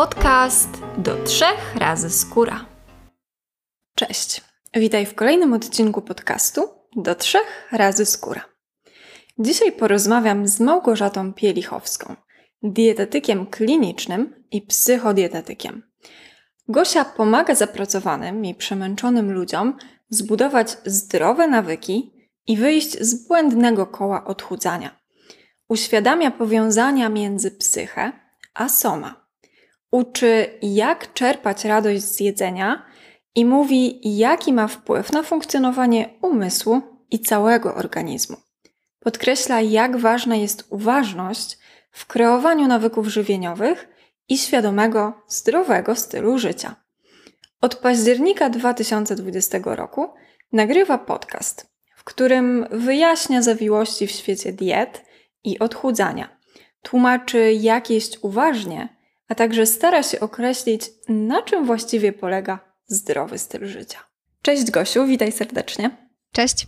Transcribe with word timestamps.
Podcast 0.00 0.68
do 0.98 1.24
trzech 1.24 1.76
razy 1.76 2.10
skóra. 2.10 2.66
Cześć. 3.94 4.44
Witaj 4.74 5.06
w 5.06 5.14
kolejnym 5.14 5.52
odcinku 5.52 6.02
podcastu 6.02 6.68
do 6.96 7.14
trzech 7.14 7.68
razy 7.72 8.06
skóra. 8.06 8.44
Dzisiaj 9.38 9.72
porozmawiam 9.72 10.48
z 10.48 10.60
Małgorzatą 10.60 11.32
Pielichowską, 11.32 12.16
dietetykiem 12.62 13.46
klinicznym 13.46 14.44
i 14.50 14.62
psychodietetykiem. 14.62 15.82
Gosia 16.68 17.04
pomaga 17.04 17.54
zapracowanym 17.54 18.44
i 18.44 18.54
przemęczonym 18.54 19.32
ludziom 19.32 19.76
zbudować 20.08 20.76
zdrowe 20.84 21.48
nawyki 21.48 22.12
i 22.46 22.56
wyjść 22.56 22.98
z 23.00 23.28
błędnego 23.28 23.86
koła 23.86 24.24
odchudzania. 24.24 25.00
Uświadamia 25.68 26.30
powiązania 26.30 27.08
między 27.08 27.50
psychę 27.50 28.12
a 28.54 28.68
soma. 28.68 29.19
Uczy, 29.90 30.58
jak 30.62 31.12
czerpać 31.12 31.64
radość 31.64 32.02
z 32.02 32.20
jedzenia 32.20 32.86
i 33.34 33.44
mówi, 33.44 34.00
jaki 34.18 34.52
ma 34.52 34.66
wpływ 34.66 35.12
na 35.12 35.22
funkcjonowanie 35.22 36.08
umysłu 36.22 36.82
i 37.10 37.20
całego 37.20 37.74
organizmu. 37.74 38.36
Podkreśla, 39.00 39.60
jak 39.60 39.96
ważna 39.96 40.36
jest 40.36 40.66
uważność 40.70 41.58
w 41.90 42.06
kreowaniu 42.06 42.68
nawyków 42.68 43.06
żywieniowych 43.06 43.88
i 44.28 44.38
świadomego, 44.38 45.12
zdrowego 45.28 45.94
stylu 45.96 46.38
życia. 46.38 46.76
Od 47.60 47.74
października 47.74 48.50
2020 48.50 49.58
roku 49.64 50.08
nagrywa 50.52 50.98
podcast, 50.98 51.70
w 51.96 52.04
którym 52.04 52.66
wyjaśnia 52.70 53.42
zawiłości 53.42 54.06
w 54.06 54.10
świecie 54.10 54.52
diet 54.52 55.04
i 55.44 55.58
odchudzania. 55.58 56.36
Tłumaczy, 56.82 57.52
jak 57.52 57.90
jeść 57.90 58.18
uważnie, 58.22 58.99
a 59.30 59.34
także 59.34 59.66
stara 59.66 60.02
się 60.02 60.20
określić, 60.20 60.82
na 61.08 61.42
czym 61.42 61.66
właściwie 61.66 62.12
polega 62.12 62.58
zdrowy 62.86 63.38
styl 63.38 63.66
życia. 63.66 63.98
Cześć 64.42 64.70
Gosiu, 64.70 65.06
witaj 65.06 65.32
serdecznie. 65.32 65.90
Cześć. 66.32 66.66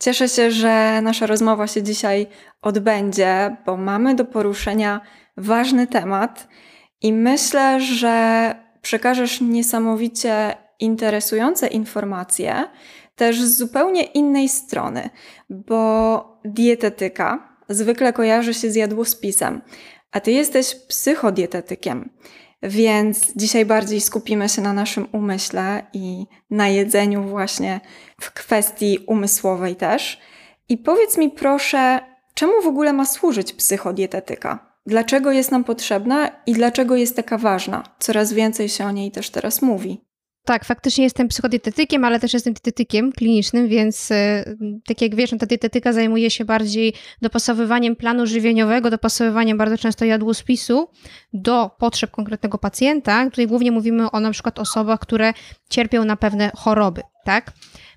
Cieszę 0.00 0.28
się, 0.28 0.50
że 0.50 1.00
nasza 1.02 1.26
rozmowa 1.26 1.66
się 1.66 1.82
dzisiaj 1.82 2.26
odbędzie, 2.62 3.56
bo 3.66 3.76
mamy 3.76 4.14
do 4.14 4.24
poruszenia 4.24 5.00
ważny 5.36 5.86
temat 5.86 6.48
i 7.02 7.12
myślę, 7.12 7.80
że 7.80 8.54
przekażesz 8.82 9.40
niesamowicie 9.40 10.56
interesujące 10.78 11.66
informacje 11.66 12.64
też 13.14 13.42
z 13.42 13.58
zupełnie 13.58 14.02
innej 14.02 14.48
strony, 14.48 15.10
bo 15.50 16.40
dietetyka 16.44 17.56
zwykle 17.68 18.12
kojarzy 18.12 18.54
się 18.54 18.70
z 18.70 18.74
jadłospisem, 18.74 19.60
a 20.12 20.20
ty 20.20 20.32
jesteś 20.32 20.74
psychodietetykiem. 20.74 22.10
Więc 22.62 23.32
dzisiaj 23.36 23.66
bardziej 23.66 24.00
skupimy 24.00 24.48
się 24.48 24.62
na 24.62 24.72
naszym 24.72 25.08
umyśle 25.12 25.86
i 25.92 26.26
na 26.50 26.68
jedzeniu, 26.68 27.22
właśnie 27.22 27.80
w 28.20 28.32
kwestii 28.32 28.98
umysłowej 29.06 29.76
też. 29.76 30.20
I 30.68 30.78
powiedz 30.78 31.18
mi 31.18 31.30
proszę, 31.30 32.00
czemu 32.34 32.52
w 32.62 32.66
ogóle 32.66 32.92
ma 32.92 33.04
służyć 33.04 33.52
psychodietetyka? 33.52 34.72
Dlaczego 34.86 35.32
jest 35.32 35.50
nam 35.50 35.64
potrzebna 35.64 36.30
i 36.46 36.52
dlaczego 36.52 36.96
jest 36.96 37.16
taka 37.16 37.38
ważna? 37.38 37.82
Coraz 37.98 38.32
więcej 38.32 38.68
się 38.68 38.84
o 38.86 38.90
niej 38.90 39.10
też 39.10 39.30
teraz 39.30 39.62
mówi. 39.62 40.00
Tak, 40.44 40.64
faktycznie 40.64 41.04
jestem 41.04 41.28
psychodietetykiem, 41.28 42.04
ale 42.04 42.20
też 42.20 42.34
jestem 42.34 42.52
dietetykiem 42.52 43.12
klinicznym, 43.12 43.68
więc 43.68 44.10
e, 44.10 44.44
tak 44.86 45.02
jak 45.02 45.14
wiesz, 45.14 45.32
no 45.32 45.38
ta 45.38 45.46
dietetyka 45.46 45.92
zajmuje 45.92 46.30
się 46.30 46.44
bardziej 46.44 46.94
dopasowywaniem 47.22 47.96
planu 47.96 48.26
żywieniowego, 48.26 48.90
dopasowywaniem 48.90 49.58
bardzo 49.58 49.78
często 49.78 50.04
jadłospisu 50.04 50.88
do 51.32 51.70
potrzeb 51.78 52.10
konkretnego 52.10 52.58
pacjenta. 52.58 53.24
Tutaj 53.24 53.46
głównie 53.46 53.72
mówimy 53.72 54.10
o 54.10 54.20
na 54.20 54.30
przykład 54.30 54.58
osobach, 54.58 55.00
które 55.00 55.32
cierpią 55.70 56.04
na 56.04 56.16
pewne 56.16 56.50
choroby, 56.56 57.00
tak? 57.24 57.52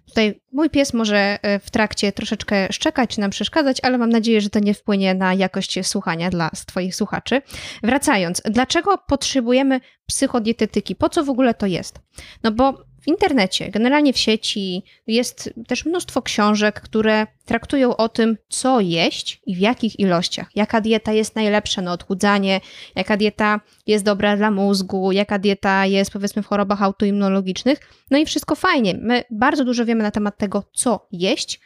Tutaj 0.08 0.42
mój 0.52 0.70
pies 0.70 0.94
może 0.94 1.40
e, 1.42 1.60
w 1.60 1.72
trakcie 1.72 2.12
troszeczkę 2.12 2.68
szczekać 2.74 3.18
nam 3.18 3.32
przeszkadzać, 3.32 3.78
ale 3.84 3.98
mam 3.98 4.10
nadzieję, 4.10 4.42
że 4.42 4.50
to 4.50 4.60
nie 4.60 4.74
wpłynie 4.74 5.14
na 5.14 5.34
jakość 5.34 5.88
słuchania 5.88 6.30
dla 6.30 6.50
Twoich 6.66 6.96
słuchaczy. 6.96 7.42
Wracając, 7.84 8.42
dlaczego 8.46 8.98
potrzebujemy 8.98 9.80
psychodietetyki? 10.06 10.96
Po 10.96 11.10
co 11.10 11.24
w 11.24 11.30
ogóle 11.30 11.54
to 11.54 11.66
jest? 11.66 12.00
No 12.44 12.52
bo 12.52 12.86
w 13.06 13.08
internecie, 13.08 13.70
generalnie 13.70 14.14
w 14.14 14.18
sieci 14.18 14.84
jest 15.08 15.54
też 15.68 15.86
mnóstwo 15.86 16.22
książek, 16.22 16.82
które 16.82 17.28
traktują 17.46 17.98
o 17.98 18.10
tym, 18.10 18.38
co 18.50 18.80
jeść 18.80 19.42
i 19.46 19.56
w 19.56 19.60
jakich 19.60 20.00
ilościach, 20.00 20.50
jaka 20.56 20.82
dieta 20.82 21.14
jest 21.14 21.36
najlepsza 21.36 21.82
na 21.82 21.94
odchudzanie, 21.94 22.62
jaka 22.96 23.18
dieta 23.18 23.60
jest 23.88 24.06
dobra 24.06 24.38
dla 24.38 24.52
mózgu, 24.52 25.12
jaka 25.12 25.40
dieta 25.40 25.86
jest 25.86 26.12
powiedzmy 26.12 26.44
w 26.44 26.48
chorobach 26.48 26.82
autoimmunologicznych. 26.82 27.80
No 28.12 28.18
i 28.18 28.26
wszystko 28.26 28.56
fajnie. 28.56 28.94
My 29.02 29.24
bardzo 29.32 29.66
dużo 29.66 29.86
wiemy 29.86 30.04
na 30.04 30.12
temat 30.12 30.38
tego, 30.38 30.64
co 30.74 31.08
jeść, 31.12 31.60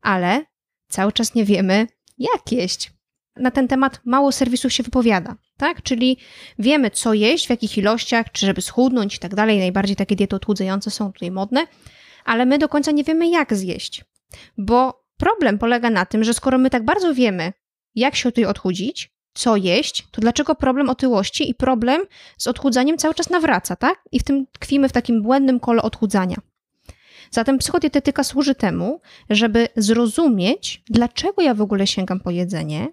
ale 0.00 0.44
cały 0.88 1.12
czas 1.12 1.34
nie 1.34 1.44
wiemy, 1.44 1.86
jak 2.18 2.52
jeść. 2.52 2.92
Na 3.36 3.50
ten 3.50 3.68
temat 3.68 4.00
mało 4.04 4.32
serwisów 4.32 4.72
się 4.72 4.82
wypowiada 4.82 5.36
tak? 5.56 5.82
Czyli 5.82 6.18
wiemy, 6.58 6.90
co 6.90 7.14
jeść, 7.14 7.46
w 7.46 7.50
jakich 7.50 7.78
ilościach, 7.78 8.32
czy 8.32 8.46
żeby 8.46 8.62
schudnąć 8.62 9.16
i 9.16 9.18
tak 9.18 9.34
dalej. 9.34 9.58
Najbardziej 9.58 9.96
takie 9.96 10.16
diety 10.16 10.36
odchudzające 10.36 10.90
są 10.90 11.12
tutaj 11.12 11.30
modne, 11.30 11.66
ale 12.24 12.46
my 12.46 12.58
do 12.58 12.68
końca 12.68 12.90
nie 12.90 13.04
wiemy, 13.04 13.28
jak 13.28 13.54
zjeść. 13.54 14.04
Bo 14.58 15.04
problem 15.16 15.58
polega 15.58 15.90
na 15.90 16.06
tym, 16.06 16.24
że 16.24 16.34
skoro 16.34 16.58
my 16.58 16.70
tak 16.70 16.84
bardzo 16.84 17.14
wiemy, 17.14 17.52
jak 17.94 18.16
się 18.16 18.32
tutaj 18.32 18.44
odchudzić, 18.44 19.14
co 19.34 19.56
jeść, 19.56 20.06
to 20.10 20.20
dlaczego 20.20 20.54
problem 20.54 20.88
otyłości 20.88 21.50
i 21.50 21.54
problem 21.54 22.02
z 22.38 22.46
odchudzaniem 22.46 22.98
cały 22.98 23.14
czas 23.14 23.30
nawraca, 23.30 23.76
tak? 23.76 24.04
I 24.12 24.20
w 24.20 24.22
tym 24.22 24.46
tkwimy 24.52 24.88
w 24.88 24.92
takim 24.92 25.22
błędnym 25.22 25.60
kole 25.60 25.82
odchudzania. 25.82 26.36
Zatem 27.30 27.58
psychodietetyka 27.58 28.24
służy 28.24 28.54
temu, 28.54 29.00
żeby 29.30 29.68
zrozumieć, 29.76 30.82
dlaczego 30.86 31.42
ja 31.42 31.54
w 31.54 31.60
ogóle 31.60 31.86
sięgam 31.86 32.20
po 32.20 32.30
jedzenie, 32.30 32.88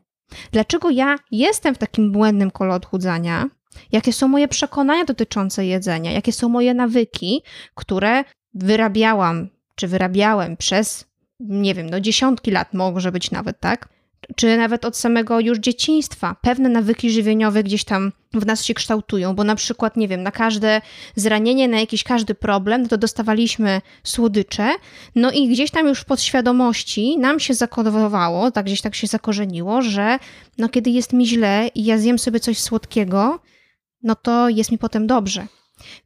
Dlaczego 0.52 0.90
ja 0.90 1.16
jestem 1.32 1.76
w 1.76 1.78
takim 1.78 2.12
błędnym 2.12 2.52
kole 2.52 2.74
odchudzania? 2.74 3.50
Jakie 3.92 4.14
są 4.14 4.28
moje 4.28 4.48
przekonania 4.48 5.06
dotyczące 5.06 5.66
jedzenia? 5.66 6.12
Jakie 6.12 6.32
są 6.32 6.50
moje 6.50 6.74
nawyki, 6.74 7.44
które 7.76 8.24
wyrabiałam, 8.54 9.50
czy 9.76 9.88
wyrabiałem 9.88 10.58
przez, 10.58 11.06
nie 11.40 11.74
wiem, 11.76 11.90
no 11.90 12.00
dziesiątki 12.00 12.52
lat, 12.52 12.74
może 12.74 13.12
być 13.12 13.32
nawet, 13.32 13.60
tak? 13.60 13.90
Czy 14.36 14.58
nawet 14.58 14.86
od 14.86 14.98
samego 14.98 15.40
już 15.40 15.58
dzieciństwa. 15.58 16.36
Pewne 16.42 16.70
nawyki 16.70 17.12
żywieniowe 17.12 17.64
gdzieś 17.64 17.84
tam 17.84 18.12
w 18.34 18.46
nas 18.46 18.64
się 18.64 18.74
kształtują, 18.74 19.36
bo 19.36 19.44
na 19.44 19.56
przykład, 19.56 19.98
nie 19.98 20.08
wiem, 20.08 20.24
na 20.24 20.32
każde 20.32 20.82
zranienie, 21.16 21.68
na 21.68 21.80
jakiś 21.80 22.04
każdy 22.04 22.36
problem, 22.36 22.88
to 22.88 22.98
dostawaliśmy 22.98 23.82
słodycze, 24.04 24.72
no 25.16 25.32
i 25.32 25.50
gdzieś 25.50 25.72
tam 25.72 25.88
już 25.88 26.00
w 26.00 26.06
podświadomości 26.06 27.18
nam 27.18 27.40
się 27.40 27.54
zakodowało, 27.54 28.52
tak 28.52 28.66
gdzieś 28.66 28.82
tak 28.82 28.96
się 28.96 29.08
zakorzeniło, 29.08 29.82
że 29.82 30.20
no 30.58 30.70
kiedy 30.70 30.90
jest 30.90 31.14
mi 31.14 31.28
źle 31.28 31.70
i 31.76 31.86
ja 31.86 31.98
zjem 31.98 32.20
sobie 32.20 32.40
coś 32.40 32.60
słodkiego, 32.60 33.40
no 34.04 34.16
to 34.16 34.50
jest 34.50 34.72
mi 34.72 34.78
potem 34.78 35.08
dobrze. 35.08 35.48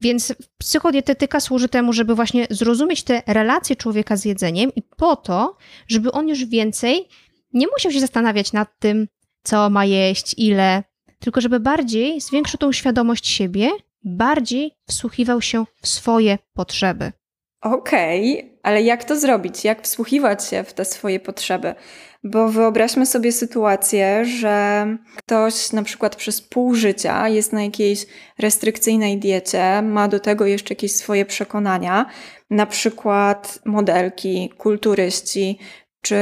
Więc 0.01 0.33
psychodietetyka 0.57 1.39
służy 1.39 1.69
temu, 1.69 1.93
żeby 1.93 2.15
właśnie 2.15 2.47
zrozumieć 2.49 3.03
te 3.03 3.21
relacje 3.27 3.75
człowieka 3.75 4.17
z 4.17 4.25
jedzeniem 4.25 4.71
i 4.75 4.81
po 4.81 5.15
to, 5.15 5.57
żeby 5.87 6.11
on 6.11 6.27
już 6.27 6.45
więcej 6.45 7.07
nie 7.55 7.67
musiał 7.67 7.91
się 7.91 7.99
zastanawiać 7.99 8.53
nad 8.53 8.79
tym, 8.79 9.07
co 9.43 9.69
ma 9.69 9.85
jeść, 9.85 10.35
ile, 10.37 10.83
tylko 11.19 11.41
żeby 11.41 11.59
bardziej 11.59 12.21
zwiększył 12.21 12.57
tą 12.57 12.71
świadomość 12.71 13.27
siebie, 13.27 13.69
bardziej 14.03 14.71
wsłuchiwał 14.87 15.41
się 15.41 15.65
w 15.81 15.87
swoje 15.87 16.37
potrzeby. 16.53 17.11
Okej, 17.61 18.39
okay, 18.39 18.59
ale 18.63 18.81
jak 18.81 19.03
to 19.03 19.19
zrobić? 19.19 19.63
Jak 19.63 19.81
wsłuchiwać 19.81 20.49
się 20.49 20.63
w 20.63 20.73
te 20.73 20.85
swoje 20.85 21.19
potrzeby? 21.19 21.75
Bo 22.23 22.49
wyobraźmy 22.49 23.05
sobie 23.05 23.31
sytuację, 23.31 24.25
że 24.25 24.87
ktoś 25.17 25.71
na 25.71 25.83
przykład 25.83 26.15
przez 26.15 26.41
pół 26.41 26.75
życia 26.75 27.29
jest 27.29 27.53
na 27.53 27.63
jakiejś 27.63 28.05
restrykcyjnej 28.39 29.17
diecie, 29.17 29.81
ma 29.81 30.07
do 30.07 30.19
tego 30.19 30.45
jeszcze 30.45 30.73
jakieś 30.73 30.95
swoje 30.95 31.25
przekonania, 31.25 32.05
na 32.49 32.65
przykład 32.65 33.59
modelki, 33.65 34.49
kulturyści, 34.57 35.59
czy 36.05 36.17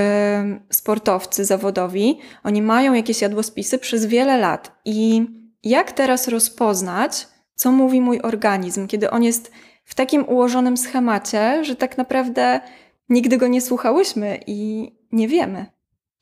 sportowcy 0.70 1.46
zawodowi, 1.46 2.20
oni 2.44 2.62
mają 2.62 2.94
jakieś 2.94 3.22
jadłospisy 3.22 3.80
przez 3.80 4.06
wiele 4.06 4.38
lat. 4.38 4.72
I 4.86 5.26
jak 5.64 5.92
teraz 5.92 6.28
rozpoznać, 6.28 7.28
co 7.56 7.72
mówi 7.72 8.02
mój 8.02 8.22
organizm, 8.22 8.88
kiedy 8.88 9.10
on 9.10 9.24
jest 9.24 9.52
w 9.86 9.96
takim 9.96 10.30
ułożonym 10.30 10.78
schemacie, 10.78 11.66
że 11.66 11.76
tak 11.76 11.98
naprawdę 11.98 12.62
nigdy 13.10 13.38
go 13.38 13.48
nie 13.48 13.62
słuchałyśmy 13.62 14.40
i 14.48 14.92
nie 15.12 15.28
wiemy? 15.28 15.66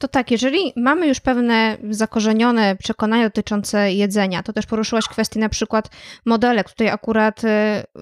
To 0.01 0.07
tak, 0.07 0.31
jeżeli 0.31 0.73
mamy 0.75 1.07
już 1.07 1.19
pewne 1.19 1.77
zakorzenione 1.89 2.75
przekonania 2.75 3.23
dotyczące 3.23 3.93
jedzenia, 3.93 4.43
to 4.43 4.53
też 4.53 4.65
poruszyłaś 4.65 5.05
kwestię 5.05 5.39
na 5.39 5.49
przykład 5.49 5.89
modelek. 6.25 6.69
Tutaj 6.69 6.89
akurat 6.89 7.43
y, 7.43 7.47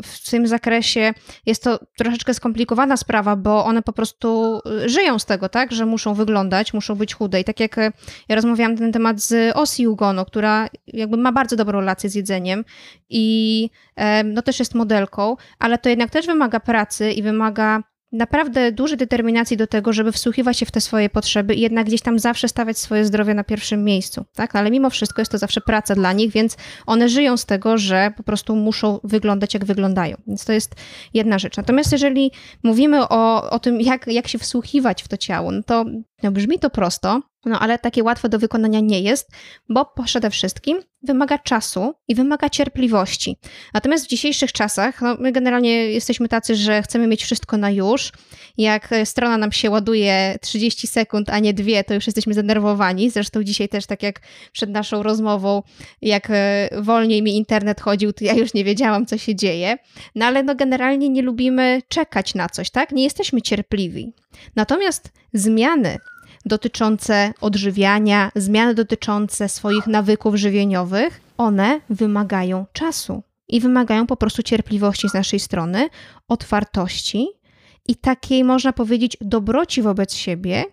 w 0.03 0.29
tym 0.31 0.47
zakresie 0.47 1.13
jest 1.45 1.63
to 1.63 1.79
troszeczkę 1.97 2.33
skomplikowana 2.33 2.97
sprawa, 2.97 3.35
bo 3.35 3.65
one 3.65 3.81
po 3.81 3.93
prostu 3.93 4.59
y, 4.85 4.89
żyją 4.89 5.19
z 5.19 5.25
tego, 5.25 5.49
tak, 5.49 5.71
że 5.71 5.85
muszą 5.85 6.13
wyglądać, 6.13 6.73
muszą 6.73 6.95
być 6.95 7.13
chude. 7.13 7.39
I 7.39 7.43
tak 7.43 7.59
jak 7.59 7.77
y, 7.77 7.91
ja 8.29 8.35
rozmawiałam 8.35 8.73
na 8.73 8.79
ten 8.79 8.91
temat 8.91 9.21
z 9.21 9.57
Osi 9.57 9.87
Ugono, 9.87 10.25
która 10.25 10.69
jakby 10.87 11.17
ma 11.17 11.31
bardzo 11.31 11.55
dobrą 11.55 11.79
relację 11.79 12.09
z 12.09 12.15
jedzeniem 12.15 12.65
i 13.09 13.69
no 14.25 14.41
też 14.41 14.59
jest 14.59 14.75
modelką, 14.75 15.35
ale 15.59 15.77
to 15.77 15.89
jednak 15.89 16.09
też 16.09 16.25
wymaga 16.25 16.59
pracy 16.59 17.11
i 17.11 17.23
wymaga 17.23 17.83
naprawdę 18.11 18.71
dużej 18.71 18.97
determinacji 18.97 19.57
do 19.57 19.67
tego, 19.67 19.93
żeby 19.93 20.11
wsłuchiwać 20.11 20.57
się 20.57 20.65
w 20.65 20.71
te 20.71 20.81
swoje 20.81 21.09
potrzeby 21.09 21.55
i 21.55 21.61
jednak 21.61 21.87
gdzieś 21.87 22.01
tam 22.01 22.19
zawsze 22.19 22.47
stawiać 22.47 22.77
swoje 22.77 23.05
zdrowie 23.05 23.33
na 23.33 23.43
pierwszym 23.43 23.83
miejscu, 23.83 24.25
tak? 24.35 24.55
Ale 24.55 24.71
mimo 24.71 24.89
wszystko 24.89 25.21
jest 25.21 25.31
to 25.31 25.37
zawsze 25.37 25.61
praca 25.61 25.95
dla 25.95 26.13
nich, 26.13 26.31
więc 26.31 26.57
one 26.85 27.09
żyją 27.09 27.37
z 27.37 27.45
tego, 27.45 27.77
że 27.77 28.11
po 28.17 28.23
prostu 28.23 28.55
muszą 28.55 28.99
wyglądać 29.03 29.53
jak 29.53 29.65
wyglądają. 29.65 30.17
Więc 30.27 30.45
to 30.45 30.53
jest 30.53 30.75
jedna 31.13 31.39
rzecz. 31.39 31.57
Natomiast 31.57 31.91
jeżeli 31.91 32.31
mówimy 32.63 33.07
o, 33.07 33.49
o 33.49 33.59
tym, 33.59 33.81
jak, 33.81 34.07
jak 34.07 34.27
się 34.27 34.37
wsłuchiwać 34.37 35.03
w 35.03 35.07
to 35.07 35.17
ciało, 35.17 35.51
no 35.51 35.63
to 35.63 35.85
no 36.23 36.31
brzmi 36.31 36.59
to 36.59 36.69
prosto, 36.69 37.21
no 37.45 37.59
ale 37.59 37.79
takie 37.79 38.03
łatwe 38.03 38.29
do 38.29 38.39
wykonania 38.39 38.79
nie 38.79 39.01
jest, 39.01 39.31
bo 39.69 39.93
przede 40.05 40.29
wszystkim 40.29 40.79
wymaga 41.03 41.37
czasu 41.37 41.93
i 42.07 42.15
wymaga 42.15 42.49
cierpliwości. 42.49 43.37
Natomiast 43.73 44.05
w 44.05 44.07
dzisiejszych 44.07 44.51
czasach, 44.51 45.01
no 45.01 45.15
my 45.19 45.31
generalnie 45.31 45.91
jesteśmy 45.91 46.27
tacy, 46.27 46.55
że 46.55 46.81
chcemy 46.81 47.07
mieć 47.07 47.23
wszystko 47.23 47.57
na 47.57 47.71
już. 47.71 48.11
Jak 48.57 48.89
strona 49.03 49.37
nam 49.37 49.51
się 49.51 49.69
ładuje 49.69 50.35
30 50.41 50.87
sekund, 50.87 51.29
a 51.29 51.39
nie 51.39 51.53
dwie, 51.53 51.83
to 51.83 51.93
już 51.93 52.07
jesteśmy 52.07 52.33
zdenerwowani. 52.33 53.09
Zresztą 53.09 53.43
dzisiaj 53.43 53.69
też, 53.69 53.85
tak 53.85 54.03
jak 54.03 54.21
przed 54.51 54.69
naszą 54.69 55.03
rozmową, 55.03 55.63
jak 56.01 56.27
e, 56.29 56.69
wolniej 56.81 57.23
mi 57.23 57.37
internet 57.37 57.81
chodził, 57.81 58.13
to 58.13 58.25
ja 58.25 58.33
już 58.33 58.53
nie 58.53 58.63
wiedziałam, 58.63 59.05
co 59.05 59.17
się 59.17 59.35
dzieje. 59.35 59.77
No 60.15 60.25
ale 60.25 60.43
no 60.43 60.55
generalnie 60.55 61.09
nie 61.09 61.21
lubimy 61.21 61.81
czekać 61.87 62.35
na 62.35 62.49
coś, 62.49 62.69
tak? 62.69 62.91
Nie 62.91 63.03
jesteśmy 63.03 63.41
cierpliwi. 63.41 64.13
Natomiast 64.55 65.11
zmiany 65.33 65.97
dotyczące 66.45 67.33
odżywiania, 67.41 68.31
zmiany 68.35 68.73
dotyczące 68.73 69.49
swoich 69.49 69.87
nawyków 69.87 70.35
żywieniowych, 70.35 71.21
one 71.37 71.81
wymagają 71.89 72.65
czasu 72.73 73.23
i 73.47 73.59
wymagają 73.59 74.07
po 74.07 74.17
prostu 74.17 74.43
cierpliwości 74.43 75.09
z 75.09 75.13
naszej 75.13 75.39
strony, 75.39 75.89
otwartości 76.27 77.27
i 77.87 77.95
takiej, 77.95 78.43
można 78.43 78.73
powiedzieć, 78.73 79.17
dobroci 79.21 79.81
wobec 79.81 80.13
siebie, 80.13 80.63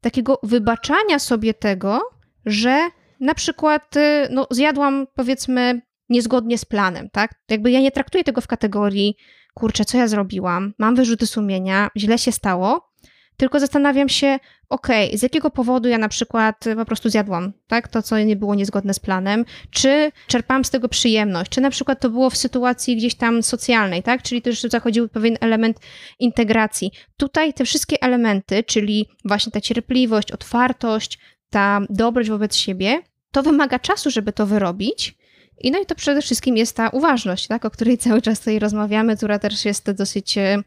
takiego 0.00 0.38
wybaczania 0.42 1.18
sobie 1.18 1.54
tego, 1.54 2.00
że 2.46 2.88
na 3.20 3.34
przykład 3.34 3.96
y, 3.96 4.28
no, 4.30 4.46
zjadłam, 4.50 5.06
powiedzmy, 5.14 5.82
niezgodnie 6.08 6.58
z 6.58 6.64
planem, 6.64 7.10
tak? 7.10 7.34
Jakby 7.50 7.70
ja 7.70 7.80
nie 7.80 7.90
traktuję 7.90 8.24
tego 8.24 8.40
w 8.40 8.46
kategorii, 8.46 9.16
kurczę, 9.54 9.84
co 9.84 9.98
ja 9.98 10.08
zrobiłam, 10.08 10.74
mam 10.78 10.94
wyrzuty 10.94 11.26
sumienia, 11.26 11.88
źle 11.96 12.18
się 12.18 12.32
stało, 12.32 12.93
tylko 13.36 13.60
zastanawiam 13.60 14.08
się, 14.08 14.38
okej, 14.68 15.06
okay, 15.06 15.18
z 15.18 15.22
jakiego 15.22 15.50
powodu 15.50 15.88
ja 15.88 15.98
na 15.98 16.08
przykład 16.08 16.64
po 16.76 16.84
prostu 16.84 17.08
zjadłam, 17.08 17.52
tak, 17.66 17.88
to 17.88 18.02
co 18.02 18.18
nie 18.18 18.36
było 18.36 18.54
niezgodne 18.54 18.94
z 18.94 18.98
planem, 18.98 19.44
czy 19.70 20.12
czerpałam 20.26 20.64
z 20.64 20.70
tego 20.70 20.88
przyjemność, 20.88 21.50
czy 21.50 21.60
na 21.60 21.70
przykład 21.70 22.00
to 22.00 22.10
było 22.10 22.30
w 22.30 22.36
sytuacji 22.36 22.96
gdzieś 22.96 23.14
tam 23.14 23.42
socjalnej, 23.42 24.02
tak, 24.02 24.22
czyli 24.22 24.42
też 24.42 24.60
zachodził 24.62 25.08
pewien 25.08 25.36
element 25.40 25.80
integracji. 26.18 26.90
Tutaj 27.16 27.54
te 27.54 27.64
wszystkie 27.64 28.02
elementy, 28.02 28.62
czyli 28.62 29.08
właśnie 29.24 29.52
ta 29.52 29.60
cierpliwość, 29.60 30.32
otwartość, 30.32 31.18
ta 31.50 31.80
dobroć 31.90 32.30
wobec 32.30 32.56
siebie, 32.56 33.02
to 33.30 33.42
wymaga 33.42 33.78
czasu, 33.78 34.10
żeby 34.10 34.32
to 34.32 34.46
wyrobić. 34.46 35.14
I 35.60 35.70
no 35.70 35.80
i 35.80 35.86
to 35.86 35.94
przede 35.94 36.22
wszystkim 36.22 36.56
jest 36.56 36.76
ta 36.76 36.88
uważność, 36.88 37.46
tak, 37.46 37.64
o 37.64 37.70
której 37.70 37.98
cały 38.04 38.22
czas 38.22 38.38
tutaj 38.38 38.58
rozmawiamy, 38.58 39.16
która 39.16 39.38
też 39.38 39.64
jest 39.64 39.90
dosyć 39.90 40.38
e, 40.38 40.62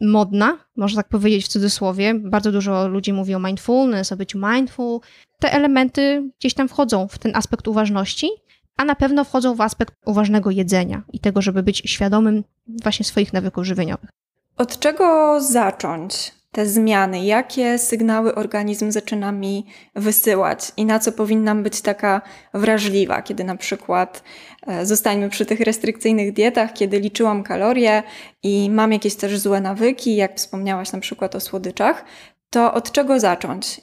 modna, 0.00 0.58
można 0.76 1.02
tak 1.02 1.08
powiedzieć 1.08 1.44
w 1.44 1.48
cudzysłowie. 1.48 2.14
Bardzo 2.14 2.52
dużo 2.52 2.88
ludzi 2.88 3.12
mówi 3.12 3.34
o 3.34 3.38
mindfulness, 3.38 4.12
o 4.12 4.16
byciu 4.16 4.38
mindful. 4.38 5.00
Te 5.38 5.52
elementy 5.52 6.30
gdzieś 6.38 6.54
tam 6.54 6.68
wchodzą 6.68 7.08
w 7.08 7.18
ten 7.18 7.36
aspekt 7.36 7.68
uważności, 7.68 8.30
a 8.76 8.84
na 8.84 8.94
pewno 8.94 9.24
wchodzą 9.24 9.54
w 9.54 9.60
aspekt 9.60 9.94
uważnego 10.06 10.50
jedzenia 10.50 11.02
i 11.12 11.20
tego, 11.20 11.42
żeby 11.42 11.62
być 11.62 11.82
świadomym 11.86 12.44
właśnie 12.82 13.04
swoich 13.04 13.32
nawyków 13.32 13.64
żywieniowych. 13.64 14.10
Od 14.56 14.78
czego 14.78 15.38
zacząć? 15.40 16.32
Te 16.52 16.66
zmiany, 16.66 17.24
jakie 17.24 17.78
sygnały 17.78 18.34
organizm 18.34 18.90
zaczyna 18.90 19.32
mi 19.32 19.66
wysyłać 19.94 20.72
i 20.76 20.84
na 20.84 20.98
co 20.98 21.12
powinnam 21.12 21.62
być 21.62 21.80
taka 21.80 22.20
wrażliwa, 22.54 23.22
kiedy 23.22 23.44
na 23.44 23.56
przykład 23.56 24.22
e, 24.66 24.86
zostańmy 24.86 25.30
przy 25.30 25.46
tych 25.46 25.60
restrykcyjnych 25.60 26.32
dietach, 26.32 26.72
kiedy 26.72 27.00
liczyłam 27.00 27.42
kalorie 27.42 28.02
i 28.42 28.70
mam 28.70 28.92
jakieś 28.92 29.14
też 29.14 29.38
złe 29.38 29.60
nawyki, 29.60 30.16
jak 30.16 30.36
wspomniałaś 30.36 30.92
na 30.92 31.00
przykład 31.00 31.34
o 31.34 31.40
słodyczach, 31.40 32.04
to 32.50 32.74
od 32.74 32.92
czego 32.92 33.20
zacząć? 33.20 33.80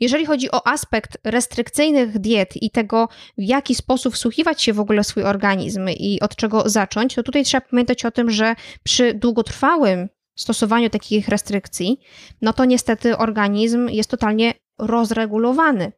Jeżeli 0.00 0.26
chodzi 0.26 0.50
o 0.50 0.66
aspekt 0.66 1.18
restrykcyjnych 1.24 2.18
diet 2.18 2.62
i 2.62 2.70
tego, 2.70 3.08
w 3.38 3.42
jaki 3.42 3.74
sposób 3.74 4.14
wsłuchiwać 4.14 4.62
się 4.62 4.72
w 4.72 4.80
ogóle 4.80 5.04
swój 5.04 5.22
organizm 5.22 5.88
i 5.88 6.20
od 6.20 6.36
czego 6.36 6.68
zacząć, 6.68 7.14
to 7.14 7.22
tutaj 7.22 7.44
trzeba 7.44 7.60
pamiętać 7.60 8.04
o 8.04 8.10
tym, 8.10 8.30
że 8.30 8.54
przy 8.82 9.14
długotrwałym 9.14 10.08
stosowaniu 10.40 10.90
takich 10.90 11.28
restrykcji, 11.28 12.00
no 12.42 12.52
to 12.52 12.64
niestety 12.64 13.18
organizm 13.18 13.88
jest 13.88 14.10
totalnie 14.10 14.54
rozregulowany. 14.78 15.92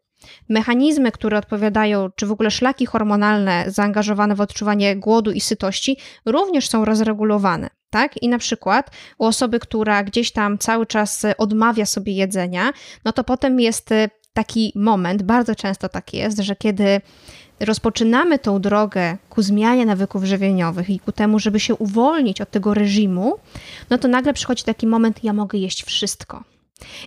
Mechanizmy, 0.49 1.12
które 1.12 1.39
odpowiadają, 1.39 2.11
czy 2.17 2.27
w 2.27 2.33
ogóle 2.33 2.50
szlaki 2.50 2.87
hormonalne 2.87 3.65
zaangażowane 3.67 4.35
w 4.35 4.41
odczuwanie 4.41 4.97
głodu 4.97 5.33
i 5.33 5.41
sytości, 5.41 5.97
również 6.27 6.69
są 6.69 6.85
rozregulowane. 6.85 7.71
Tak? 7.91 8.23
I 8.23 8.29
na 8.29 8.39
przykład 8.39 8.91
u 9.19 9.25
osoby, 9.25 9.61
która 9.61 10.05
gdzieś 10.05 10.33
tam 10.33 10.59
cały 10.59 10.87
czas 10.87 11.27
odmawia 11.39 11.87
sobie 11.87 12.12
jedzenia, 12.12 12.73
no 13.05 13.12
to 13.12 13.25
potem 13.25 13.61
jest 13.61 13.91
taki 14.33 14.73
moment, 14.77 15.23
bardzo 15.23 15.55
często 15.55 15.89
tak 15.89 16.15
jest, 16.15 16.39
że 16.39 16.56
kiedy 16.56 17.00
rozpoczynamy 17.61 18.39
tą 18.39 18.61
drogę 18.61 19.17
ku 19.31 19.43
zmianie 19.43 19.87
nawyków 19.87 20.25
żywieniowych 20.25 20.91
i 20.91 21.00
ku 21.00 21.12
temu, 21.12 21.39
żeby 21.39 21.61
się 21.61 21.75
uwolnić 21.75 22.41
od 22.41 22.50
tego 22.50 22.75
reżimu, 22.75 23.35
no 23.93 23.99
to 23.99 24.09
nagle 24.09 24.33
przychodzi 24.33 24.65
taki 24.65 24.87
moment, 24.87 25.25
ja 25.25 25.33
mogę 25.33 25.59
jeść 25.59 25.85
wszystko. 25.85 26.44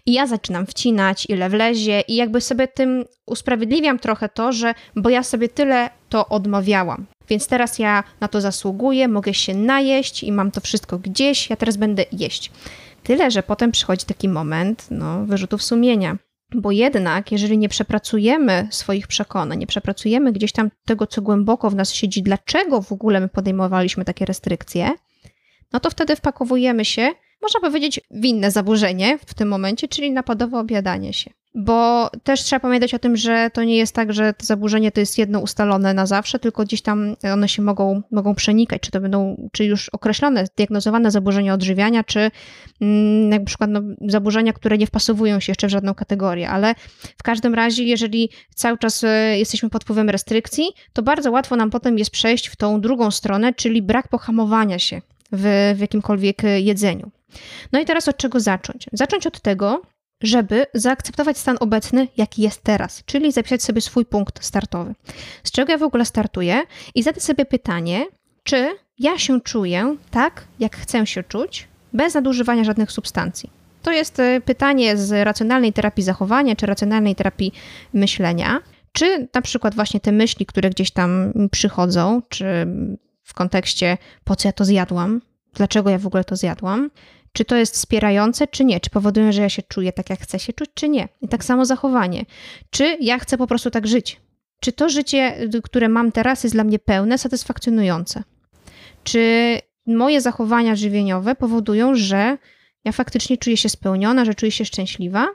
I 0.06 0.14
ja 0.14 0.28
zaczynam 0.28 0.66
wcinać, 0.66 1.26
ile 1.30 1.50
wlezie, 1.50 2.02
i 2.08 2.16
jakby 2.16 2.42
sobie 2.42 2.68
tym 2.68 3.06
usprawiedliwiam 3.26 4.00
trochę 4.00 4.30
to, 4.30 4.52
że 4.52 4.74
bo 4.96 5.10
ja 5.10 5.24
sobie 5.24 5.50
tyle 5.50 5.90
to 6.10 6.30
odmawiałam. 6.30 7.06
Więc 7.30 7.48
teraz 7.48 7.80
ja 7.80 8.04
na 8.20 8.28
to 8.28 8.42
zasługuję, 8.42 9.08
mogę 9.08 9.34
się 9.34 9.54
najeść 9.54 10.24
i 10.24 10.32
mam 10.32 10.52
to 10.52 10.62
wszystko 10.62 11.00
gdzieś, 11.00 11.50
ja 11.50 11.56
teraz 11.56 11.78
będę 11.78 12.06
jeść. 12.12 12.52
Tyle, 13.04 13.32
że 13.32 13.44
potem 13.44 13.72
przychodzi 13.72 14.06
taki 14.06 14.30
moment 14.30 14.88
no, 14.92 15.26
wyrzutów 15.26 15.64
sumienia. 15.64 16.18
Bo 16.56 16.72
jednak, 16.72 17.32
jeżeli 17.32 17.58
nie 17.58 17.70
przepracujemy 17.70 18.68
swoich 18.72 19.08
przekonań, 19.08 19.60
nie 19.60 19.68
przepracujemy 19.68 20.32
gdzieś 20.32 20.52
tam 20.52 20.70
tego, 20.86 21.08
co 21.08 21.22
głęboko 21.22 21.70
w 21.70 21.76
nas 21.76 21.94
siedzi, 21.94 22.24
dlaczego 22.24 22.82
w 22.82 22.92
ogóle 22.92 23.20
my 23.20 23.30
podejmowaliśmy 23.30 24.06
takie 24.06 24.26
restrykcje, 24.26 24.92
no 25.76 25.80
to 25.80 25.90
wtedy 25.90 26.16
wpakowujemy 26.16 26.86
się, 26.86 27.12
można 27.42 27.60
powiedzieć, 27.60 28.02
w 28.12 28.26
inne 28.26 28.52
zaburzenie 28.52 29.18
w 29.26 29.34
tym 29.34 29.48
momencie, 29.48 29.88
czyli 29.88 30.12
napadowe 30.12 30.60
objadanie 30.60 31.14
się. 31.14 31.32
Bo 31.56 32.10
też 32.24 32.44
trzeba 32.44 32.60
pamiętać 32.60 32.94
o 32.94 33.00
tym, 33.00 33.18
że 33.18 33.50
to 33.54 33.64
nie 33.64 33.78
jest 33.78 33.96
tak, 33.96 34.14
że 34.14 34.34
to 34.34 34.46
zaburzenie 34.46 34.92
to 34.92 35.00
jest 35.00 35.18
jedno 35.18 35.40
ustalone 35.40 35.94
na 35.94 36.06
zawsze, 36.06 36.40
tylko 36.40 36.64
gdzieś 36.64 36.82
tam 36.82 37.16
one 37.34 37.50
się 37.50 37.62
mogą, 37.62 38.02
mogą 38.12 38.36
przenikać, 38.36 38.82
czy 38.82 38.92
to 38.92 39.02
będą, 39.02 39.50
czy 39.52 39.66
już 39.66 39.90
określone, 39.90 40.46
diagnozowane 40.58 41.12
zaburzenia 41.12 41.54
odżywiania, 41.54 42.04
czy 42.04 42.32
mm, 42.82 43.30
na 43.30 43.40
przykład 43.40 43.70
no, 43.70 43.82
zaburzenia, 44.08 44.54
które 44.54 44.78
nie 44.78 44.88
wpasowują 44.88 45.40
się 45.40 45.52
jeszcze 45.52 45.68
w 45.68 45.72
żadną 45.72 45.94
kategorię, 45.94 46.50
ale 46.50 46.76
w 47.18 47.24
każdym 47.24 47.54
razie, 47.54 47.84
jeżeli 47.84 48.30
cały 48.56 48.78
czas 48.78 49.04
e, 49.04 49.40
jesteśmy 49.40 49.70
pod 49.70 49.84
wpływem 49.84 50.10
restrykcji, 50.10 50.66
to 50.94 51.04
bardzo 51.04 51.32
łatwo 51.32 51.56
nam 51.56 51.70
potem 51.70 51.98
jest 51.98 52.12
przejść 52.12 52.48
w 52.48 52.56
tą 52.56 52.82
drugą 52.82 53.12
stronę, 53.12 53.54
czyli 53.54 53.82
brak 53.82 54.08
pohamowania 54.08 54.80
się 54.80 55.02
w, 55.36 55.74
w 55.76 55.80
jakimkolwiek 55.80 56.42
jedzeniu. 56.44 57.12
No 57.72 57.80
i 57.80 57.86
teraz 57.86 58.08
od 58.08 58.18
czego 58.18 58.40
zacząć? 58.40 58.86
Zacząć 58.94 59.28
od 59.28 59.40
tego, 59.42 59.82
żeby 60.24 60.66
zaakceptować 60.74 61.38
stan 61.38 61.58
obecny, 61.60 62.08
jaki 62.18 62.42
jest 62.42 62.64
teraz, 62.64 63.04
czyli 63.06 63.32
zapisać 63.32 63.64
sobie 63.64 63.82
swój 63.82 64.06
punkt 64.06 64.46
startowy. 64.46 64.94
Z 65.44 65.52
czego 65.52 65.72
ja 65.72 65.78
w 65.78 65.84
ogóle 65.84 66.06
startuję 66.06 66.62
i 66.96 67.04
zadać 67.04 67.24
sobie 67.24 67.46
pytanie, 67.46 68.06
czy 68.44 68.70
ja 69.00 69.18
się 69.18 69.42
czuję 69.42 69.96
tak, 70.12 70.48
jak 70.60 70.76
chcę 70.76 71.08
się 71.08 71.24
czuć, 71.24 71.68
bez 71.94 72.14
nadużywania 72.14 72.64
żadnych 72.64 72.92
substancji. 72.92 73.50
To 73.82 73.92
jest 73.92 74.20
e, 74.20 74.42
pytanie 74.42 74.98
z 74.98 75.26
racjonalnej 75.26 75.74
terapii 75.74 76.04
zachowania 76.04 76.56
czy 76.56 76.66
racjonalnej 76.66 77.16
terapii 77.16 77.52
myślenia. 77.94 78.60
Czy 78.92 79.28
na 79.34 79.42
przykład 79.42 79.76
właśnie 79.76 80.00
te 80.00 80.12
myśli, 80.12 80.46
które 80.46 80.70
gdzieś 80.70 80.92
tam 80.92 81.34
przychodzą, 81.52 82.22
czy 82.30 82.68
w 83.26 83.34
kontekście 83.34 83.98
po 84.24 84.36
co 84.36 84.48
ja 84.48 84.52
to 84.52 84.66
zjadłam, 84.66 85.22
dlaczego 85.54 85.90
ja 85.90 85.98
w 85.98 86.08
ogóle 86.08 86.24
to 86.24 86.36
zjadłam, 86.36 86.90
Czy 87.34 87.46
to 87.46 87.56
jest 87.56 87.74
wspierające, 87.74 88.48
czy 88.48 88.66
nie? 88.66 88.80
Czy 88.80 88.90
powodują, 88.90 89.32
że 89.32 89.42
ja 89.42 89.50
się 89.50 89.62
czuję 89.64 89.94
tak, 89.94 90.10
jak 90.10 90.20
chcę 90.20 90.40
się 90.40 90.54
czuć, 90.54 90.70
czy 90.74 90.90
nie? 90.90 91.08
I 91.22 91.28
tak 91.28 91.44
samo 91.44 91.66
zachowanie. 91.66 92.26
Czy 92.70 92.98
ja 93.02 93.20
chcę 93.20 93.38
po 93.38 93.48
prostu 93.48 93.72
tak 93.72 93.88
żyć? 93.88 94.22
Czy 94.60 94.72
to 94.72 94.90
życie, 94.90 95.50
które 95.64 95.90
mam 95.90 96.12
teraz, 96.12 96.44
jest 96.44 96.56
dla 96.56 96.64
mnie 96.64 96.80
pełne, 96.80 97.18
satysfakcjonujące? 97.18 98.24
Czy 99.04 99.60
moje 99.88 100.22
zachowania 100.22 100.76
żywieniowe 100.76 101.36
powodują, 101.36 101.96
że 101.96 102.38
ja 102.86 102.92
faktycznie 102.92 103.38
czuję 103.38 103.58
się 103.58 103.70
spełniona, 103.70 104.26
że 104.26 104.36
czuję 104.36 104.52
się 104.52 104.66
szczęśliwa? 104.66 105.28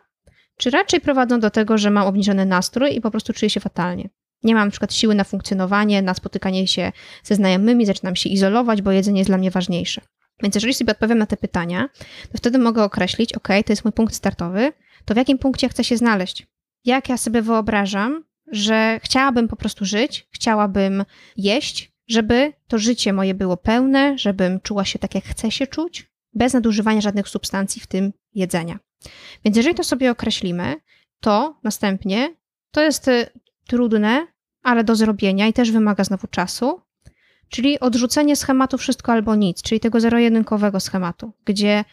Czy 0.56 0.70
raczej 0.70 1.00
prowadzą 1.00 1.40
do 1.40 1.50
tego, 1.50 1.78
że 1.78 1.90
mam 1.90 2.06
obniżony 2.06 2.47
nastrój 2.47 2.97
i 2.97 3.00
po 3.00 3.11
prostu 3.11 3.32
czuję 3.32 3.50
się 3.50 3.61
fatalnie? 3.61 4.09
Nie 4.42 4.54
mam 4.54 4.68
na 4.68 4.70
przykład 4.70 4.94
siły 4.94 5.14
na 5.14 5.25
funkcjonowanie, 5.25 6.02
na 6.02 6.14
spotykanie 6.14 6.66
się 6.66 6.92
ze 7.23 7.35
znajomymi, 7.35 7.87
zaczynam 7.87 8.16
się 8.16 8.28
izolować, 8.28 8.82
bo 8.82 8.92
jedzenie 8.92 9.20
jest 9.20 9.30
dla 9.30 9.38
mnie 9.38 9.50
ważniejsze. 9.50 10.00
Więc 10.42 10.54
jeżeli 10.54 10.75
sobie 10.75 10.92
odpowiem 10.92 11.18
na 11.18 11.26
te 11.26 11.37
pytania, 11.37 11.88
to 12.32 12.38
wtedy 12.38 12.59
mogę 12.59 12.85
określić, 12.85 13.32
ok, 13.32 13.49
to 13.66 13.73
jest 13.73 13.85
mój 13.85 13.92
punkt 13.92 14.14
startowy, 14.14 14.73
to 15.04 15.14
w 15.14 15.16
jakim 15.16 15.38
punkcie 15.38 15.68
chcę 15.68 15.85
się 15.85 15.97
znaleźć? 15.97 16.47
Jak 16.85 17.09
ja 17.09 17.16
sobie 17.16 17.42
wyobrażam, 17.42 18.25
że 18.52 19.00
chciałabym 19.02 19.49
po 19.49 19.56
prostu 19.56 19.85
żyć, 19.85 20.28
chciałabym 20.30 21.04
jeść, 21.37 21.92
żeby 22.09 22.52
to 22.68 22.78
życie 22.78 23.12
moje 23.12 23.35
było 23.35 23.56
pełne, 23.56 24.18
żebym 24.18 24.61
czuła 24.61 24.85
się 24.85 24.99
tak, 24.99 25.14
jak 25.14 25.25
chcę 25.25 25.50
się 25.50 25.66
czuć, 25.66 26.11
bez 26.35 26.52
nadużywania 26.52 27.00
żadnych 27.00 27.28
substancji, 27.28 27.82
w 27.82 27.87
tym 27.87 28.12
jedzenia. 28.35 28.78
Więc 29.44 29.56
jeżeli 29.56 29.76
to 29.76 29.85
sobie 29.85 30.11
określimy, 30.11 30.76
to 31.20 31.61
następnie 31.62 32.35
to 32.70 32.82
jest 32.82 33.09
y, 33.09 33.26
trudne, 33.70 34.26
ale 34.62 34.84
do 34.84 34.94
zrobienia 34.94 35.46
i 35.46 35.52
też 35.52 35.70
wymaga 35.70 36.04
znowu 36.04 36.26
czasu, 36.26 36.80
czyli 37.48 37.80
odrzucenie 37.80 38.36
schematu 38.36 38.78
wszystko 38.78 39.12
albo 39.12 39.34
nic, 39.34 39.62
czyli 39.62 39.80
tego 39.80 40.00
zero-jedynkowego 40.00 40.80
schematu, 40.80 41.32
gdzie 41.44 41.84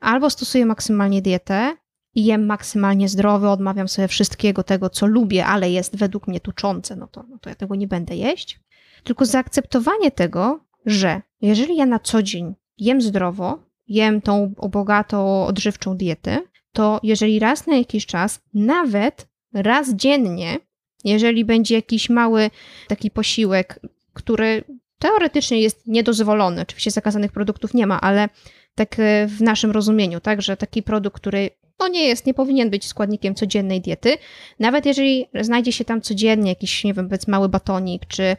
albo 0.00 0.30
stosuję 0.30 0.66
maksymalnie 0.66 1.22
dietę 1.22 1.76
i 2.14 2.24
jem 2.24 2.46
maksymalnie 2.46 3.08
zdrowy, 3.08 3.48
odmawiam 3.48 3.88
sobie 3.88 4.08
wszystkiego 4.08 4.62
tego, 4.62 4.90
co 4.90 5.06
lubię, 5.06 5.46
ale 5.46 5.70
jest 5.70 5.96
według 5.96 6.28
mnie 6.28 6.40
tuczące, 6.40 6.96
no 6.96 7.06
to, 7.06 7.24
no 7.28 7.38
to 7.38 7.48
ja 7.48 7.54
tego 7.54 7.74
nie 7.74 7.88
będę 7.88 8.16
jeść. 8.16 8.60
Tylko 9.04 9.24
zaakceptowanie 9.24 10.10
tego, 10.10 10.60
że 10.86 11.22
jeżeli 11.40 11.76
ja 11.76 11.86
na 11.86 11.98
co 11.98 12.22
dzień 12.22 12.54
jem 12.78 13.02
zdrowo, 13.02 13.58
jem 13.88 14.20
tą 14.20 14.54
bogatą, 14.70 15.46
odżywczą 15.46 15.96
dietę, 15.96 16.38
to 16.72 17.00
jeżeli 17.02 17.38
raz 17.38 17.66
na 17.66 17.76
jakiś 17.76 18.06
czas, 18.06 18.40
nawet 18.54 19.28
raz 19.54 19.94
dziennie, 19.94 20.58
jeżeli 21.04 21.44
będzie 21.44 21.74
jakiś 21.74 22.10
mały 22.10 22.50
taki 22.88 23.10
posiłek, 23.10 23.80
który 24.12 24.64
teoretycznie 24.98 25.60
jest 25.60 25.86
niedozwolony, 25.86 26.62
oczywiście 26.62 26.90
zakazanych 26.90 27.32
produktów 27.32 27.74
nie 27.74 27.86
ma, 27.86 28.00
ale 28.00 28.28
tak 28.74 28.98
e, 28.98 29.26
w 29.26 29.40
naszym 29.40 29.70
rozumieniu, 29.70 30.20
tak, 30.20 30.42
że 30.42 30.56
taki 30.56 30.82
produkt, 30.82 31.16
który 31.16 31.50
no 31.80 31.88
nie 31.88 32.04
jest, 32.04 32.26
nie 32.26 32.34
powinien 32.34 32.70
być 32.70 32.86
składnikiem 32.86 33.34
codziennej 33.34 33.80
diety, 33.80 34.16
nawet 34.58 34.86
jeżeli 34.86 35.26
znajdzie 35.40 35.72
się 35.72 35.84
tam 35.84 36.00
codziennie 36.00 36.50
jakiś, 36.50 36.84
nie 36.84 36.94
wiem, 36.94 37.08
mały 37.28 37.48
batonik, 37.48 38.06
czy 38.06 38.36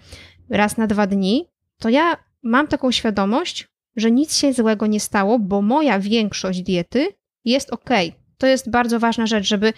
raz 0.50 0.78
na 0.78 0.88
dwa 0.88 1.08
dni, 1.08 1.46
to 1.80 1.90
ja 1.90 2.18
mam 2.44 2.68
taką 2.68 2.92
świadomość, 2.92 3.68
że 3.96 4.12
nic 4.12 4.38
się 4.38 4.54
złego 4.54 4.88
nie 4.88 5.00
stało, 5.00 5.40
bo 5.40 5.62
moja 5.62 6.00
większość 6.00 6.62
diety 6.62 7.08
jest 7.46 7.74
ok. 7.74 7.90
To 8.38 8.48
jest 8.48 8.70
bardzo 8.70 9.00
ważna 9.00 9.28
rzecz, 9.28 9.48
żeby 9.48 9.74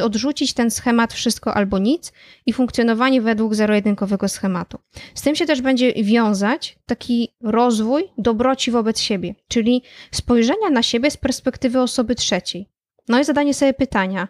odrzucić 0.00 0.54
ten 0.54 0.70
schemat 0.70 1.12
wszystko 1.12 1.54
albo 1.54 1.78
nic 1.78 2.12
i 2.46 2.52
funkcjonowanie 2.52 3.20
według 3.20 3.54
zero-jedynkowego 3.54 4.28
schematu. 4.28 4.78
Z 5.14 5.22
tym 5.22 5.34
się 5.34 5.46
też 5.46 5.60
będzie 5.60 5.92
wiązać 5.92 6.78
taki 6.86 7.28
rozwój 7.40 8.04
dobroci 8.18 8.70
wobec 8.70 9.00
siebie, 9.00 9.34
czyli 9.48 9.82
spojrzenia 10.10 10.70
na 10.70 10.82
siebie 10.82 11.10
z 11.10 11.16
perspektywy 11.16 11.80
osoby 11.80 12.14
trzeciej. 12.14 12.68
No 13.08 13.20
i 13.20 13.24
zadanie 13.24 13.54
sobie 13.54 13.74
pytania, 13.74 14.28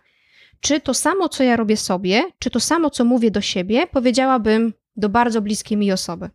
czy 0.61 0.81
to 0.81 0.95
samo, 0.95 1.29
co 1.29 1.43
ja 1.43 1.57
robię 1.57 1.77
sobie, 1.77 2.23
czy 2.39 2.51
to 2.51 2.61
samo, 2.61 2.91
co 2.91 3.05
mówię 3.05 3.31
do 3.31 3.41
siebie, 3.41 3.87
powiedziałabym 3.87 4.73
do 4.97 5.09
bardzo 5.09 5.43
bliskiej 5.43 5.79
mi 5.79 5.93
osoby. 5.93 6.31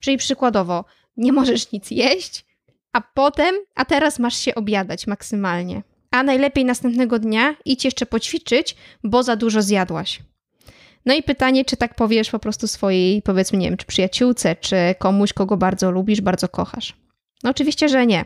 Czyli 0.00 0.16
przykładowo, 0.16 0.84
nie 1.16 1.32
możesz 1.32 1.72
nic 1.72 1.90
jeść, 1.90 2.46
a 2.92 3.00
potem, 3.00 3.54
a 3.74 3.84
teraz 3.84 4.18
masz 4.18 4.36
się 4.36 4.54
obiadać 4.54 5.06
maksymalnie. 5.06 5.82
A 6.10 6.22
najlepiej 6.22 6.64
następnego 6.64 7.18
dnia 7.18 7.56
idź 7.64 7.84
jeszcze 7.84 8.06
poćwiczyć, 8.06 8.76
bo 9.04 9.22
za 9.22 9.36
dużo 9.36 9.62
zjadłaś. 9.62 10.20
No 11.06 11.14
i 11.14 11.22
pytanie, 11.22 11.64
czy 11.64 11.76
tak 11.76 11.94
powiesz 11.94 12.30
po 12.30 12.38
prostu 12.38 12.66
swojej, 12.68 13.22
powiedzmy, 13.22 13.58
nie 13.58 13.68
wiem, 13.68 13.76
czy 13.76 13.86
przyjaciółce, 13.86 14.56
czy 14.56 14.76
komuś, 14.98 15.32
kogo 15.32 15.56
bardzo 15.56 15.90
lubisz, 15.90 16.20
bardzo 16.20 16.48
kochasz. 16.48 16.96
No 17.42 17.50
oczywiście, 17.50 17.88
że 17.88 18.06
nie. 18.06 18.24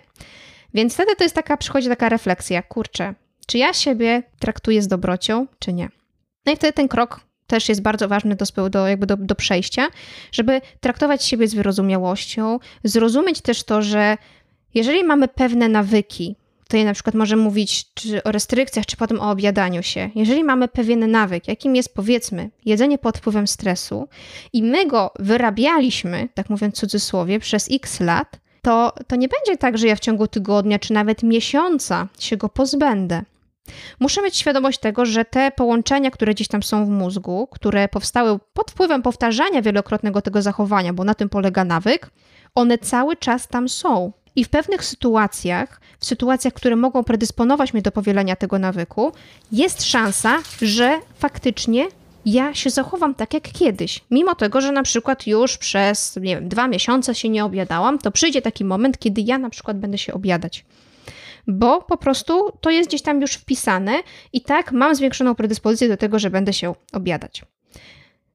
Więc 0.75 0.95
wtedy 0.95 1.17
to 1.17 1.25
jest 1.25 1.35
taka, 1.35 1.57
przychodzi 1.57 1.89
taka 1.89 2.09
refleksja, 2.09 2.63
kurczę, 2.63 3.15
czy 3.47 3.59
ja 3.59 3.73
siebie 3.73 4.23
traktuję 4.39 4.83
z 4.83 4.89
dobrocią, 4.89 5.47
czy 5.59 5.73
nie. 5.73 5.89
No 6.47 6.53
i 6.53 6.57
wtedy 6.57 6.73
ten 6.73 6.89
krok 6.89 7.21
też 7.47 7.69
jest 7.69 7.83
bardzo 7.83 8.09
ważny 8.09 8.37
do, 8.37 8.71
do, 8.71 8.89
jakby 8.89 9.07
do, 9.07 9.17
do 9.17 9.35
przejścia, 9.35 9.89
żeby 10.33 10.61
traktować 10.81 11.25
siebie 11.25 11.49
z 11.49 11.55
wyrozumiałością, 11.55 12.59
zrozumieć 12.85 13.41
też 13.41 13.65
to, 13.65 13.83
że 13.83 14.17
jeżeli 14.75 15.05
mamy 15.05 15.29
pewne 15.29 15.69
nawyki, 15.69 16.37
tutaj 16.73 16.85
na 16.85 16.95
przykład 16.95 17.15
możemy 17.15 17.43
mówić 17.43 17.95
czy 17.95 18.23
o 18.23 18.33
restrykcjach, 18.33 18.87
czy 18.87 18.97
potem 18.97 19.21
o 19.21 19.31
objadaniu 19.31 19.83
się. 19.83 20.11
Jeżeli 20.15 20.45
mamy 20.45 20.69
pewien 20.69 21.11
nawyk, 21.11 21.49
jakim 21.49 21.77
jest 21.77 21.95
powiedzmy 21.95 22.51
jedzenie 22.65 22.99
pod 22.99 23.19
wpływem 23.19 23.47
stresu 23.47 24.09
i 24.53 24.63
my 24.63 24.87
go 24.87 25.11
wyrabialiśmy, 25.19 26.29
tak 26.35 26.51
mówiąc 26.51 26.75
w 26.75 26.79
cudzysłowie, 26.79 27.41
przez 27.41 27.69
x 27.73 28.01
lat, 28.01 28.41
to, 28.63 28.93
to 29.07 29.17
nie 29.17 29.29
będzie 29.29 29.59
tak, 29.59 29.79
że 29.79 29.87
ja 29.87 29.97
w 29.97 30.01
ciągu 30.01 30.27
tygodnia 30.27 30.79
czy 30.79 30.93
nawet 30.93 31.23
miesiąca 31.23 32.09
się 32.19 32.37
go 32.37 32.49
pozbędę. 32.49 33.23
Muszę 34.01 34.23
mieć 34.23 34.37
świadomość 34.37 34.79
tego, 34.79 35.07
że 35.07 35.25
te 35.25 35.51
połączenia, 35.51 36.11
które 36.11 36.35
gdzieś 36.35 36.49
tam 36.49 36.63
są 36.63 36.87
w 36.87 36.89
mózgu, 36.89 37.49
które 37.51 37.89
powstały 37.89 38.39
pod 38.53 38.71
wpływem 38.71 39.03
powtarzania 39.03 39.63
wielokrotnego 39.63 40.23
tego 40.23 40.43
zachowania, 40.43 40.93
bo 40.93 41.05
na 41.05 41.15
tym 41.15 41.29
polega 41.29 41.65
nawyk, 41.65 42.11
one 42.55 42.79
cały 42.79 43.17
czas 43.17 43.49
tam 43.49 43.69
są. 43.69 44.13
I 44.37 44.45
w 44.45 44.49
pewnych 44.49 44.85
sytuacjach, 44.85 45.81
w 45.99 46.07
sytuacjach, 46.07 46.53
które 46.53 46.77
mogą 46.77 47.05
predysponować 47.05 47.73
mnie 47.73 47.83
do 47.83 47.93
powielenia 47.93 48.37
tego 48.37 48.59
nawyku, 48.59 49.13
jest 49.53 49.83
szansa, 49.85 50.39
że 50.63 51.01
faktycznie 51.15 51.89
ja 52.27 52.55
się 52.55 52.71
zachowam 52.71 53.15
tak 53.15 53.35
jak 53.35 53.53
kiedyś. 53.53 54.01
Mimo 54.11 54.35
tego, 54.35 54.61
że 54.61 54.73
na 54.73 54.83
przykład 54.83 55.27
już 55.27 55.59
przez, 55.59 56.17
nie 56.17 56.37
wiem, 56.37 56.49
dwa 56.49 56.69
miesiące 56.69 57.15
się 57.15 57.29
nie 57.29 57.45
obiadałam, 57.45 57.99
to 57.99 58.11
przyjdzie 58.11 58.43
taki 58.43 58.65
moment, 58.65 58.99
kiedy 58.99 59.21
ja 59.21 59.39
na 59.39 59.51
przykład 59.51 59.79
będę 59.79 59.99
się 59.99 60.15
obiadać. 60.15 60.65
Bo 61.47 61.83
po 61.83 61.97
prostu 61.97 62.53
to 62.61 62.71
jest 62.71 62.89
gdzieś 62.89 63.03
tam 63.03 63.21
już 63.21 63.33
wpisane 63.33 63.93
i 64.33 64.41
tak 64.41 64.73
mam 64.73 64.95
zwiększoną 64.95 65.35
predyspozycję 65.35 65.89
do 65.89 65.97
tego, 65.97 66.19
że 66.19 66.31
będę 66.31 66.53
się 66.53 66.75
obiadać. 66.93 67.43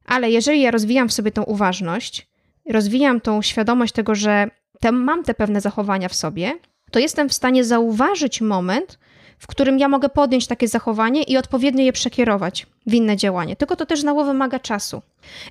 Ale 0.05 0.31
jeżeli 0.31 0.61
ja 0.61 0.71
rozwijam 0.71 1.09
w 1.09 1.13
sobie 1.13 1.31
tą 1.31 1.43
uważność, 1.43 2.27
rozwijam 2.69 3.21
tą 3.21 3.41
świadomość 3.41 3.93
tego, 3.93 4.15
że 4.15 4.49
te, 4.79 4.91
mam 4.91 5.23
te 5.23 5.33
pewne 5.33 5.61
zachowania 5.61 6.09
w 6.09 6.15
sobie, 6.15 6.53
to 6.91 6.99
jestem 6.99 7.29
w 7.29 7.33
stanie 7.33 7.63
zauważyć 7.63 8.41
moment, 8.41 8.99
w 9.39 9.47
którym 9.47 9.79
ja 9.79 9.87
mogę 9.87 10.09
podjąć 10.09 10.47
takie 10.47 10.67
zachowanie 10.67 11.23
i 11.23 11.37
odpowiednio 11.37 11.83
je 11.83 11.93
przekierować 11.93 12.67
w 12.87 12.93
inne 12.93 13.17
działanie. 13.17 13.55
Tylko 13.55 13.75
to 13.75 13.85
też 13.85 14.01
znowu 14.01 14.25
wymaga 14.25 14.59
czasu. 14.59 15.01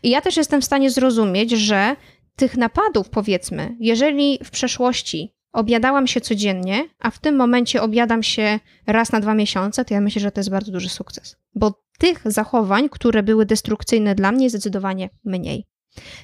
I 0.03 0.11
ja 0.11 0.21
też 0.21 0.37
jestem 0.37 0.61
w 0.61 0.65
stanie 0.65 0.91
zrozumieć, 0.91 1.51
że 1.51 1.97
tych 2.37 2.57
napadów, 2.57 3.09
powiedzmy, 3.09 3.77
jeżeli 3.81 4.39
w 4.45 4.51
przeszłości 4.51 5.33
obiadałam 5.53 6.07
się 6.07 6.21
codziennie, 6.21 6.89
a 6.99 7.11
w 7.11 7.19
tym 7.19 7.37
momencie 7.37 7.83
obiadam 7.83 8.23
się 8.23 8.61
raz 8.87 9.13
na 9.13 9.21
dwa 9.21 9.35
miesiące, 9.35 9.85
to 9.85 9.95
ja 9.95 10.01
myślę, 10.01 10.21
że 10.21 10.31
to 10.31 10.41
jest 10.41 10.51
bardzo 10.51 10.73
duży 10.73 10.89
sukces. 10.89 11.37
Bo 11.55 11.73
tych 11.99 12.21
zachowań, 12.25 12.89
które 12.89 13.23
były 13.23 13.47
destrukcyjne 13.47 14.15
dla 14.15 14.33
mnie, 14.33 14.51
zdecydowanie 14.51 15.11
mniej. 15.25 15.65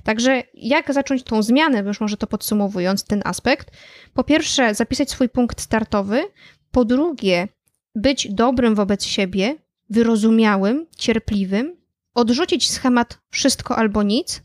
Także 0.05 0.43
jak 0.55 0.93
zacząć 0.93 1.23
tą 1.23 1.43
zmianę, 1.43 1.79
już 1.79 2.01
może 2.01 2.17
to 2.17 2.27
podsumowując 2.27 3.05
ten 3.05 3.23
aspekt? 3.25 3.71
Po 4.15 4.25
pierwsze, 4.25 4.75
zapisać 4.75 5.11
swój 5.11 5.29
punkt 5.29 5.61
startowy. 5.61 6.23
Po 6.71 6.85
drugie, 6.85 7.49
być 7.95 8.29
dobrym 8.31 8.75
wobec 8.75 9.05
siebie, 9.05 9.57
wyrozumiałym, 9.91 10.87
cierpliwym, 10.97 11.77
odrzucić 12.15 12.71
schemat 12.71 13.19
wszystko 13.31 13.77
albo 13.77 14.03
nic, 14.03 14.43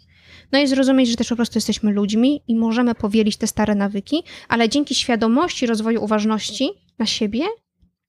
no 0.51 0.59
i 0.59 0.67
zrozumieć, 0.67 1.09
że 1.09 1.15
też 1.15 1.29
po 1.29 1.35
prostu 1.35 1.57
jesteśmy 1.57 1.91
ludźmi 1.91 2.43
i 2.47 2.55
możemy 2.55 2.95
powielić 2.95 3.37
te 3.37 3.47
stare 3.47 3.75
nawyki, 3.75 4.23
ale 4.47 4.69
dzięki 4.69 4.95
świadomości 4.95 5.65
rozwoju 5.65 6.03
uważności 6.03 6.69
na 6.99 7.05
siebie 7.05 7.41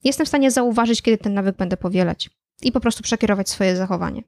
jestem 0.04 0.26
w 0.26 0.28
stanie 0.28 0.50
zauważyć, 0.50 1.02
kiedy 1.02 1.18
ten 1.18 1.34
nawyk 1.34 1.56
będę 1.56 1.76
powielać 1.76 2.30
i 2.62 2.72
po 2.72 2.80
prostu 2.80 3.02
przekierować 3.02 3.48
swoje 3.48 3.76
zachowanie. 3.76 4.22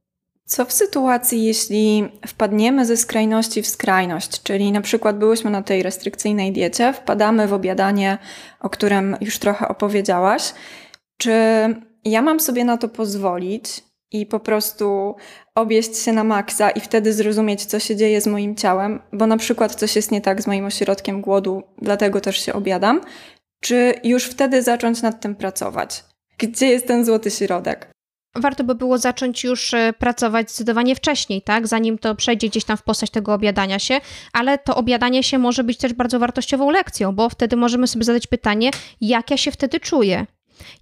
Co 0.47 0.65
w 0.65 0.73
sytuacji, 0.73 1.45
jeśli 1.45 2.09
wpadniemy 2.27 2.87
ze 2.87 2.97
skrajności 2.97 3.63
w 3.63 3.67
skrajność, 3.67 4.43
czyli 4.43 4.73
na 4.73 4.81
przykład 4.81 5.19
byłyśmy 5.19 5.51
na 5.51 5.63
tej 5.63 5.83
restrykcyjnej 5.83 6.53
diecie, 6.53 6.93
wpadamy 6.93 7.49
w 7.49 7.53
obiadanie, 7.53 8.19
o 8.61 8.71
którym 8.71 9.17
już 9.21 9.39
trochę 9.39 9.69
opowiedziałaś, 9.69 10.55
czy 11.19 11.33
ja 12.05 12.23
mam 12.23 12.41
sobie 12.41 12.65
na 12.65 12.77
to 12.77 12.89
pozwolić 12.89 13.85
i 14.13 14.27
po 14.27 14.41
prostu 14.41 15.15
obieść 15.55 15.97
się 15.99 16.13
na 16.13 16.25
maksa 16.25 16.71
i 16.71 16.81
wtedy 16.81 17.13
zrozumieć, 17.13 17.65
co 17.65 17.79
się 17.79 17.97
dzieje 17.97 18.21
z 18.21 18.27
moim 18.27 18.57
ciałem, 18.57 19.03
bo 19.13 19.27
na 19.27 19.37
przykład 19.37 19.75
coś 19.75 19.97
jest 19.97 20.11
nie 20.11 20.21
tak 20.21 20.43
z 20.43 20.47
moim 20.47 20.65
ośrodkiem 20.65 21.21
głodu, 21.21 21.63
dlatego 21.79 22.21
też 22.21 22.45
się 22.45 22.53
obiadam, 22.53 23.01
Czy 23.61 23.95
już 24.05 24.25
wtedy 24.25 24.63
zacząć 24.63 25.03
nad 25.03 25.21
tym 25.21 25.35
pracować? 25.35 26.05
Gdzie 26.39 26.67
jest 26.67 26.87
ten 26.87 27.05
złoty 27.05 27.31
środek? 27.31 27.91
Warto 28.35 28.65
by 28.65 28.75
było 28.75 28.99
zacząć 28.99 29.45
już 29.45 29.75
e, 29.75 29.93
pracować 29.93 30.51
zdecydowanie 30.51 30.95
wcześniej, 30.97 31.43
tak? 31.43 31.67
Zanim 31.67 31.99
to 31.99 32.15
przejdzie 32.15 32.49
gdzieś 32.49 32.65
tam 32.65 32.77
w 32.77 32.83
postać 32.83 33.11
tego 33.11 33.35
obiadania 33.35 33.79
się, 33.79 34.01
ale 34.33 34.59
to 34.59 34.77
obiadanie 34.77 35.23
się 35.23 35.39
może 35.39 35.65
być 35.65 35.79
też 35.79 35.93
bardzo 35.93 36.19
wartościową 36.19 36.71
lekcją, 36.71 37.13
bo 37.13 37.29
wtedy 37.29 37.57
możemy 37.57 37.87
sobie 37.87 38.05
zadać 38.05 38.27
pytanie, 38.27 38.71
jak 39.01 39.31
ja 39.31 39.37
się 39.37 39.51
wtedy 39.51 39.81
czuję? 39.81 40.27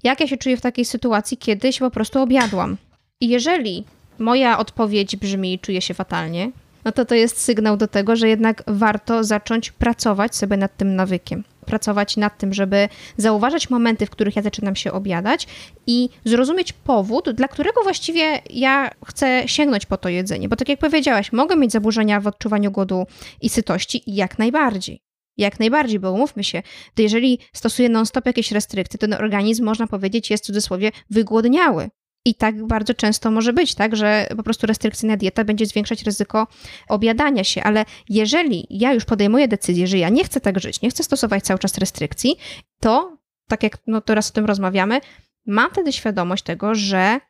Jak 0.03 0.21
ja 0.21 0.27
się 0.27 0.37
czuję 0.37 0.57
w 0.57 0.61
takiej 0.61 0.85
sytuacji, 0.85 1.37
kiedy 1.37 1.73
się 1.73 1.81
po 1.81 1.91
prostu 1.91 2.23
obiadłam? 2.23 2.77
I 3.21 3.29
jeżeli 3.29 3.85
moja 4.19 4.59
odpowiedź 4.59 5.17
brzmi, 5.17 5.59
czuję 5.59 5.81
się 5.81 5.95
fatalnie, 5.95 6.51
no 6.89 6.93
to 6.93 7.05
to 7.05 7.15
jest 7.15 7.41
sygnał 7.41 7.77
do 7.77 7.89
tego, 7.89 8.17
że 8.17 8.29
jednak 8.29 8.63
warto 8.67 9.25
zacząć 9.25 9.73
pracować 9.73 10.37
sobie 10.37 10.57
nad 10.57 10.77
tym 10.77 10.97
nawykiem 10.97 11.45
pracować 11.67 12.17
nad 12.17 12.39
tym, 12.39 12.55
żeby 12.55 12.89
zauważać 13.17 13.71
momenty, 13.71 14.07
w 14.07 14.11
których 14.11 14.37
ja 14.37 14.43
zaczynam 14.43 14.77
się 14.77 14.93
obiadać 14.93 15.47
i 15.87 16.09
zrozumieć 16.25 16.73
powód, 16.73 17.31
dla 17.31 17.49
którego 17.49 17.83
właściwie 17.83 18.43
ja 18.51 18.91
chcę 19.07 19.43
sięgnąć 19.47 19.87
po 19.87 19.97
to 19.97 20.09
jedzenie. 20.09 20.49
Bo 20.49 20.57
tak 20.57 20.69
jak 20.69 20.79
powiedziałaś, 20.79 21.33
mogę 21.33 21.57
mieć 21.57 21.73
zaburzenia 21.73 22.21
w 22.21 22.27
odczuwaniu 22.27 22.71
głodu 22.71 23.07
i 23.43 23.49
sytości 23.49 24.03
jak 24.07 24.39
najbardziej. 24.39 25.01
Jak 25.37 25.61
najbardziej, 25.61 26.01
bo 26.01 26.13
umówmy 26.13 26.45
się, 26.45 26.63
to 26.95 27.03
jeżeli 27.03 27.39
stosuję 27.53 27.89
non-stop 27.89 28.27
jakieś 28.27 28.53
restrykcje, 28.53 28.99
to 28.99 29.07
ten 29.07 29.15
organizm, 29.15 29.65
można 29.65 29.87
powiedzieć, 29.87 30.31
jest 30.31 30.45
w 30.45 30.47
cudzysłowie 30.47 30.93
wygłodniały. 31.11 31.89
I 32.29 32.35
tak 32.35 32.67
bardzo 32.67 32.95
często 32.95 33.31
może 33.31 33.53
być, 33.53 33.75
tak, 33.75 33.97
że 33.97 34.27
po 34.37 34.43
prostu 34.43 34.67
restrykcyjna 34.67 35.17
dieta 35.17 35.45
będzie 35.45 35.67
zwiększać 35.67 36.03
ryzyko 36.03 36.47
obiadania 36.89 37.45
się, 37.45 37.63
ale 37.63 37.85
jeżeli 38.09 38.67
ja 38.71 38.93
już 38.93 39.05
podejmuję 39.05 39.49
decyzję, 39.49 39.87
że 39.87 39.99
ja 39.99 40.09
nie 40.09 40.25
chcę 40.25 40.41
tak 40.41 40.61
żyć, 40.61 40.83
nie 40.83 40.91
chcę 40.91 41.05
stosować 41.05 41.45
cały 41.45 41.59
czas 41.59 41.79
restrykcji, 41.79 42.37
to 42.81 43.17
tak 43.49 43.63
jak 43.63 43.79
no 43.87 44.01
teraz 44.01 44.31
o 44.31 44.33
tym 44.33 44.45
rozmawiamy, 44.45 45.01
mam 45.47 45.71
wtedy 45.71 45.93
świadomość 45.93 46.45
tego, 46.45 46.75
że 46.75 47.21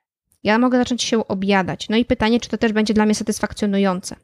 ja 0.42 0.58
mogę 0.58 0.78
zacząć 0.78 1.02
się 1.02 1.28
obiadać. 1.28 1.88
No 1.88 1.96
i 1.96 2.04
pytanie, 2.04 2.40
czy 2.40 2.48
to 2.48 2.58
też 2.58 2.72
będzie 2.72 2.94
dla 2.94 3.04
mnie 3.04 3.14
satysfakcjonujące. 3.14 4.16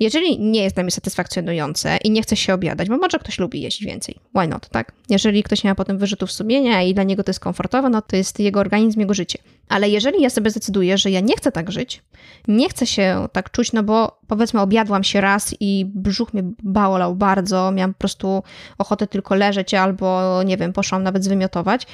Jeżeli 0.00 0.40
nie 0.40 0.62
jest 0.62 0.76
dla 0.76 0.82
mnie 0.82 0.90
satysfakcjonujące 0.90 1.96
i 2.04 2.10
nie 2.10 2.22
chce 2.22 2.36
się 2.36 2.54
obiadać, 2.54 2.88
bo 2.88 2.96
może 2.96 3.18
ktoś 3.18 3.38
lubi 3.38 3.60
jeść 3.60 3.84
więcej, 3.84 4.14
why 4.34 4.48
not, 4.48 4.68
tak? 4.68 4.92
Jeżeli 5.08 5.42
ktoś 5.42 5.64
nie 5.64 5.70
ma 5.70 5.74
potem 5.74 5.98
wyrzutów 5.98 6.32
sumienia 6.32 6.82
i 6.82 6.94
dla 6.94 7.02
niego 7.02 7.24
to 7.24 7.30
jest 7.30 7.40
komfortowe, 7.40 7.90
no 7.90 8.02
to 8.02 8.16
jest 8.16 8.40
jego 8.40 8.60
organizm, 8.60 9.00
jego 9.00 9.14
życie. 9.14 9.38
Ale 9.68 9.88
jeżeli 9.88 10.22
ja 10.22 10.30
sobie 10.30 10.50
zdecyduję, 10.50 10.98
że 10.98 11.10
ja 11.10 11.20
nie 11.20 11.36
chcę 11.36 11.52
tak 11.52 11.72
żyć, 11.72 12.02
nie 12.48 12.68
chcę 12.68 12.86
się 12.86 13.28
tak 13.32 13.50
czuć, 13.50 13.72
no 13.72 13.82
bo 13.82 14.20
powiedzmy 14.26 14.60
objadłam 14.60 15.04
się 15.04 15.20
raz 15.20 15.54
i 15.60 15.86
brzuch 15.94 16.34
mnie 16.34 16.42
bałał 16.62 17.16
bardzo, 17.16 17.72
miałam 17.72 17.94
po 17.94 17.98
prostu 17.98 18.42
ochotę 18.78 19.06
tylko 19.06 19.34
leżeć 19.34 19.74
albo, 19.74 20.42
nie 20.42 20.56
wiem, 20.56 20.72
poszłam 20.72 21.02
nawet 21.02 21.24
zwymiotować, 21.24 21.86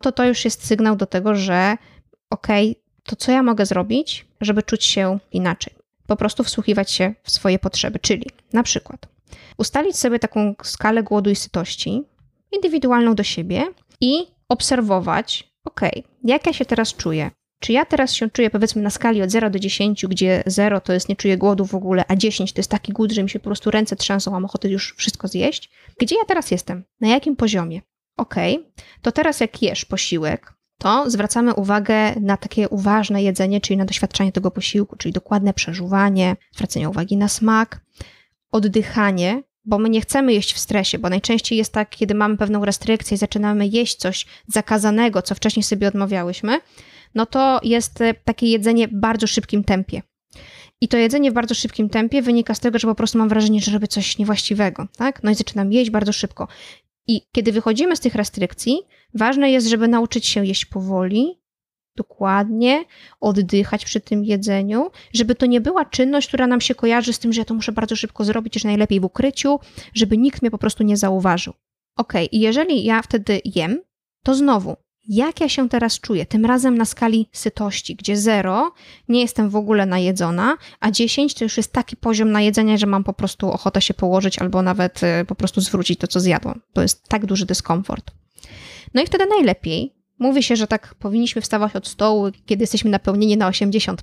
to 0.00 0.12
to 0.12 0.24
już 0.24 0.44
jest 0.44 0.66
sygnał 0.66 0.96
do 0.96 1.06
tego, 1.06 1.34
że 1.34 1.76
okej, 2.30 2.70
okay, 2.70 2.82
to 3.02 3.16
co 3.16 3.32
ja 3.32 3.42
mogę 3.42 3.66
zrobić, 3.66 4.26
żeby 4.40 4.62
czuć 4.62 4.84
się 4.84 5.18
inaczej? 5.32 5.81
Po 6.06 6.16
prostu 6.16 6.44
wsłuchiwać 6.44 6.90
się 6.90 7.14
w 7.22 7.30
swoje 7.30 7.58
potrzeby. 7.58 7.98
Czyli 7.98 8.26
na 8.52 8.62
przykład 8.62 9.08
ustalić 9.56 9.96
sobie 9.96 10.18
taką 10.18 10.54
skalę 10.62 11.02
głodu 11.02 11.30
i 11.30 11.36
sytości, 11.36 12.02
indywidualną 12.52 13.14
do 13.14 13.22
siebie 13.22 13.64
i 14.00 14.26
obserwować, 14.48 15.52
ok, 15.64 15.80
jak 16.24 16.46
ja 16.46 16.52
się 16.52 16.64
teraz 16.64 16.94
czuję. 16.94 17.30
Czy 17.60 17.72
ja 17.72 17.84
teraz 17.84 18.14
się 18.14 18.30
czuję 18.30 18.50
powiedzmy 18.50 18.82
na 18.82 18.90
skali 18.90 19.22
od 19.22 19.30
0 19.30 19.50
do 19.50 19.58
10, 19.58 20.06
gdzie 20.06 20.42
0 20.46 20.80
to 20.80 20.92
jest 20.92 21.08
nie 21.08 21.16
czuję 21.16 21.38
głodu 21.38 21.66
w 21.66 21.74
ogóle, 21.74 22.04
a 22.08 22.16
10 22.16 22.52
to 22.52 22.58
jest 22.58 22.70
taki 22.70 22.92
głód, 22.92 23.12
że 23.12 23.22
mi 23.22 23.30
się 23.30 23.38
po 23.38 23.44
prostu 23.44 23.70
ręce 23.70 23.96
trzęsą, 23.96 24.30
mam 24.30 24.44
ochotę 24.44 24.68
już 24.68 24.94
wszystko 24.96 25.28
zjeść? 25.28 25.70
Gdzie 25.98 26.16
ja 26.16 26.24
teraz 26.24 26.50
jestem? 26.50 26.84
Na 27.00 27.08
jakim 27.08 27.36
poziomie? 27.36 27.80
Ok, 28.16 28.34
to 29.02 29.12
teraz 29.12 29.40
jak 29.40 29.62
jesz 29.62 29.84
posiłek, 29.84 30.52
to 30.82 31.10
zwracamy 31.10 31.54
uwagę 31.54 32.20
na 32.20 32.36
takie 32.36 32.68
uważne 32.68 33.22
jedzenie, 33.22 33.60
czyli 33.60 33.76
na 33.76 33.84
doświadczanie 33.84 34.32
tego 34.32 34.50
posiłku, 34.50 34.96
czyli 34.96 35.12
dokładne 35.12 35.54
przeżuwanie, 35.54 36.36
zwracanie 36.54 36.88
uwagi 36.88 37.16
na 37.16 37.28
smak, 37.28 37.80
oddychanie, 38.52 39.42
bo 39.64 39.78
my 39.78 39.90
nie 39.90 40.00
chcemy 40.00 40.32
jeść 40.32 40.54
w 40.54 40.58
stresie, 40.58 40.98
bo 40.98 41.08
najczęściej 41.08 41.58
jest 41.58 41.72
tak, 41.72 41.90
kiedy 41.90 42.14
mamy 42.14 42.36
pewną 42.36 42.64
restrykcję 42.64 43.14
i 43.14 43.18
zaczynamy 43.18 43.66
jeść 43.66 43.96
coś 43.96 44.26
zakazanego, 44.46 45.22
co 45.22 45.34
wcześniej 45.34 45.62
sobie 45.62 45.88
odmawiałyśmy, 45.88 46.60
no 47.14 47.26
to 47.26 47.60
jest 47.62 48.00
e, 48.00 48.14
takie 48.14 48.46
jedzenie 48.46 48.88
w 48.88 48.94
bardzo 48.94 49.26
szybkim 49.26 49.64
tempie. 49.64 50.02
I 50.80 50.88
to 50.88 50.96
jedzenie 50.96 51.30
w 51.30 51.34
bardzo 51.34 51.54
szybkim 51.54 51.88
tempie 51.88 52.22
wynika 52.22 52.54
z 52.54 52.60
tego, 52.60 52.78
że 52.78 52.88
po 52.88 52.94
prostu 52.94 53.18
mam 53.18 53.28
wrażenie, 53.28 53.60
że 53.60 53.72
robię 53.72 53.88
coś 53.88 54.18
niewłaściwego, 54.18 54.86
tak? 54.96 55.22
No 55.22 55.30
i 55.30 55.34
zaczynam 55.34 55.72
jeść 55.72 55.90
bardzo 55.90 56.12
szybko. 56.12 56.48
I 57.06 57.20
kiedy 57.32 57.52
wychodzimy 57.52 57.96
z 57.96 58.00
tych 58.00 58.14
restrykcji, 58.14 58.78
ważne 59.14 59.50
jest, 59.50 59.66
żeby 59.66 59.88
nauczyć 59.88 60.26
się 60.26 60.46
jeść 60.46 60.64
powoli, 60.64 61.42
dokładnie, 61.96 62.84
oddychać 63.20 63.84
przy 63.84 64.00
tym 64.00 64.24
jedzeniu, 64.24 64.90
żeby 65.12 65.34
to 65.34 65.46
nie 65.46 65.60
była 65.60 65.84
czynność, 65.84 66.28
która 66.28 66.46
nam 66.46 66.60
się 66.60 66.74
kojarzy 66.74 67.12
z 67.12 67.18
tym, 67.18 67.32
że 67.32 67.40
ja 67.40 67.44
to 67.44 67.54
muszę 67.54 67.72
bardzo 67.72 67.96
szybko 67.96 68.24
zrobić, 68.24 68.62
że 68.62 68.68
najlepiej 68.68 69.00
w 69.00 69.04
ukryciu, 69.04 69.60
żeby 69.94 70.18
nikt 70.18 70.42
mnie 70.42 70.50
po 70.50 70.58
prostu 70.58 70.84
nie 70.84 70.96
zauważył. 70.96 71.54
Ok, 71.96 72.12
i 72.32 72.40
jeżeli 72.40 72.84
ja 72.84 73.02
wtedy 73.02 73.40
jem, 73.44 73.80
to 74.24 74.34
znowu 74.34 74.76
jak 75.08 75.40
ja 75.40 75.48
się 75.48 75.68
teraz 75.68 76.00
czuję, 76.00 76.26
tym 76.26 76.44
razem 76.44 76.78
na 76.78 76.84
skali 76.84 77.28
sytości, 77.32 77.96
gdzie 77.96 78.16
0 78.16 78.72
nie 79.08 79.20
jestem 79.20 79.50
w 79.50 79.56
ogóle 79.56 79.86
najedzona, 79.86 80.56
a 80.80 80.90
10 80.90 81.34
to 81.34 81.44
już 81.44 81.56
jest 81.56 81.72
taki 81.72 81.96
poziom 81.96 82.32
najedzenia, 82.32 82.76
że 82.76 82.86
mam 82.86 83.04
po 83.04 83.12
prostu 83.12 83.50
ochotę 83.50 83.82
się 83.82 83.94
położyć 83.94 84.38
albo 84.38 84.62
nawet 84.62 85.00
y, 85.02 85.24
po 85.26 85.34
prostu 85.34 85.60
zwrócić 85.60 85.98
to, 85.98 86.06
co 86.06 86.20
zjadłam. 86.20 86.60
To 86.72 86.82
jest 86.82 87.08
tak 87.08 87.26
duży 87.26 87.46
dyskomfort. 87.46 88.10
No 88.94 89.02
i 89.02 89.06
wtedy 89.06 89.26
najlepiej, 89.26 89.94
mówi 90.18 90.42
się, 90.42 90.56
że 90.56 90.66
tak 90.66 90.94
powinniśmy 90.94 91.42
wstawać 91.42 91.76
od 91.76 91.88
stołu, 91.88 92.30
kiedy 92.46 92.62
jesteśmy 92.62 92.90
napełnieni 92.90 93.36
na 93.36 93.50
80%, 93.50 93.96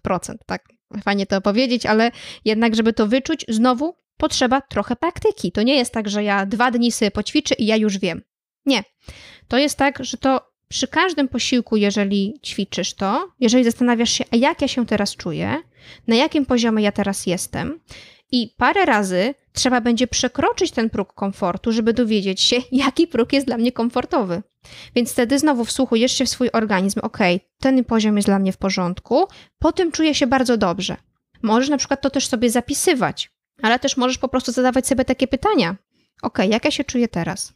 tak? 0.46 0.64
Fajnie 1.04 1.26
to 1.26 1.42
powiedzieć, 1.42 1.86
ale 1.86 2.12
jednak, 2.46 2.76
żeby 2.76 2.94
to 2.94 3.08
wyczuć, 3.08 3.46
znowu 3.48 3.96
potrzeba 4.18 4.62
trochę 4.62 4.96
praktyki. 4.96 5.52
To 5.52 5.64
nie 5.64 5.76
jest 5.76 5.94
tak, 5.94 6.10
że 6.10 6.24
ja 6.24 6.46
dwa 6.46 6.72
dni 6.72 6.92
sobie 6.92 7.12
poćwiczę 7.12 7.56
i 7.56 7.66
ja 7.66 7.76
już 7.76 7.98
wiem. 7.98 8.22
Nie. 8.66 8.84
To 9.48 9.58
jest 9.58 9.78
tak, 9.78 10.04
że 10.06 10.18
to 10.18 10.50
przy 10.68 10.88
każdym 10.88 11.28
posiłku, 11.28 11.78
jeżeli 11.78 12.40
ćwiczysz 12.46 12.94
to, 12.94 13.32
jeżeli 13.40 13.64
zastanawiasz 13.64 14.12
się, 14.12 14.24
a 14.32 14.36
jak 14.36 14.62
ja 14.62 14.68
się 14.68 14.86
teraz 14.86 15.16
czuję, 15.16 15.58
na 16.08 16.16
jakim 16.16 16.46
poziomie 16.46 16.84
ja 16.84 16.92
teraz 16.92 17.26
jestem, 17.26 17.80
i 18.32 18.54
parę 18.58 18.86
razy 18.86 19.34
trzeba 19.54 19.82
będzie 19.82 20.08
przekroczyć 20.08 20.72
ten 20.72 20.90
próg 20.90 21.14
komfortu, 21.14 21.72
żeby 21.72 21.94
dowiedzieć 21.94 22.42
się, 22.42 22.58
jaki 22.86 23.08
próg 23.08 23.34
jest 23.34 23.48
dla 23.48 23.58
mnie 23.58 23.72
komfortowy. 23.72 24.42
Więc 24.96 25.12
wtedy 25.12 25.40
znowu 25.40 25.66
wsłuchujesz 25.66 26.12
się 26.12 26.26
w 26.26 26.30
swój 26.30 26.50
organizm, 26.54 27.00
ok, 27.04 27.18
ten 27.60 27.86
poziom 27.86 28.16
jest 28.16 28.28
dla 28.28 28.40
mnie 28.40 28.52
w 28.52 28.58
porządku, 28.58 29.28
po 29.60 29.72
tym 29.72 29.92
czuję 29.92 30.16
się 30.16 30.28
bardzo 30.28 30.58
dobrze. 30.58 30.98
Możesz 31.42 31.70
na 31.70 31.78
przykład 31.78 32.02
to 32.02 32.10
też 32.10 32.28
sobie 32.28 32.50
zapisywać, 32.50 33.32
ale 33.62 33.80
też 33.80 33.98
możesz 33.98 34.18
po 34.18 34.28
prostu 34.28 34.52
zadawać 34.52 34.88
sobie 34.88 35.06
takie 35.06 35.28
pytania. 35.28 35.76
Ok, 36.22 36.38
jak 36.50 36.66
ja 36.66 36.72
się 36.72 36.84
czuję 36.84 37.08
teraz? 37.08 37.54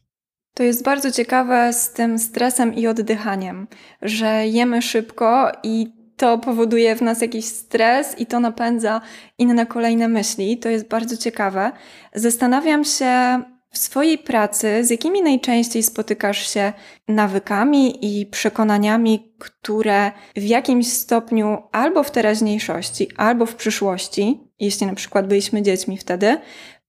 To 0.53 0.63
jest 0.63 0.83
bardzo 0.83 1.11
ciekawe 1.11 1.73
z 1.73 1.93
tym 1.93 2.19
stresem 2.19 2.75
i 2.75 2.87
oddychaniem, 2.87 3.67
że 4.01 4.47
jemy 4.47 4.81
szybko 4.81 5.51
i 5.63 6.03
to 6.17 6.37
powoduje 6.37 6.95
w 6.95 7.01
nas 7.01 7.21
jakiś 7.21 7.45
stres 7.45 8.19
i 8.19 8.25
to 8.25 8.39
napędza 8.39 9.01
inne 9.37 9.65
kolejne 9.65 10.07
myśli. 10.07 10.57
To 10.57 10.69
jest 10.69 10.87
bardzo 10.87 11.17
ciekawe. 11.17 11.71
Zastanawiam 12.15 12.85
się 12.85 13.43
w 13.73 13.77
swojej 13.77 14.17
pracy, 14.17 14.83
z 14.83 14.89
jakimi 14.89 15.21
najczęściej 15.21 15.83
spotykasz 15.83 16.53
się 16.53 16.73
nawykami 17.07 18.19
i 18.21 18.25
przekonaniami, 18.25 19.33
które 19.39 20.11
w 20.35 20.43
jakimś 20.43 20.87
stopniu 20.87 21.57
albo 21.71 22.03
w 22.03 22.11
teraźniejszości, 22.11 23.07
albo 23.17 23.45
w 23.45 23.55
przyszłości, 23.55 24.39
jeśli 24.59 24.87
na 24.87 24.95
przykład 24.95 25.27
byliśmy 25.27 25.61
dziećmi 25.61 25.97
wtedy, 25.97 26.37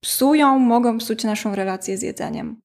psują, 0.01 0.59
mogą 0.59 0.99
psuć 0.99 1.25
naszą 1.25 1.55
relację 1.55 1.99
z 1.99 2.03
jedzeniem. 2.03 2.61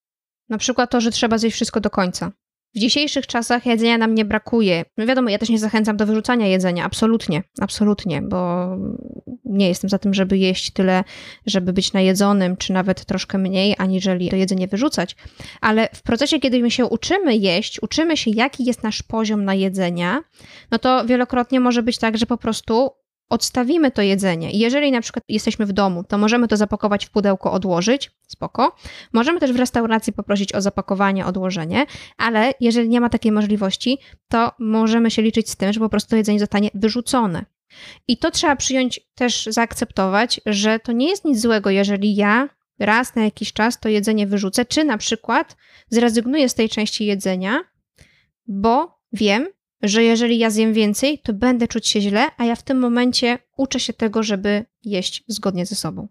Na 0.49 0.57
przykład 0.57 0.91
to, 0.91 1.01
że 1.01 1.11
trzeba 1.11 1.37
zjeść 1.37 1.55
wszystko 1.55 1.79
do 1.79 1.89
końca. 1.89 2.31
W 2.75 2.79
dzisiejszych 2.79 3.27
czasach 3.27 3.65
jedzenia 3.65 3.97
nam 3.97 4.15
nie 4.15 4.25
brakuje. 4.25 4.85
No 4.97 5.05
wiadomo, 5.05 5.29
ja 5.29 5.37
też 5.37 5.49
nie 5.49 5.59
zachęcam 5.59 5.97
do 5.97 6.05
wyrzucania 6.05 6.47
jedzenia, 6.47 6.85
absolutnie, 6.85 7.43
absolutnie, 7.61 8.21
bo 8.21 8.69
nie 9.45 9.67
jestem 9.67 9.89
za 9.89 9.99
tym, 9.99 10.13
żeby 10.13 10.37
jeść 10.37 10.71
tyle, 10.71 11.03
żeby 11.45 11.73
być 11.73 11.93
najedzonym, 11.93 12.57
czy 12.57 12.73
nawet 12.73 13.05
troszkę 13.05 13.37
mniej, 13.37 13.75
aniżeli 13.77 14.29
to 14.29 14.35
jedzenie 14.35 14.67
wyrzucać. 14.67 15.15
Ale 15.61 15.89
w 15.93 16.01
procesie, 16.01 16.39
kiedy 16.39 16.59
my 16.59 16.71
się 16.71 16.85
uczymy 16.85 17.37
jeść, 17.37 17.83
uczymy 17.83 18.17
się, 18.17 18.31
jaki 18.31 18.65
jest 18.65 18.83
nasz 18.83 19.03
poziom 19.03 19.45
na 19.45 19.53
jedzenia, 19.53 20.23
no 20.71 20.79
to 20.79 21.05
wielokrotnie 21.05 21.59
może 21.59 21.83
być 21.83 21.97
tak, 21.97 22.17
że 22.17 22.25
po 22.25 22.37
prostu 22.37 22.89
odstawimy 23.29 23.91
to 23.91 24.01
jedzenie. 24.01 24.51
jeżeli 24.51 24.91
na 24.91 25.01
przykład 25.01 25.23
jesteśmy 25.27 25.65
w 25.65 25.73
domu, 25.73 26.03
to 26.03 26.17
możemy 26.17 26.47
to 26.47 26.57
zapakować 26.57 27.05
w 27.05 27.09
pudełko, 27.09 27.51
odłożyć, 27.51 28.11
spoko. 28.27 28.75
Możemy 29.13 29.39
też 29.39 29.53
w 29.53 29.55
restauracji 29.55 30.13
poprosić 30.13 30.55
o 30.55 30.61
zapakowanie, 30.61 31.25
odłożenie, 31.25 31.85
ale 32.17 32.53
jeżeli 32.59 32.89
nie 32.89 33.01
ma 33.01 33.09
takiej 33.09 33.31
możliwości, 33.31 33.97
to 34.27 34.51
możemy 34.59 35.11
się 35.11 35.21
liczyć 35.21 35.49
z 35.49 35.55
tym, 35.55 35.73
że 35.73 35.79
po 35.79 35.89
prostu 35.89 36.09
to 36.09 36.15
jedzenie 36.15 36.39
zostanie 36.39 36.69
wyrzucone. 36.73 37.45
I 38.07 38.17
to 38.17 38.31
trzeba 38.31 38.55
przyjąć 38.55 38.99
też, 39.15 39.45
zaakceptować, 39.45 40.41
że 40.45 40.79
to 40.79 40.91
nie 40.91 41.09
jest 41.09 41.25
nic 41.25 41.41
złego, 41.41 41.69
jeżeli 41.69 42.15
ja 42.15 42.49
raz 42.79 43.15
na 43.15 43.23
jakiś 43.23 43.53
czas 43.53 43.79
to 43.79 43.89
jedzenie 43.89 44.27
wyrzucę, 44.27 44.65
czy 44.65 44.83
na 44.83 44.97
przykład 44.97 45.57
zrezygnuję 45.89 46.49
z 46.49 46.55
tej 46.55 46.69
części 46.69 47.05
jedzenia, 47.05 47.59
bo 48.47 48.99
wiem, 49.13 49.47
że 49.81 50.03
jeżeli 50.03 50.37
ja 50.37 50.49
zjem 50.49 50.73
więcej, 50.73 51.19
to 51.19 51.33
będę 51.33 51.67
czuć 51.67 51.87
się 51.87 52.01
źle, 52.01 52.27
a 52.37 52.45
ja 52.45 52.55
w 52.55 52.63
tym 52.63 52.79
momencie 52.79 53.39
uczę 53.57 53.79
się 53.79 53.93
tego, 53.93 54.23
żeby 54.23 54.65
jeść 54.83 55.23
zgodnie 55.27 55.65
ze 55.65 55.75
sobą. 55.75 56.07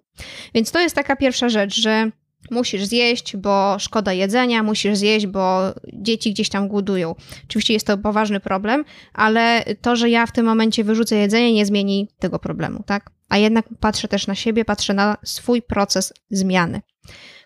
Więc 0.54 0.70
to 0.70 0.80
jest 0.80 0.94
taka 0.94 1.16
pierwsza 1.16 1.48
rzecz, 1.48 1.80
że 1.80 2.10
musisz 2.50 2.84
zjeść, 2.84 3.36
bo 3.36 3.76
szkoda 3.78 4.12
jedzenia, 4.12 4.62
musisz 4.62 4.96
zjeść, 4.96 5.26
bo 5.26 5.74
dzieci 5.92 6.32
gdzieś 6.32 6.48
tam 6.48 6.68
głodują. 6.68 7.14
Oczywiście 7.44 7.72
jest 7.72 7.86
to 7.86 7.98
poważny 7.98 8.40
problem, 8.40 8.84
ale 9.12 9.64
to, 9.82 9.96
że 9.96 10.10
ja 10.10 10.26
w 10.26 10.32
tym 10.32 10.46
momencie 10.46 10.84
wyrzucę 10.84 11.16
jedzenie, 11.16 11.52
nie 11.52 11.66
zmieni 11.66 12.08
tego 12.18 12.38
problemu, 12.38 12.82
tak? 12.86 13.10
A 13.28 13.38
jednak 13.38 13.66
patrzę 13.80 14.08
też 14.08 14.26
na 14.26 14.34
siebie, 14.34 14.64
patrzę 14.64 14.94
na 14.94 15.16
swój 15.24 15.62
proces 15.62 16.12
zmiany. 16.30 16.82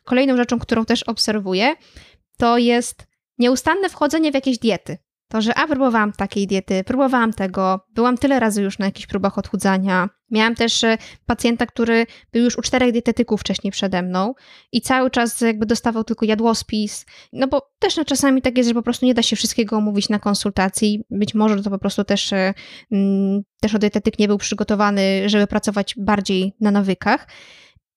Kolejną 0.05 0.37
rzeczą, 0.37 0.59
którą 0.59 0.85
też 0.85 1.03
obserwuję, 1.03 1.75
to 2.39 2.59
jest 2.59 3.07
nieustanne 3.39 3.89
wchodzenie 3.89 4.31
w 4.31 4.35
jakieś 4.35 4.59
diety. 4.59 4.99
To, 5.33 5.41
że 5.41 5.55
a 5.55 5.67
próbowałam 5.67 6.13
takiej 6.13 6.47
diety, 6.47 6.85
próbowałam 6.85 7.33
tego, 7.33 7.81
byłam 7.95 8.19
tyle 8.19 8.41
razy 8.41 8.63
już 8.63 8.79
na 8.79 8.87
jakichś 8.87 9.07
próbach 9.07 9.39
odchudzania. 9.39 10.09
Miałam 10.31 10.55
też 10.55 10.85
e, 10.85 10.99
pacjenta, 11.27 11.67
który 11.67 12.07
był 12.33 12.45
już 12.45 12.59
u 12.59 12.63
czterech 12.63 12.93
dietetyków 12.93 13.41
wcześniej 13.41 13.71
przede 13.71 14.03
mną 14.03 14.35
i 14.73 14.81
cały 14.81 15.11
czas 15.11 15.41
jakby 15.41 15.67
dostawał 15.67 16.05
tylko 16.05 16.27
jadłospis. 16.27 17.07
No 17.33 17.49
bo 17.49 17.71
też 17.79 17.97
no, 17.97 18.05
czasami 18.05 18.43
tak 18.43 18.59
jest, 18.59 18.69
że 18.69 18.75
po 18.75 18.83
prostu 18.83 19.07
nie 19.07 19.15
da 19.15 19.23
się 19.23 19.37
wszystkiego 19.37 19.77
omówić 19.77 20.09
na 20.09 20.19
konsultacji. 20.19 21.05
Być 21.11 21.35
może 21.35 21.63
to 21.63 21.71
po 21.71 21.79
prostu 21.79 22.05
też, 22.05 22.33
e, 22.33 22.55
mm, 22.93 23.43
też 23.61 23.73
dietetyk 23.73 24.19
nie 24.19 24.29
był 24.29 24.39
przygotowany, 24.39 25.29
żeby 25.29 25.47
pracować 25.47 25.95
bardziej 25.99 26.57
na 26.61 26.71
nawykach. 26.71 27.27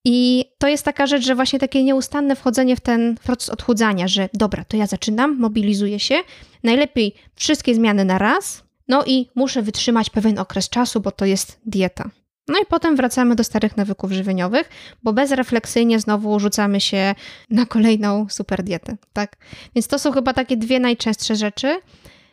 I 0.08 0.44
to 0.58 0.68
jest 0.68 0.84
taka 0.84 1.06
rzecz, 1.06 1.24
że 1.24 1.34
właśnie 1.34 1.58
takie 1.58 1.84
nieustanne 1.84 2.36
wchodzenie 2.36 2.76
w 2.76 2.80
ten 2.80 3.16
proces 3.24 3.48
odchudzania, 3.48 4.08
że 4.08 4.28
dobra, 4.34 4.64
to 4.64 4.76
ja 4.76 4.86
zaczynam, 4.86 5.36
mobilizuję 5.38 6.00
się, 6.00 6.14
najlepiej 6.62 7.14
wszystkie 7.34 7.74
zmiany 7.74 8.04
na 8.04 8.18
raz, 8.18 8.64
no 8.88 9.04
i 9.06 9.30
muszę 9.34 9.62
wytrzymać 9.62 10.10
pewien 10.10 10.38
okres 10.38 10.68
czasu, 10.68 11.00
bo 11.00 11.10
to 11.10 11.24
jest 11.24 11.60
dieta. 11.66 12.10
No 12.48 12.58
i 12.58 12.66
potem 12.68 12.96
wracamy 12.96 13.34
do 13.34 13.44
starych 13.44 13.76
nawyków 13.76 14.12
żywieniowych, 14.12 14.68
bo 15.02 15.12
bezrefleksyjnie 15.12 16.00
znowu 16.00 16.40
rzucamy 16.40 16.80
się 16.80 17.14
na 17.50 17.66
kolejną 17.66 18.26
super 18.30 18.62
dietę, 18.62 18.96
tak? 19.12 19.36
Więc 19.74 19.88
to 19.88 19.98
są 19.98 20.12
chyba 20.12 20.32
takie 20.32 20.56
dwie 20.56 20.80
najczęstsze 20.80 21.36
rzeczy. 21.36 21.80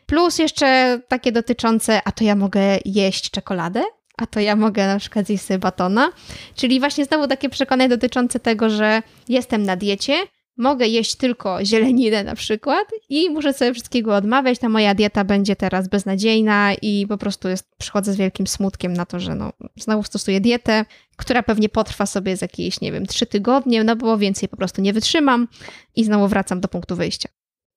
Plus 0.06 0.40
jeszcze 0.40 1.00
takie 1.08 1.32
dotyczące, 1.32 2.02
a 2.06 2.12
to 2.12 2.24
ja 2.24 2.36
mogę 2.36 2.62
jeść 2.86 3.32
czekoladę? 3.32 3.84
A 4.17 4.26
to 4.26 4.39
ja 4.39 4.56
mogę 4.56 4.88
na 4.88 4.99
przykład 4.99 5.26
zjeść 5.26 5.43
sobie 5.43 5.60
batona. 5.60 6.12
Czyli 6.56 6.80
właśnie 6.80 7.06
znowu 7.06 7.28
takie 7.28 7.49
przekonanie 7.49 7.89
dotyczące 7.89 8.39
tego, 8.39 8.69
że 8.69 9.02
jestem 9.30 9.63
na 9.63 9.76
diecie, 9.76 10.13
mogę 10.58 10.88
jeść 10.88 11.15
tylko 11.15 11.65
zieleninę 11.65 12.23
na 12.23 12.36
przykład 12.36 12.88
i 13.10 13.30
muszę 13.30 13.54
sobie 13.54 13.73
wszystkiego 13.73 14.15
odmawiać, 14.15 14.60
ta 14.60 14.69
moja 14.69 14.95
dieta 14.95 15.23
będzie 15.23 15.56
teraz 15.56 15.88
beznadziejna 15.88 16.73
i 16.82 17.08
po 17.10 17.17
prostu 17.17 17.49
jest, 17.49 17.76
przychodzę 17.78 18.13
z 18.13 18.15
wielkim 18.15 18.47
smutkiem 18.47 18.93
na 18.93 19.06
to, 19.06 19.19
że 19.19 19.36
no, 19.36 19.54
znowu 19.76 20.04
stosuję 20.04 20.41
dietę, 20.41 20.86
która 21.15 21.43
pewnie 21.43 21.69
potrwa 21.69 22.06
sobie 22.06 22.38
z 22.38 22.41
jakieś, 22.41 22.82
nie 22.82 22.91
wiem, 22.91 23.06
trzy 23.06 23.26
tygodnie, 23.26 23.84
no 23.84 23.95
bo 23.95 24.17
więcej 24.17 24.49
po 24.49 24.58
prostu 24.58 24.82
nie 24.82 24.93
wytrzymam 24.93 25.47
i 25.95 26.04
znowu 26.04 26.28
wracam 26.28 26.62
do 26.62 26.67
punktu 26.67 26.95
wyjścia. 26.95 27.30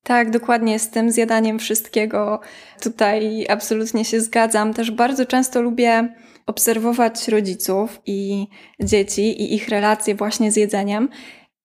Tak, 0.03 0.31
dokładnie 0.31 0.79
z 0.79 0.91
tym 0.91 1.11
zjadaniem 1.11 1.59
wszystkiego 1.59 2.41
tutaj 2.83 3.47
absolutnie 3.49 4.05
się 4.05 4.21
zgadzam. 4.21 4.75
Też 4.75 4.91
bardzo 4.91 5.27
często 5.27 5.63
lubię 5.63 6.09
obserwować 6.47 7.29
rodziców 7.29 8.01
i 8.07 8.47
dzieci 8.81 9.43
i 9.43 9.55
ich 9.55 9.69
relacje 9.69 10.15
właśnie 10.15 10.53
z 10.53 10.57
jedzeniem. 10.57 11.09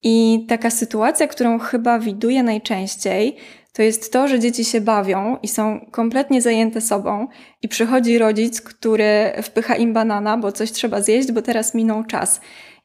I 0.04 0.46
taka 0.50 0.70
sytuacja, 0.70 1.28
którą 1.28 1.60
chyba 1.60 2.00
widuję 2.00 2.44
najczęściej, 2.44 3.38
to 3.74 3.82
jest 3.82 4.13
to, 4.13 4.28
że 4.28 4.39
dzieci 4.39 4.65
się 4.65 4.82
bawią 4.82 5.38
i 5.44 5.48
są 5.48 5.86
kompletnie 5.91 6.41
zajęte 6.41 6.82
sobą, 6.82 7.28
i 7.62 7.67
przychodzi 7.67 8.17
rodzic, 8.17 8.62
który 8.62 9.32
wpycha 9.44 9.76
im 9.76 9.94
banana, 9.94 10.38
bo 10.38 10.52
coś 10.52 10.72
trzeba 10.72 11.02
zjeść, 11.02 11.32
bo 11.32 11.41
teraz 11.41 11.74
minął 11.76 12.04
czas. 12.04 12.41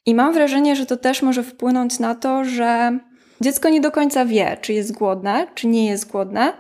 I 0.07 0.15
mam 0.15 0.35
wrażenie, 0.35 0.77
że 0.77 0.87
to 0.87 0.97
też 0.97 1.23
może 1.23 1.43
wpłynąć 1.43 1.99
na 1.99 2.15
to, 2.15 2.45
że 2.45 2.99
dziecko 3.41 3.69
nie 3.69 3.81
do 3.81 3.91
końca 3.91 4.25
wie, 4.25 4.57
czy 4.61 4.73
jest 4.73 4.93
głodne, 4.93 5.47
czy 5.55 5.67
nie 5.67 5.87
jest 5.87 6.11
głodne, 6.11 6.53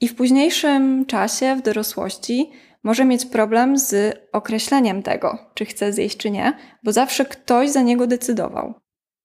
i 0.00 0.08
w 0.08 0.14
późniejszym 0.14 1.06
czasie, 1.06 1.56
w 1.56 1.62
dorosłości, 1.62 2.50
może 2.82 3.04
mieć 3.04 3.26
problem 3.26 3.78
z 3.78 4.18
określeniem 4.32 5.02
tego, 5.02 5.38
czy 5.54 5.64
chce 5.64 5.92
zjeść, 5.92 6.16
czy 6.16 6.30
nie, 6.30 6.52
bo 6.84 6.92
zawsze 6.92 7.24
ktoś 7.24 7.70
za 7.70 7.82
niego 7.82 8.06
decydował. 8.06 8.74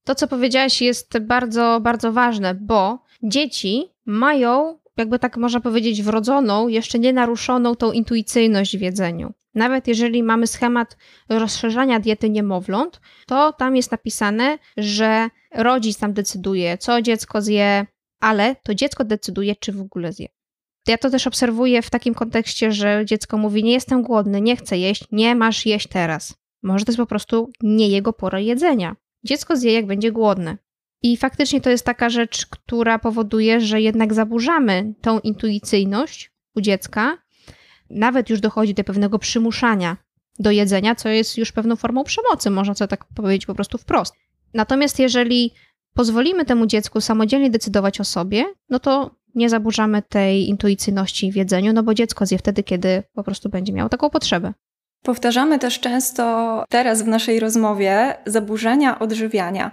To, 0.04 0.16
co 0.16 0.28
powiedziałaś, 0.28 0.82
jest 0.82 1.20
bardzo, 1.20 1.80
bardzo 1.82 2.12
ważne, 2.12 2.54
bo 2.56 3.04
dzieci 3.24 3.84
mają, 4.06 4.80
jakby 4.98 5.20
tak 5.20 5.38
można 5.38 5.60
powiedzieć, 5.60 6.04
wrodzoną, 6.04 6.68
jeszcze 6.68 7.00
nie 7.00 7.14
naruszoną 7.14 7.76
tą 7.76 7.92
intuicyjność 7.92 8.78
w 8.78 8.82
jedzeniu. 8.82 9.34
Nawet 9.56 9.88
jeżeli 9.88 10.24
mamy 10.24 10.48
schemat 10.48 10.98
rozszerzania 11.30 12.00
diety 12.00 12.30
niemowląt, 12.30 13.02
to 13.28 13.54
tam 13.54 13.76
jest 13.76 13.92
napisane, 13.92 14.58
że 14.78 15.30
rodzic 15.56 15.98
tam 15.98 16.14
decyduje, 16.14 16.78
co 16.78 17.02
dziecko 17.02 17.42
zje, 17.42 17.86
ale 18.20 18.56
to 18.64 18.76
dziecko 18.76 19.04
decyduje, 19.04 19.56
czy 19.56 19.72
w 19.72 19.82
ogóle 19.82 20.14
zje. 20.14 20.28
Ja 20.88 20.98
to 20.98 21.10
też 21.10 21.28
obserwuję 21.28 21.82
w 21.82 21.90
takim 21.90 22.14
kontekście, 22.14 22.72
że 22.72 23.02
dziecko 23.06 23.38
mówi: 23.38 23.64
Nie 23.64 23.74
jestem 23.74 24.02
głodny, 24.02 24.42
nie 24.42 24.56
chcę 24.56 24.78
jeść, 24.78 25.04
nie 25.12 25.36
masz 25.36 25.66
jeść 25.66 25.88
teraz. 25.88 26.36
Może 26.64 26.86
to 26.86 26.92
jest 26.92 26.98
po 26.98 27.06
prostu 27.06 27.50
nie 27.62 27.88
jego 27.88 28.14
pora 28.14 28.40
jedzenia. 28.40 28.96
Dziecko 29.24 29.58
zje, 29.58 29.74
jak 29.74 29.86
będzie 29.86 30.12
głodne. 30.12 30.58
I 31.02 31.18
faktycznie 31.18 31.62
to 31.62 31.70
jest 31.70 31.86
taka 31.86 32.10
rzecz, 32.10 32.46
która 32.46 33.00
powoduje, 33.00 33.62
że 33.62 33.82
jednak 33.82 34.14
zaburzamy 34.14 34.94
tą 35.02 35.20
intuicyjność 35.20 36.32
u 36.56 36.62
dziecka. 36.62 37.18
Nawet 37.90 38.30
już 38.30 38.40
dochodzi 38.40 38.74
do 38.74 38.84
pewnego 38.84 39.20
przymuszania 39.20 39.98
do 40.40 40.52
jedzenia, 40.52 40.96
co 40.96 41.10
jest 41.10 41.38
już 41.38 41.52
pewną 41.52 41.76
formą 41.76 42.04
przemocy, 42.04 42.50
można 42.50 42.76
to 42.76 42.88
tak 42.88 43.06
powiedzieć 43.06 43.46
po 43.46 43.56
prostu 43.56 43.78
wprost. 43.78 44.16
Natomiast 44.54 45.00
jeżeli 45.00 45.54
pozwolimy 45.94 46.46
temu 46.46 46.66
dziecku 46.66 47.02
samodzielnie 47.02 47.50
decydować 47.50 48.00
o 48.00 48.04
sobie, 48.04 48.46
no 48.70 48.80
to 48.80 49.16
nie 49.38 49.50
zaburzamy 49.50 50.02
tej 50.02 50.50
intuicyjności 50.50 51.32
w 51.32 51.36
jedzeniu, 51.36 51.74
no 51.74 51.84
bo 51.84 51.94
dziecko 51.94 52.26
zje 52.26 52.38
wtedy, 52.38 52.64
kiedy 52.64 53.04
po 53.14 53.24
prostu 53.24 53.50
będzie 53.50 53.74
miało 53.74 53.90
taką 53.90 54.10
potrzebę. 54.10 54.54
Powtarzamy 55.04 55.60
też 55.60 55.80
często 55.80 56.64
teraz 56.70 57.02
w 57.04 57.08
naszej 57.08 57.40
rozmowie 57.40 58.18
zaburzenia 58.26 59.00
odżywiania. 59.00 59.72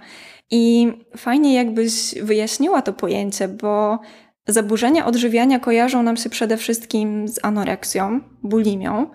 I 0.51 0.93
fajnie, 1.17 1.53
jakbyś 1.53 2.15
wyjaśniła 2.21 2.81
to 2.81 2.93
pojęcie, 2.93 3.47
bo 3.47 3.99
zaburzenia 4.47 5.05
odżywiania 5.05 5.59
kojarzą 5.59 6.03
nam 6.03 6.17
się 6.17 6.29
przede 6.29 6.57
wszystkim 6.57 7.27
z 7.27 7.39
anoreksją, 7.45 8.19
bulimią, 8.43 9.09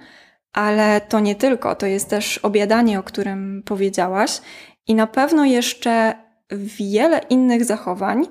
ale 0.53 1.01
to 1.01 1.21
nie 1.21 1.35
tylko, 1.35 1.75
to 1.75 1.87
jest 1.87 2.09
też 2.09 2.39
obiadanie, 2.39 2.99
o 2.99 3.03
którym 3.03 3.63
powiedziałaś, 3.67 4.41
i 4.87 4.95
na 4.95 5.07
pewno 5.07 5.45
jeszcze 5.45 6.15
wiele 6.51 7.21
innych 7.31 7.65
zachowań, 7.65 8.27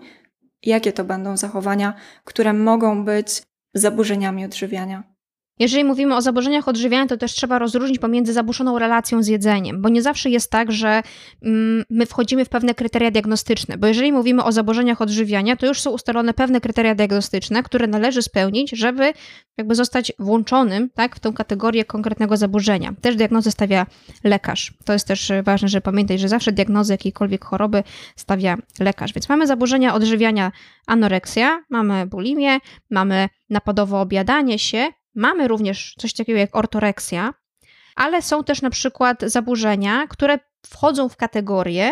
jakie 0.64 0.94
to 0.94 1.04
będą 1.04 1.38
zachowania, 1.38 1.94
które 2.24 2.54
mogą 2.54 3.06
być 3.06 3.44
zaburzeniami 3.74 4.46
odżywiania. 4.46 5.19
Jeżeli 5.60 5.84
mówimy 5.84 6.16
o 6.16 6.22
zaburzeniach 6.22 6.68
odżywiania, 6.68 7.08
to 7.08 7.18
też 7.18 7.34
trzeba 7.34 7.60
rozróżnić 7.60 8.00
pomiędzy 8.00 8.34
zaburzoną 8.34 8.80
relacją 8.80 9.24
z 9.24 9.28
jedzeniem, 9.28 9.82
bo 9.82 9.90
nie 9.90 10.02
zawsze 10.02 10.30
jest 10.30 10.52
tak, 10.52 10.72
że 10.72 11.04
mm, 11.44 11.84
my 11.90 12.06
wchodzimy 12.06 12.46
w 12.46 12.50
pewne 12.50 12.74
kryteria 12.76 13.12
diagnostyczne, 13.12 13.78
bo 13.78 13.88
jeżeli 13.88 14.12
mówimy 14.12 14.44
o 14.44 14.52
zaburzeniach 14.52 15.02
odżywiania, 15.02 15.56
to 15.56 15.66
już 15.66 15.82
są 15.82 15.92
ustalone 15.92 16.34
pewne 16.34 16.62
kryteria 16.62 16.96
diagnostyczne, 16.96 17.64
które 17.64 17.88
należy 17.88 18.22
spełnić, 18.22 18.72
żeby 18.72 19.14
jakby 19.58 19.76
zostać 19.76 20.12
włączonym 20.20 20.90
tak, 20.90 21.16
w 21.16 21.20
tą 21.20 21.34
kategorię 21.34 21.86
konkretnego 21.86 22.38
zaburzenia. 22.38 22.94
Też 23.02 23.16
diagnozę 23.16 23.52
stawia 23.52 23.86
lekarz. 24.24 24.74
To 24.86 24.94
jest 24.94 25.08
też 25.08 25.32
ważne, 25.44 25.68
żeby 25.68 25.82
pamiętać, 25.82 26.20
że 26.20 26.30
zawsze 26.30 26.52
diagnozę 26.52 26.94
jakiejkolwiek 26.94 27.46
choroby 27.46 27.84
stawia 28.16 28.58
lekarz. 28.80 29.14
Więc 29.14 29.30
mamy 29.30 29.48
zaburzenia 29.48 29.94
odżywiania 29.94 30.52
anoreksja, 30.88 31.64
mamy 31.70 32.08
bulimię, 32.08 32.60
mamy 32.90 33.30
napadowe 33.50 33.98
obiadanie 33.98 34.60
się, 34.60 34.88
Mamy 35.16 35.48
również 35.48 35.96
coś 35.98 36.14
takiego 36.14 36.40
jak 36.40 36.56
ortoreksja, 36.56 37.34
ale 37.96 38.22
są 38.22 38.44
też 38.44 38.62
na 38.62 38.70
przykład 38.70 39.22
zaburzenia, 39.22 40.08
które 40.08 40.40
wchodzą 40.68 41.10
w 41.10 41.18
kategorię 41.18 41.92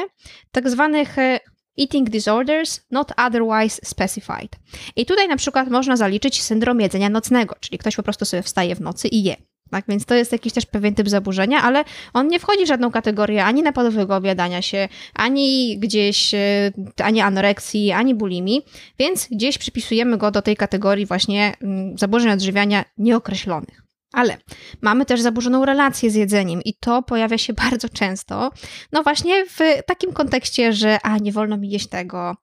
tak 0.52 0.70
zwanych 0.70 1.18
e, 1.18 1.40
eating 1.80 2.10
disorders 2.10 2.82
not 2.92 3.12
otherwise 3.18 3.80
specified. 3.84 4.56
I 4.96 5.06
tutaj 5.06 5.28
na 5.28 5.38
przykład 5.38 5.70
można 5.70 5.98
zaliczyć 5.98 6.44
syndrom 6.44 6.82
jedzenia 6.82 7.10
nocnego, 7.10 7.56
czyli 7.60 7.78
ktoś 7.78 7.96
po 7.96 8.04
prostu 8.04 8.26
sobie 8.26 8.44
wstaje 8.44 8.76
w 8.76 8.82
nocy 8.82 9.08
i 9.08 9.24
je. 9.24 9.36
Tak, 9.72 9.86
więc 9.88 10.06
to 10.06 10.16
jest 10.16 10.32
jakiś 10.32 10.54
też 10.54 10.66
pewien 10.66 10.96
typ 10.96 11.10
zaburzenia, 11.10 11.62
ale 11.62 11.84
on 12.14 12.28
nie 12.28 12.40
wchodzi 12.40 12.66
w 12.66 12.68
żadną 12.68 12.92
kategorię 12.92 13.46
ani 13.46 13.64
napadowego 13.64 14.16
obiadania 14.16 14.62
się, 14.62 14.88
ani 15.14 15.78
gdzieś, 15.80 16.34
e, 16.34 16.72
ani 17.04 17.22
anoreksji, 17.22 17.92
ani 17.92 18.16
bulimii, 18.16 18.66
więc 19.00 19.28
gdzieś 19.32 19.58
przypisujemy 19.58 20.18
go 20.18 20.32
do 20.32 20.42
tej 20.42 20.56
kategorii 20.56 21.06
właśnie 21.06 21.54
mm, 21.62 21.98
zaburzeń 21.98 22.32
odżywiania 22.32 22.86
nieokreślonych. 22.98 23.88
Ale 24.14 24.38
mamy 24.82 25.06
też 25.06 25.22
zaburzoną 25.22 25.66
relację 25.66 26.10
z 26.12 26.16
jedzeniem 26.16 26.62
i 26.62 26.74
to 26.74 27.04
pojawia 27.04 27.38
się 27.38 27.54
bardzo 27.70 27.90
często. 27.90 28.52
No 28.92 29.04
właśnie 29.04 29.46
w 29.46 29.84
takim 29.86 30.14
kontekście, 30.14 30.74
że 30.74 30.98
a 31.04 31.18
nie 31.18 31.32
wolno 31.32 31.58
mi 31.58 31.70
jeść 31.70 31.88
tego, 31.88 32.36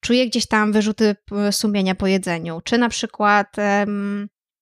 czuję 0.00 0.26
gdzieś 0.26 0.46
tam 0.46 0.72
wyrzuty 0.72 1.16
sumienia 1.50 1.94
po 1.94 2.06
jedzeniu, 2.06 2.60
czy 2.64 2.78
na 2.78 2.88
przykład 2.88 3.56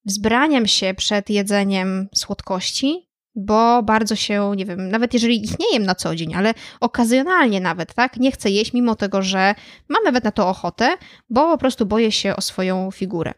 wzbraniam 0.07 0.67
się 0.67 0.95
przed 0.95 1.31
jedzeniem 1.31 2.09
słodkości, 2.15 3.09
bo 3.35 3.83
bardzo 3.83 4.17
się, 4.17 4.53
nie 4.57 4.65
wiem, 4.65 4.89
nawet 4.89 5.15
jeżeli 5.15 5.45
ich 5.45 5.59
nie 5.59 5.73
jem 5.73 5.83
na 5.83 5.95
co 5.95 6.15
dzień, 6.15 6.35
ale 6.35 6.55
okazjonalnie 6.81 7.61
nawet, 7.61 7.95
tak, 7.95 8.17
nie 8.17 8.33
chcę 8.33 8.51
jeść, 8.51 8.73
mimo 8.73 8.95
tego, 8.95 9.23
że 9.23 9.55
mam 9.89 10.05
nawet 10.05 10.25
na 10.25 10.31
to 10.31 10.49
ochotę, 10.49 10.97
bo 11.31 11.49
po 11.49 11.59
prostu 11.59 11.87
boję 11.87 12.13
się 12.13 12.37
o 12.37 12.41
swoją 12.41 12.91
figurę. 12.91 13.35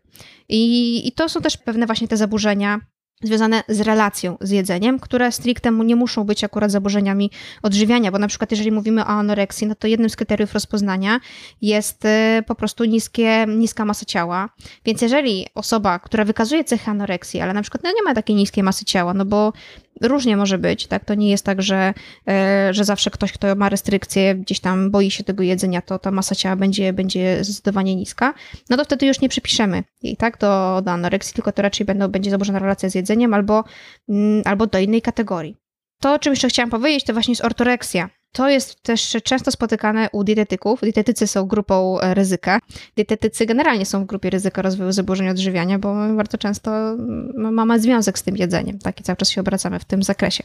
I, 0.48 1.08
i 1.08 1.12
to 1.12 1.28
są 1.28 1.40
też 1.40 1.56
pewne 1.56 1.86
właśnie 1.86 2.08
te 2.08 2.16
zaburzenia 2.16 2.80
związane 3.22 3.62
z 3.68 3.80
relacją 3.80 4.36
z 4.40 4.50
jedzeniem, 4.50 4.98
które 4.98 5.32
stricte 5.32 5.72
nie 5.72 5.96
muszą 5.96 6.24
być 6.24 6.44
akurat 6.44 6.70
zaburzeniami 6.70 7.30
odżywiania, 7.62 8.12
bo 8.12 8.18
na 8.18 8.28
przykład 8.28 8.50
jeżeli 8.50 8.72
mówimy 8.72 9.02
o 9.02 9.06
anoreksji, 9.06 9.66
no 9.66 9.74
to 9.74 9.86
jednym 9.86 10.10
z 10.10 10.16
kryteriów 10.16 10.54
rozpoznania 10.54 11.20
jest 11.62 12.04
y, 12.04 12.08
po 12.46 12.54
prostu 12.54 12.84
niskie, 12.84 13.46
niska 13.48 13.84
masa 13.84 14.04
ciała. 14.04 14.48
Więc 14.84 15.02
jeżeli 15.02 15.46
osoba, 15.54 15.98
która 15.98 16.24
wykazuje 16.24 16.64
cechy 16.64 16.90
anoreksji, 16.90 17.40
ale 17.40 17.52
na 17.52 17.62
przykład 17.62 17.82
no 17.84 17.90
nie 17.90 18.02
ma 18.02 18.14
takiej 18.14 18.36
niskiej 18.36 18.64
masy 18.64 18.84
ciała, 18.84 19.14
no 19.14 19.24
bo 19.24 19.52
różnie 20.00 20.36
może 20.36 20.58
być, 20.58 20.86
tak? 20.86 21.04
To 21.04 21.14
nie 21.14 21.30
jest 21.30 21.44
tak, 21.44 21.62
że, 21.62 21.94
e, 22.28 22.68
że 22.74 22.84
zawsze 22.84 23.10
ktoś, 23.10 23.32
kto 23.32 23.54
ma 23.56 23.68
restrykcje, 23.68 24.34
gdzieś 24.34 24.60
tam 24.60 24.90
boi 24.90 25.10
się 25.10 25.24
tego 25.24 25.42
jedzenia, 25.42 25.82
to 25.82 25.98
ta 25.98 26.10
masa 26.10 26.34
ciała 26.34 26.56
będzie, 26.56 26.92
będzie 26.92 27.44
zdecydowanie 27.44 27.96
niska, 27.96 28.34
no 28.70 28.76
to 28.76 28.84
wtedy 28.84 29.06
już 29.06 29.20
nie 29.20 29.28
przypiszemy 29.28 29.82
jej, 30.02 30.16
tak? 30.16 30.38
Do, 30.38 30.82
do 30.84 30.90
anoreksji, 30.90 31.34
tylko 31.34 31.52
to 31.52 31.62
raczej 31.62 31.86
będą, 31.86 32.08
będzie 32.08 32.30
zaburzona 32.30 32.58
relacja 32.58 32.88
z 32.88 32.94
jedzeniem 32.94 33.34
albo, 33.34 33.64
mm, 34.08 34.42
albo 34.44 34.66
do 34.66 34.78
innej 34.78 35.02
kategorii. 35.02 35.56
To, 36.00 36.14
o 36.14 36.18
czym 36.18 36.32
jeszcze 36.32 36.48
chciałam 36.48 36.70
powiedzieć, 36.70 37.04
to 37.04 37.12
właśnie 37.12 37.32
jest 37.32 37.44
ortoreksja. 37.44 38.10
To 38.32 38.48
jest 38.48 38.82
też 38.82 39.16
często 39.24 39.50
spotykane 39.50 40.08
u 40.12 40.24
dietetyków. 40.24 40.80
Dietetycy 40.80 41.26
są 41.26 41.46
grupą 41.46 42.00
e, 42.00 42.14
ryzyka. 42.14 42.60
Dietetycy 42.96 43.46
generalnie 43.46 43.86
są 43.86 44.04
w 44.04 44.06
grupie 44.06 44.30
ryzyka 44.30 44.62
rozwoju 44.62 44.92
zaburzeń 44.92 45.28
odżywiania, 45.28 45.78
bo 45.78 45.94
bardzo 46.16 46.38
często 46.38 46.96
mamy 47.34 47.80
związek 47.80 48.18
z 48.18 48.22
tym 48.22 48.36
jedzeniem, 48.36 48.78
tak? 48.78 49.00
I 49.00 49.02
cały 49.02 49.16
czas 49.16 49.30
się 49.30 49.40
obracamy 49.40 49.78
w 49.78 49.84
tym 49.84 50.02
zakresie. 50.02 50.44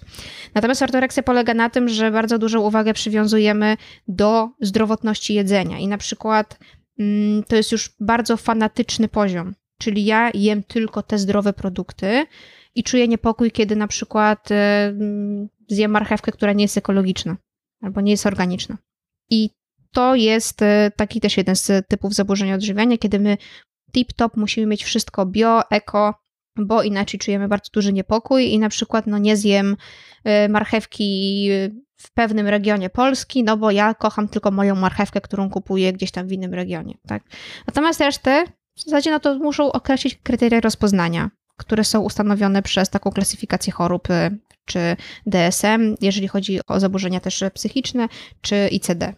Natomiast 0.56 0.82
ortoreksja 0.82 1.24
polega 1.24 1.54
na 1.54 1.69
tym, 1.69 1.89
że 1.89 2.12
bardzo 2.12 2.39
dużą 2.39 2.62
uwagę 2.62 2.93
przywiązujemy 2.93 3.78
do 4.08 4.50
zdrowotności 4.62 5.34
jedzenia 5.34 5.80
i 5.80 5.88
na 5.88 5.98
przykład 5.98 6.60
mm, 7.00 7.43
to 7.43 7.56
jest 7.56 7.72
już 7.72 7.96
bardzo 8.00 8.38
fanatyczny 8.38 9.08
poziom, 9.08 9.56
czyli 9.78 10.06
ja 10.06 10.32
jem 10.34 10.63
tylko 10.63 11.04
te 11.04 11.17
zdrowe 11.17 11.54
produkty 11.54 12.26
i 12.76 12.84
czuję 12.84 13.08
niepokój, 13.08 13.52
kiedy 13.52 13.76
na 13.76 13.88
przykład 13.88 14.52
e, 14.52 14.86
mm, 14.86 15.50
zjem 15.69 15.91
marchewkę, 15.91 16.32
która 16.32 16.54
nie 16.54 16.63
jest 16.63 16.78
ekologiczna 16.78 17.38
albo 17.84 18.02
nie 18.02 18.12
jest 18.12 18.26
organiczna. 18.26 18.78
I 19.30 19.50
to 19.91 20.15
jest 20.15 20.62
e, 20.62 20.91
taki 20.96 21.22
też 21.22 21.38
jeden 21.38 21.56
z 21.56 21.88
typów 21.88 22.13
zaburzenia 22.13 22.56
odżywiania, 22.56 22.98
kiedy 22.98 23.19
my 23.19 23.38
tip-top 23.96 24.30
musimy 24.36 24.67
mieć 24.67 24.84
wszystko 24.84 25.26
bio, 25.26 25.69
eko, 25.69 26.13
bo 26.58 26.84
inaczej 26.84 27.19
czujemy 27.19 27.48
bardzo 27.48 27.69
duży 27.74 27.93
niepokój 27.93 28.52
i 28.54 28.60
na 28.60 28.69
przykład 28.69 29.08
no 29.08 29.17
nie 29.17 29.38
zjem 29.38 29.78
e, 30.24 30.50
marchewki 30.50 31.50
w 31.98 32.13
pewnym 32.13 32.48
regionie 32.48 32.89
Polski, 32.89 33.43
no 33.43 33.58
bo 33.58 33.72
ja 33.72 33.93
kocham 33.93 34.28
tylko 34.28 34.52
moją 34.52 34.76
marchewkę, 34.76 35.22
którą 35.22 35.50
kupuję 35.50 35.93
gdzieś 35.93 36.12
tam 36.12 36.28
w 36.28 36.32
innym 36.32 36.54
regionie, 36.54 36.93
tak? 37.08 37.24
Natomiast 37.67 38.00
resztę 38.00 38.43
w 38.78 38.84
zasadzie 38.84 39.12
no 39.12 39.19
to 39.19 39.39
muszą 39.39 39.72
określić 39.72 40.15
kryteria 40.24 40.60
rozpoznania, 40.60 41.30
które 41.58 41.84
są 41.84 42.02
ustanowione 42.02 42.62
przez 42.62 42.89
taką 42.89 43.12
klasyfikację 43.12 43.74
chorób 43.74 44.10
e, 44.10 44.32
czy 44.65 44.95
DSM, 45.26 45.95
jeżeli 46.02 46.28
chodzi 46.28 46.60
o 46.67 46.80
zaburzenia 46.80 47.19
też 47.19 47.43
psychiczne, 47.54 48.08
czy 48.41 48.67
ICD. 48.71 49.13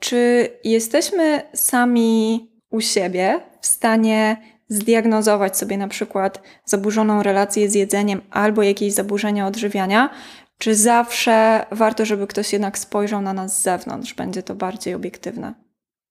Czy 0.00 0.48
jesteśmy 0.64 1.42
sami 1.54 2.48
u 2.70 2.80
siebie 2.80 3.40
w 3.60 3.66
stanie 3.66 4.36
zdiagnozować 4.68 5.56
sobie 5.56 5.78
na 5.78 5.88
przykład 5.88 6.42
zaburzoną 6.64 7.22
relację 7.22 7.70
z 7.70 7.74
jedzeniem 7.74 8.20
albo 8.30 8.62
jakieś 8.62 8.92
zaburzenia 8.92 9.46
odżywiania, 9.46 10.10
czy 10.58 10.74
zawsze 10.74 11.66
warto, 11.70 12.04
żeby 12.04 12.26
ktoś 12.26 12.52
jednak 12.52 12.78
spojrzał 12.78 13.22
na 13.22 13.32
nas 13.32 13.58
z 13.58 13.62
zewnątrz? 13.62 14.14
Będzie 14.14 14.42
to 14.42 14.54
bardziej 14.54 14.94
obiektywne. 14.94 15.54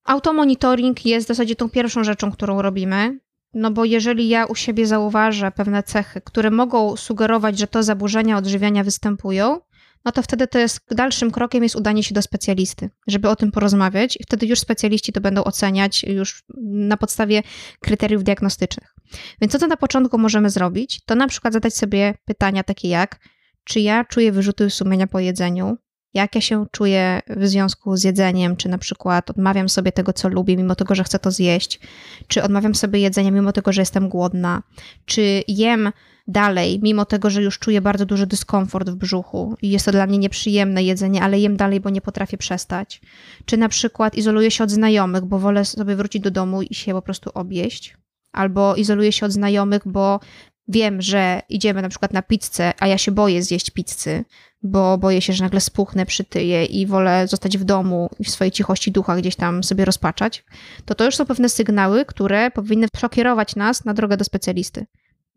Automonitoring 0.05 1.05
jest 1.05 1.25
w 1.25 1.27
zasadzie 1.27 1.55
tą 1.55 1.69
pierwszą 1.69 2.03
rzeczą, 2.03 2.31
którą 2.31 2.61
robimy. 2.61 3.19
No 3.53 3.71
bo 3.71 3.85
jeżeli 3.85 4.29
ja 4.29 4.45
u 4.45 4.55
siebie 4.55 4.87
zauważę 4.87 5.51
pewne 5.51 5.83
cechy, 5.83 6.21
które 6.21 6.51
mogą 6.51 6.97
sugerować, 6.97 7.59
że 7.59 7.67
to 7.67 7.83
zaburzenia 7.83 8.37
odżywiania 8.37 8.83
występują, 8.83 9.59
no 10.05 10.11
to 10.11 10.21
wtedy 10.21 10.47
to 10.47 10.59
jest 10.59 10.79
dalszym 10.91 11.31
krokiem 11.31 11.63
jest 11.63 11.75
udanie 11.75 12.03
się 12.03 12.15
do 12.15 12.21
specjalisty, 12.21 12.89
żeby 13.07 13.29
o 13.29 13.35
tym 13.35 13.51
porozmawiać 13.51 14.17
i 14.19 14.23
wtedy 14.23 14.45
już 14.45 14.59
specjaliści 14.59 15.13
to 15.13 15.21
będą 15.21 15.43
oceniać 15.43 16.03
już 16.03 16.43
na 16.71 16.97
podstawie 16.97 17.43
kryteriów 17.79 18.23
diagnostycznych. 18.23 18.95
Więc 19.41 19.51
co 19.51 19.59
to 19.59 19.67
na 19.67 19.77
początku 19.77 20.17
możemy 20.17 20.49
zrobić? 20.49 21.01
To 21.05 21.15
na 21.15 21.27
przykład 21.27 21.53
zadać 21.53 21.75
sobie 21.75 22.13
pytania 22.25 22.63
takie 22.63 22.89
jak, 22.89 23.19
czy 23.63 23.79
ja 23.79 24.05
czuję 24.05 24.31
wyrzuty 24.31 24.69
sumienia 24.69 25.07
po 25.07 25.19
jedzeniu? 25.19 25.77
Jak 26.13 26.35
ja 26.35 26.41
się 26.41 26.65
czuję 26.71 27.19
w 27.27 27.47
związku 27.47 27.97
z 27.97 28.03
jedzeniem, 28.03 28.55
czy 28.55 28.69
na 28.69 28.77
przykład 28.77 29.29
odmawiam 29.29 29.69
sobie 29.69 29.91
tego, 29.91 30.13
co 30.13 30.29
lubię, 30.29 30.57
mimo 30.57 30.75
tego, 30.75 30.95
że 30.95 31.03
chcę 31.03 31.19
to 31.19 31.31
zjeść, 31.31 31.79
czy 32.27 32.43
odmawiam 32.43 32.75
sobie 32.75 32.99
jedzenia, 32.99 33.31
mimo 33.31 33.51
tego, 33.51 33.73
że 33.73 33.81
jestem 33.81 34.09
głodna, 34.09 34.63
czy 35.05 35.43
jem 35.47 35.91
dalej, 36.27 36.79
mimo 36.83 37.05
tego, 37.05 37.29
że 37.29 37.43
już 37.43 37.59
czuję 37.59 37.81
bardzo 37.81 38.05
duży 38.05 38.27
dyskomfort 38.27 38.89
w 38.89 38.95
brzuchu 38.95 39.55
i 39.61 39.69
jest 39.69 39.85
to 39.85 39.91
dla 39.91 40.07
mnie 40.07 40.17
nieprzyjemne 40.17 40.83
jedzenie, 40.83 41.21
ale 41.21 41.39
jem 41.39 41.57
dalej, 41.57 41.79
bo 41.79 41.89
nie 41.89 42.01
potrafię 42.01 42.37
przestać. 42.37 43.01
Czy 43.45 43.57
na 43.57 43.69
przykład 43.69 44.15
izoluję 44.15 44.51
się 44.51 44.63
od 44.63 44.71
znajomych, 44.71 45.25
bo 45.25 45.39
wolę 45.39 45.65
sobie 45.65 45.95
wrócić 45.95 46.21
do 46.21 46.31
domu 46.31 46.61
i 46.61 46.75
się 46.75 46.93
po 46.93 47.01
prostu 47.01 47.29
objeść. 47.33 47.97
Albo 48.31 48.75
izoluję 48.75 49.11
się 49.11 49.25
od 49.25 49.31
znajomych, 49.31 49.81
bo 49.85 50.19
wiem, 50.67 51.01
że 51.01 51.41
idziemy 51.49 51.81
na 51.81 51.89
przykład 51.89 52.13
na 52.13 52.21
pizzę, 52.21 52.73
a 52.79 52.87
ja 52.87 52.97
się 52.97 53.11
boję 53.11 53.43
zjeść 53.43 53.69
pizzy, 53.69 54.25
bo 54.61 54.97
boję 54.97 55.21
się, 55.21 55.33
że 55.33 55.43
nagle 55.43 55.61
spuchnę, 55.61 56.05
przytyję 56.05 56.65
i 56.65 56.85
wolę 56.87 57.27
zostać 57.27 57.57
w 57.57 57.63
domu 57.63 58.09
i 58.19 58.23
w 58.23 58.29
swojej 58.29 58.51
cichości 58.51 58.91
ducha 58.91 59.15
gdzieś 59.15 59.35
tam 59.35 59.63
sobie 59.63 59.85
rozpaczać, 59.85 60.43
to 60.85 60.95
to 60.95 61.05
już 61.05 61.15
są 61.15 61.25
pewne 61.25 61.49
sygnały, 61.49 62.05
które 62.05 62.51
powinny 62.51 62.87
przekierować 62.93 63.55
nas 63.55 63.85
na 63.85 63.93
drogę 63.93 64.17
do 64.17 64.23
specjalisty. 64.23 64.85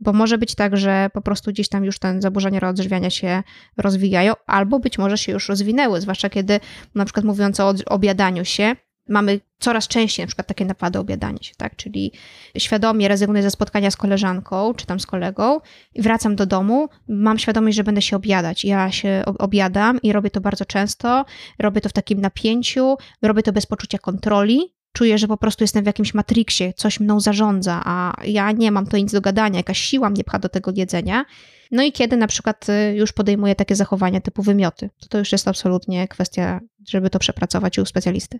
Bo 0.00 0.12
może 0.12 0.38
być 0.38 0.54
tak, 0.54 0.76
że 0.76 1.10
po 1.12 1.20
prostu 1.20 1.50
gdzieś 1.50 1.68
tam 1.68 1.84
już 1.84 1.98
te 1.98 2.22
zaburzenia 2.22 2.68
odżywiania 2.68 3.10
się 3.10 3.42
rozwijają, 3.76 4.34
albo 4.46 4.78
być 4.78 4.98
może 4.98 5.18
się 5.18 5.32
już 5.32 5.48
rozwinęły, 5.48 6.00
zwłaszcza 6.00 6.30
kiedy 6.30 6.60
na 6.94 7.04
przykład 7.04 7.24
mówiąc 7.24 7.60
o 7.60 7.74
obiadaniu 7.86 8.44
się, 8.44 8.76
mamy 9.08 9.40
coraz 9.58 9.88
częściej 9.88 10.24
na 10.24 10.26
przykład 10.26 10.46
takie 10.46 10.64
napady 10.64 10.98
obiadania 10.98 11.42
się, 11.42 11.54
tak? 11.56 11.76
Czyli 11.76 12.12
świadomie 12.58 13.08
rezygnuję 13.08 13.42
ze 13.42 13.50
spotkania 13.50 13.90
z 13.90 13.96
koleżanką 13.96 14.74
czy 14.74 14.86
tam 14.86 15.00
z 15.00 15.06
kolegą 15.06 15.60
i 15.94 16.02
wracam 16.02 16.36
do 16.36 16.46
domu, 16.46 16.88
mam 17.08 17.38
świadomość, 17.38 17.76
że 17.76 17.84
będę 17.84 18.02
się 18.02 18.16
obiadać. 18.16 18.64
Ja 18.64 18.92
się 18.92 19.22
obiadam 19.38 20.02
i 20.02 20.12
robię 20.12 20.30
to 20.30 20.40
bardzo 20.40 20.64
często, 20.64 21.24
robię 21.58 21.80
to 21.80 21.88
w 21.88 21.92
takim 21.92 22.20
napięciu, 22.20 22.96
robię 23.22 23.42
to 23.42 23.52
bez 23.52 23.66
poczucia 23.66 23.98
kontroli, 23.98 24.74
czuję, 24.92 25.18
że 25.18 25.28
po 25.28 25.36
prostu 25.36 25.64
jestem 25.64 25.84
w 25.84 25.86
jakimś 25.86 26.14
matriksie, 26.14 26.72
coś 26.76 27.00
mną 27.00 27.20
zarządza, 27.20 27.82
a 27.84 28.12
ja 28.24 28.52
nie 28.52 28.72
mam 28.72 28.86
to 28.86 28.96
nic 28.96 29.12
do 29.12 29.20
gadania, 29.20 29.56
jakaś 29.56 29.78
siła 29.78 30.10
mnie 30.10 30.24
pcha 30.24 30.38
do 30.38 30.48
tego 30.48 30.72
jedzenia. 30.76 31.24
No 31.70 31.82
i 31.82 31.92
kiedy 31.92 32.16
na 32.16 32.26
przykład 32.26 32.68
y, 32.68 32.94
już 32.96 33.12
podejmuję 33.12 33.54
takie 33.54 33.76
zachowania 33.76 34.20
typu 34.20 34.42
wymioty, 34.42 34.90
to 35.00 35.08
to 35.08 35.18
już 35.18 35.32
jest 35.32 35.48
absolutnie 35.48 36.08
kwestia, 36.08 36.60
żeby 36.88 37.10
to 37.10 37.18
przepracować 37.18 37.78
u 37.78 37.86
specjalisty. 37.86 38.38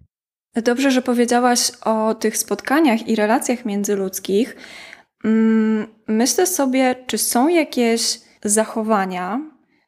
Dobrze, 0.57 0.91
że 0.91 1.03
powiedziałaś 1.03 1.71
o 1.85 2.15
tych 2.15 2.37
spotkaniach 2.37 3.09
i 3.09 3.17
relacjach 3.17 3.65
międzyludzkich. 3.65 4.57
Mm, 5.25 5.87
myślę 6.09 6.47
sobie, 6.47 6.95
czy 7.07 7.19
są 7.19 7.49
jakieś 7.49 8.21
zachowania, 8.45 9.41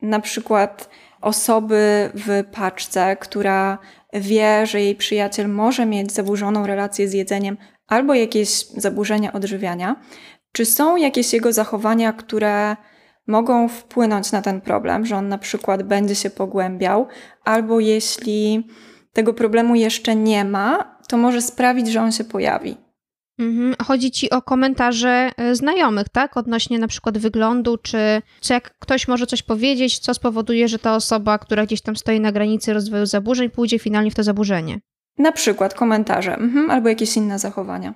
na 0.03 0.21
przykład 0.21 0.89
osoby 1.21 2.11
w 2.15 2.45
paczce, 2.53 3.17
która 3.17 3.79
wie, 4.13 4.67
że 4.67 4.81
jej 4.81 4.95
przyjaciel 4.95 5.49
może 5.49 5.87
mieć 5.87 6.13
zaburzoną 6.13 6.67
relację 6.67 7.09
z 7.09 7.13
jedzeniem 7.13 7.57
albo 7.87 8.15
jakieś 8.15 8.67
zaburzenia 8.67 9.33
odżywiania. 9.33 9.97
Czy 10.53 10.65
są 10.65 10.97
jakieś 10.97 11.33
jego 11.33 11.53
zachowania, 11.53 12.13
które 12.13 12.77
mogą 13.27 13.69
wpłynąć 13.69 14.33
na 14.33 14.43
ten 14.43 14.61
problem, 14.61 15.07
że 15.07 15.17
on 15.17 15.29
na 15.29 15.39
przykład 15.39 15.83
będzie 15.83 16.15
się 16.15 16.31
pogłębiał, 16.31 17.07
albo 17.45 17.81
jeśli 17.81 18.69
tego 19.15 19.35
problemu 19.35 19.75
jeszcze 19.75 20.17
nie 20.17 20.45
ma, 20.45 20.99
to 21.09 21.17
może 21.17 21.43
sprawić, 21.43 21.89
że 21.89 22.03
on 22.03 22.13
się 22.13 22.25
pojawi. 22.25 22.77
Mhm. 23.39 23.75
Chodzi 23.83 24.11
ci 24.11 24.31
o 24.31 24.43
komentarze 24.43 25.31
e, 25.37 25.55
znajomych, 25.55 26.09
tak? 26.09 26.37
Odnośnie 26.37 26.79
na 26.79 26.89
przykład 26.89 27.19
wyglądu, 27.19 27.79
czy, 27.79 28.23
czy 28.41 28.53
jak 28.53 28.79
ktoś 28.79 29.09
może 29.09 29.27
coś 29.27 29.43
powiedzieć, 29.43 29.99
co 29.99 30.15
spowoduje, 30.15 30.69
że 30.69 30.79
ta 30.79 30.95
osoba, 30.95 31.39
która 31.39 31.67
gdzieś 31.67 31.81
tam 31.81 31.97
stoi 31.97 32.21
na 32.21 32.33
granicy 32.33 32.73
rozwoju 32.73 33.07
zaburzeń, 33.07 33.51
pójdzie 33.51 33.79
finalnie 33.79 34.11
w 34.11 34.15
to 34.15 34.23
zaburzenie. 34.23 34.81
Na 35.19 35.33
przykład 35.33 35.75
komentarze, 35.75 36.35
mhm, 36.35 36.71
albo 36.71 36.89
jakieś 36.89 37.17
inne 37.17 37.39
zachowania. 37.39 37.95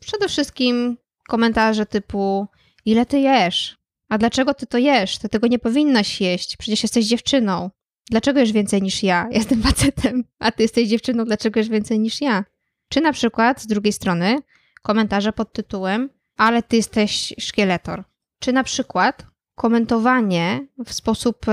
Przede 0.00 0.28
wszystkim 0.28 0.96
komentarze 1.28 1.86
typu 1.86 2.46
ile 2.84 3.06
ty 3.06 3.18
jesz? 3.18 3.76
A 4.08 4.18
dlaczego 4.18 4.54
ty 4.54 4.66
to 4.66 4.78
jesz? 4.78 5.18
Ty 5.18 5.28
tego 5.28 5.46
nie 5.46 5.58
powinnaś 5.58 6.20
jeść. 6.20 6.56
Przecież 6.56 6.82
jesteś 6.82 7.06
dziewczyną. 7.06 7.70
Dlaczego 8.10 8.40
jesz 8.40 8.52
więcej 8.52 8.82
niż 8.82 9.02
ja? 9.02 9.28
Jestem 9.30 9.62
facetem, 9.62 10.24
a 10.38 10.52
ty 10.52 10.62
jesteś 10.62 10.88
dziewczyną, 10.88 11.24
dlaczego 11.24 11.60
jesz 11.60 11.68
więcej 11.68 11.98
niż 11.98 12.20
ja? 12.20 12.44
Czy 12.88 13.00
na 13.00 13.12
przykład 13.12 13.62
z 13.62 13.66
drugiej 13.66 13.92
strony 13.92 14.38
komentarze 14.82 15.32
pod 15.32 15.52
tytułem 15.52 16.10
ale 16.36 16.62
ty 16.62 16.76
jesteś 16.76 17.34
szkieletor. 17.38 18.04
Czy 18.38 18.52
na 18.52 18.64
przykład 18.64 19.26
komentowanie 19.54 20.66
w 20.86 20.92
sposób 20.92 21.46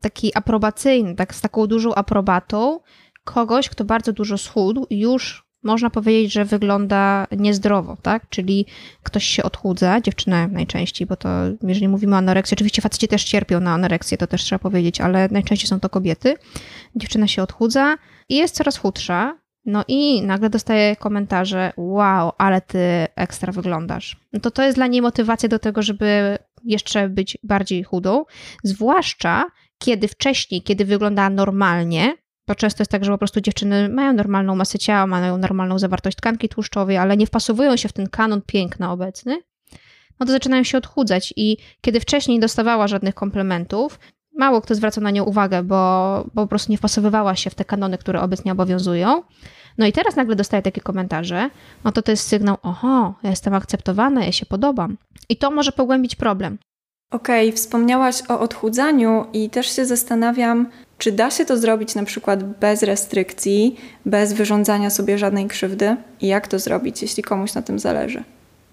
taki 0.00 0.36
aprobacyjny, 0.36 1.14
tak 1.14 1.34
z 1.34 1.40
taką 1.40 1.66
dużą 1.66 1.94
aprobatą 1.94 2.80
kogoś, 3.24 3.68
kto 3.68 3.84
bardzo 3.84 4.12
dużo 4.12 4.38
schudł, 4.38 4.86
już 4.90 5.41
można 5.62 5.90
powiedzieć, 5.90 6.32
że 6.32 6.44
wygląda 6.44 7.26
niezdrowo, 7.38 7.96
tak? 8.02 8.28
Czyli 8.28 8.66
ktoś 9.02 9.24
się 9.24 9.42
odchudza, 9.42 10.00
dziewczyna 10.00 10.48
najczęściej, 10.48 11.06
bo 11.06 11.16
to 11.16 11.28
jeżeli 11.62 11.88
mówimy 11.88 12.14
o 12.14 12.18
anoreksji, 12.18 12.54
oczywiście 12.54 12.82
faceci 12.82 13.08
też 13.08 13.24
cierpią 13.24 13.60
na 13.60 13.74
anoreksję, 13.74 14.18
to 14.18 14.26
też 14.26 14.42
trzeba 14.42 14.58
powiedzieć, 14.58 15.00
ale 15.00 15.28
najczęściej 15.30 15.68
są 15.68 15.80
to 15.80 15.88
kobiety. 15.88 16.34
Dziewczyna 16.96 17.28
się 17.28 17.42
odchudza 17.42 17.96
i 18.28 18.36
jest 18.36 18.54
coraz 18.54 18.76
chudsza, 18.76 19.38
no 19.64 19.84
i 19.88 20.22
nagle 20.22 20.50
dostaje 20.50 20.96
komentarze: 20.96 21.72
Wow, 21.76 22.32
ale 22.38 22.60
ty 22.60 22.78
ekstra 23.16 23.52
wyglądasz. 23.52 24.16
No 24.32 24.40
to 24.40 24.50
to 24.50 24.62
jest 24.62 24.76
dla 24.76 24.86
niej 24.86 25.02
motywacja 25.02 25.48
do 25.48 25.58
tego, 25.58 25.82
żeby 25.82 26.38
jeszcze 26.64 27.08
być 27.08 27.38
bardziej 27.42 27.82
chudą, 27.82 28.24
zwłaszcza 28.64 29.44
kiedy 29.78 30.08
wcześniej, 30.08 30.62
kiedy 30.62 30.84
wyglądała 30.84 31.30
normalnie, 31.30 32.14
bo 32.52 32.56
często 32.56 32.82
jest 32.82 32.90
tak, 32.90 33.04
że 33.04 33.12
po 33.12 33.18
prostu 33.18 33.40
dziewczyny 33.40 33.88
mają 33.88 34.12
normalną 34.12 34.56
masę 34.56 34.78
ciała, 34.78 35.06
mają 35.06 35.38
normalną 35.38 35.78
zawartość 35.78 36.16
tkanki 36.16 36.48
tłuszczowej, 36.48 36.96
ale 36.96 37.16
nie 37.16 37.26
wpasowują 37.26 37.76
się 37.76 37.88
w 37.88 37.92
ten 37.92 38.08
kanon 38.08 38.42
piękna 38.46 38.92
obecny, 38.92 39.42
no 40.20 40.26
to 40.26 40.32
zaczynają 40.32 40.62
się 40.62 40.78
odchudzać. 40.78 41.34
I 41.36 41.56
kiedy 41.80 42.00
wcześniej 42.00 42.36
nie 42.36 42.40
dostawała 42.40 42.88
żadnych 42.88 43.14
komplementów, 43.14 43.98
mało 44.38 44.60
kto 44.60 44.74
zwraca 44.74 45.00
na 45.00 45.10
nią 45.10 45.24
uwagę, 45.24 45.62
bo, 45.62 46.24
bo 46.34 46.42
po 46.42 46.46
prostu 46.46 46.72
nie 46.72 46.78
wpasowywała 46.78 47.36
się 47.36 47.50
w 47.50 47.54
te 47.54 47.64
kanony, 47.64 47.98
które 47.98 48.20
obecnie 48.20 48.52
obowiązują. 48.52 49.22
No 49.78 49.86
i 49.86 49.92
teraz 49.92 50.16
nagle 50.16 50.36
dostaje 50.36 50.62
takie 50.62 50.80
komentarze, 50.80 51.50
no 51.84 51.92
to 51.92 52.02
to 52.02 52.10
jest 52.10 52.28
sygnał, 52.28 52.56
oho, 52.62 53.14
ja 53.22 53.30
jestem 53.30 53.54
akceptowana, 53.54 54.24
ja 54.24 54.32
się 54.32 54.46
podobam. 54.46 54.96
I 55.28 55.36
to 55.36 55.50
może 55.50 55.72
pogłębić 55.72 56.16
problem. 56.16 56.58
Okej, 57.10 57.48
okay, 57.48 57.56
wspomniałaś 57.56 58.22
o 58.28 58.40
odchudzaniu 58.40 59.26
i 59.32 59.50
też 59.50 59.76
się 59.76 59.86
zastanawiam, 59.86 60.66
czy 61.02 61.12
da 61.12 61.30
się 61.30 61.44
to 61.44 61.58
zrobić 61.58 61.94
na 61.94 62.04
przykład 62.04 62.44
bez 62.44 62.82
restrykcji, 62.82 63.76
bez 64.06 64.32
wyrządzania 64.32 64.90
sobie 64.90 65.18
żadnej 65.18 65.46
krzywdy? 65.46 65.96
I 66.20 66.26
jak 66.26 66.48
to 66.48 66.58
zrobić, 66.58 67.02
jeśli 67.02 67.22
komuś 67.22 67.54
na 67.54 67.62
tym 67.62 67.78
zależy? 67.78 68.24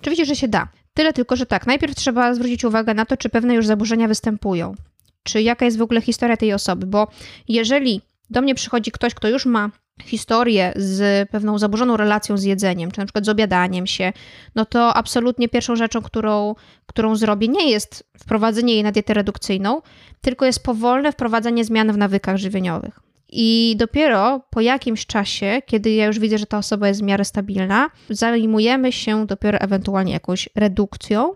Oczywiście, 0.01 0.25
że 0.25 0.35
się 0.35 0.47
da. 0.47 0.67
Tyle 0.93 1.13
tylko, 1.13 1.35
że 1.35 1.45
tak, 1.45 1.67
najpierw 1.67 1.95
trzeba 1.95 2.33
zwrócić 2.33 2.65
uwagę 2.65 2.93
na 2.93 3.05
to, 3.05 3.17
czy 3.17 3.29
pewne 3.29 3.55
już 3.55 3.65
zaburzenia 3.65 4.07
występują 4.07 4.75
czy 5.23 5.41
jaka 5.41 5.65
jest 5.65 5.77
w 5.77 5.81
ogóle 5.81 6.01
historia 6.01 6.37
tej 6.37 6.53
osoby, 6.53 6.85
bo 6.85 7.07
jeżeli 7.47 8.01
do 8.29 8.41
mnie 8.41 8.55
przychodzi 8.55 8.91
ktoś, 8.91 9.13
kto 9.13 9.29
już 9.29 9.45
ma 9.45 9.69
historię 10.03 10.73
z 10.75 11.29
pewną 11.29 11.57
zaburzoną 11.57 11.97
relacją 11.97 12.37
z 12.37 12.43
jedzeniem, 12.43 12.91
czy 12.91 12.99
na 12.99 13.05
przykład 13.05 13.25
z 13.25 13.29
obiadaniem 13.29 13.87
się, 13.87 14.13
no 14.55 14.65
to 14.65 14.93
absolutnie 14.93 15.49
pierwszą 15.49 15.75
rzeczą, 15.75 16.01
którą, 16.01 16.55
którą 16.85 17.15
zrobię, 17.15 17.47
nie 17.47 17.71
jest 17.71 18.09
wprowadzenie 18.19 18.73
jej 18.73 18.83
na 18.83 18.91
dietę 18.91 19.13
redukcyjną, 19.13 19.81
tylko 20.21 20.45
jest 20.45 20.63
powolne 20.63 21.11
wprowadzenie 21.11 21.65
zmian 21.65 21.91
w 21.91 21.97
nawykach 21.97 22.37
żywieniowych. 22.37 22.99
I 23.31 23.75
dopiero 23.77 24.41
po 24.49 24.61
jakimś 24.61 25.05
czasie, 25.05 25.61
kiedy 25.65 25.91
ja 25.91 26.05
już 26.05 26.19
widzę, 26.19 26.37
że 26.37 26.45
ta 26.45 26.57
osoba 26.57 26.87
jest 26.87 26.99
w 26.99 27.03
miarę 27.03 27.25
stabilna, 27.25 27.89
zajmujemy 28.09 28.91
się 28.91 29.25
dopiero 29.25 29.57
ewentualnie 29.59 30.13
jakąś 30.13 30.49
redukcją, 30.55 31.33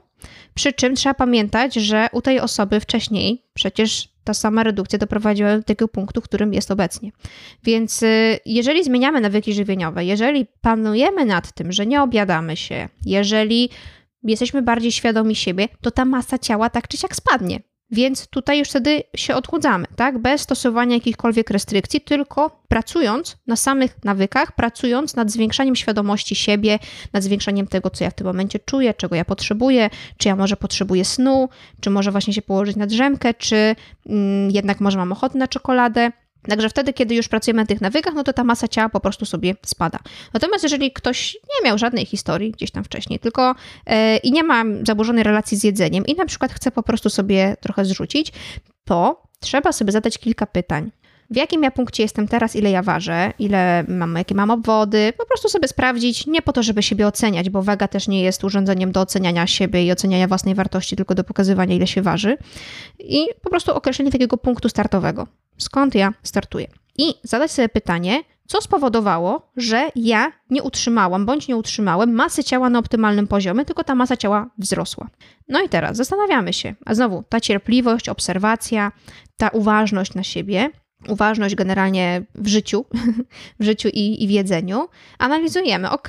przy 0.54 0.73
czym 0.73 0.95
trzeba 0.95 1.13
pamiętać, 1.13 1.76
że 1.76 2.08
u 2.12 2.21
tej 2.21 2.39
osoby 2.39 2.80
wcześniej 2.80 3.43
przecież 3.54 4.12
ta 4.24 4.34
sama 4.34 4.64
redukcja 4.64 5.00
doprowadziła 5.00 5.58
do 5.58 5.64
tego 5.64 5.88
punktu, 5.88 6.22
w 6.22 6.24
którym 6.24 6.54
jest 6.54 6.72
obecnie. 6.72 7.12
Więc 7.64 8.04
y, 8.04 8.40
jeżeli 8.46 8.84
zmieniamy 8.84 9.22
nawyki 9.22 9.54
żywieniowe, 9.54 10.06
jeżeli 10.06 10.46
panujemy 10.62 11.26
nad 11.26 11.54
tym, 11.54 11.72
że 11.72 11.86
nie 11.86 12.02
obiadamy 12.02 12.58
się, 12.58 12.90
jeżeli 13.06 13.70
jesteśmy 14.24 14.62
bardziej 14.62 14.92
świadomi 14.92 15.36
siebie, 15.36 15.68
to 15.82 15.92
ta 15.92 16.06
masa 16.06 16.38
ciała 16.38 16.70
tak 16.70 16.88
czy 16.88 16.98
siak 16.98 17.16
spadnie. 17.16 17.60
Więc 17.93 18.27
tutaj 18.27 18.60
już 18.60 18.69
wtedy 18.69 19.03
się 19.15 19.36
odchudzamy, 19.36 19.86
tak? 19.95 20.17
Bez 20.17 20.41
stosowania 20.41 20.95
jakichkolwiek 20.95 21.49
restrykcji, 21.49 22.01
tylko 22.01 22.63
pracując 22.67 23.38
na 23.47 23.56
samych 23.56 24.03
nawykach, 24.03 24.51
pracując 24.51 25.15
nad 25.15 25.32
zwiększaniem 25.32 25.75
świadomości 25.75 26.36
siebie, 26.36 26.79
nad 27.13 27.23
zwiększaniem 27.23 27.67
tego, 27.67 27.89
co 27.89 28.03
ja 28.03 28.10
w 28.10 28.13
tym 28.13 28.27
momencie 28.27 28.60
czuję, 28.60 28.93
czego 28.93 29.15
ja 29.15 29.25
potrzebuję, 29.25 29.89
czy 30.17 30.27
ja 30.27 30.36
może 30.36 30.58
potrzebuję 30.58 31.06
snu, 31.06 31.49
czy 31.82 31.89
może 31.89 32.12
właśnie 32.12 32.34
się 32.34 32.41
położyć 32.41 32.75
na 32.75 32.88
drzemkę, 32.88 33.34
czy 33.34 33.75
mm, 34.06 34.51
jednak 34.51 34.79
może 34.79 34.97
mam 34.97 35.12
ochotę 35.12 35.38
na 35.38 35.47
czekoladę. 35.47 36.12
Także 36.49 36.69
wtedy, 36.69 36.93
kiedy 36.93 37.15
już 37.15 37.27
pracujemy 37.27 37.62
na 37.62 37.65
tych 37.65 37.82
nawykach, 37.82 38.13
no 38.13 38.23
to 38.23 38.34
ta 38.34 38.43
masa 38.43 38.67
ciała 38.67 38.89
po 38.89 38.99
prostu 38.99 39.25
sobie 39.25 39.56
spada. 39.65 39.99
Natomiast 40.34 40.63
jeżeli 40.63 40.91
ktoś 40.91 41.34
nie 41.34 41.69
miał 41.69 41.77
żadnej 41.77 42.06
historii 42.06 42.51
gdzieś 42.51 42.71
tam 42.71 42.84
wcześniej, 42.84 43.19
tylko 43.19 43.56
yy, 43.88 44.17
i 44.17 44.32
nie 44.32 44.43
ma 44.43 44.63
zaburzonej 44.88 45.23
relacji 45.23 45.58
z 45.58 45.63
jedzeniem 45.63 46.06
i 46.06 46.15
na 46.15 46.25
przykład 46.25 46.53
chce 46.53 46.71
po 46.71 46.84
prostu 46.84 47.10
sobie 47.10 47.58
trochę 47.62 47.86
zrzucić, 47.86 48.34
to 48.86 49.23
trzeba 49.39 49.71
sobie 49.71 49.91
zadać 49.91 50.17
kilka 50.17 50.45
pytań. 50.45 50.91
W 51.29 51.36
jakim 51.36 51.63
ja 51.63 51.71
punkcie 51.71 52.03
jestem 52.03 52.27
teraz, 52.27 52.56
ile 52.56 52.71
ja 52.71 52.82
ważę, 52.82 53.34
ile 53.39 53.86
mam, 53.88 54.15
jakie 54.15 54.36
mam 54.36 54.51
obwody, 54.51 55.13
po 55.17 55.25
prostu 55.25 55.49
sobie 55.49 55.67
sprawdzić, 55.67 56.27
nie 56.27 56.41
po 56.41 56.53
to, 56.53 56.63
żeby 56.63 56.84
siebie 56.84 57.08
oceniać, 57.08 57.49
bo 57.49 57.62
waga 57.62 57.88
też 57.88 58.08
nie 58.08 58.21
jest 58.21 58.43
urządzeniem 58.43 58.91
do 58.91 59.01
oceniania 59.01 59.47
siebie 59.47 59.86
i 59.86 59.91
oceniania 59.91 60.27
własnej 60.27 60.56
wartości, 60.56 60.95
tylko 60.95 61.15
do 61.15 61.23
pokazywania, 61.23 61.75
ile 61.75 61.88
się 61.88 62.01
waży. 62.01 62.38
I 62.99 63.27
po 63.41 63.49
prostu 63.49 63.75
określenie 63.75 64.12
takiego 64.12 64.38
punktu 64.38 64.69
startowego 64.69 65.27
skąd 65.58 65.96
ja 65.96 66.13
startuję. 66.24 66.68
I 66.98 67.13
zadać 67.24 67.52
sobie 67.52 67.70
pytanie, 67.70 68.24
co 68.48 68.62
spowodowało, 68.62 69.52
że 69.58 69.89
ja 69.96 70.32
nie 70.50 70.63
utrzymałam 70.63 71.26
bądź 71.26 71.48
nie 71.48 71.56
utrzymałem 71.56 72.13
masy 72.13 72.44
ciała 72.44 72.70
na 72.70 72.80
optymalnym 72.80 73.28
poziomie, 73.28 73.66
tylko 73.66 73.84
ta 73.84 73.96
masa 73.96 74.18
ciała 74.18 74.50
wzrosła. 74.58 75.10
No 75.50 75.62
i 75.62 75.70
teraz 75.70 75.98
zastanawiamy 75.98 76.54
się, 76.54 76.76
a 76.86 76.96
znowu 76.96 77.24
ta 77.30 77.39
cierpliwość, 77.39 78.10
obserwacja, 78.10 78.92
ta 79.38 79.50
uważność 79.50 80.13
na 80.13 80.24
siebie, 80.24 80.70
uważność 81.08 81.56
generalnie 81.56 82.24
w 82.36 82.48
życiu, 82.48 82.86
w 83.60 83.63
życiu 83.63 83.89
i, 83.94 84.24
i 84.24 84.28
w 84.28 84.32
jedzeniu, 84.32 84.88
analizujemy, 85.20 85.89
ok, 85.89 86.08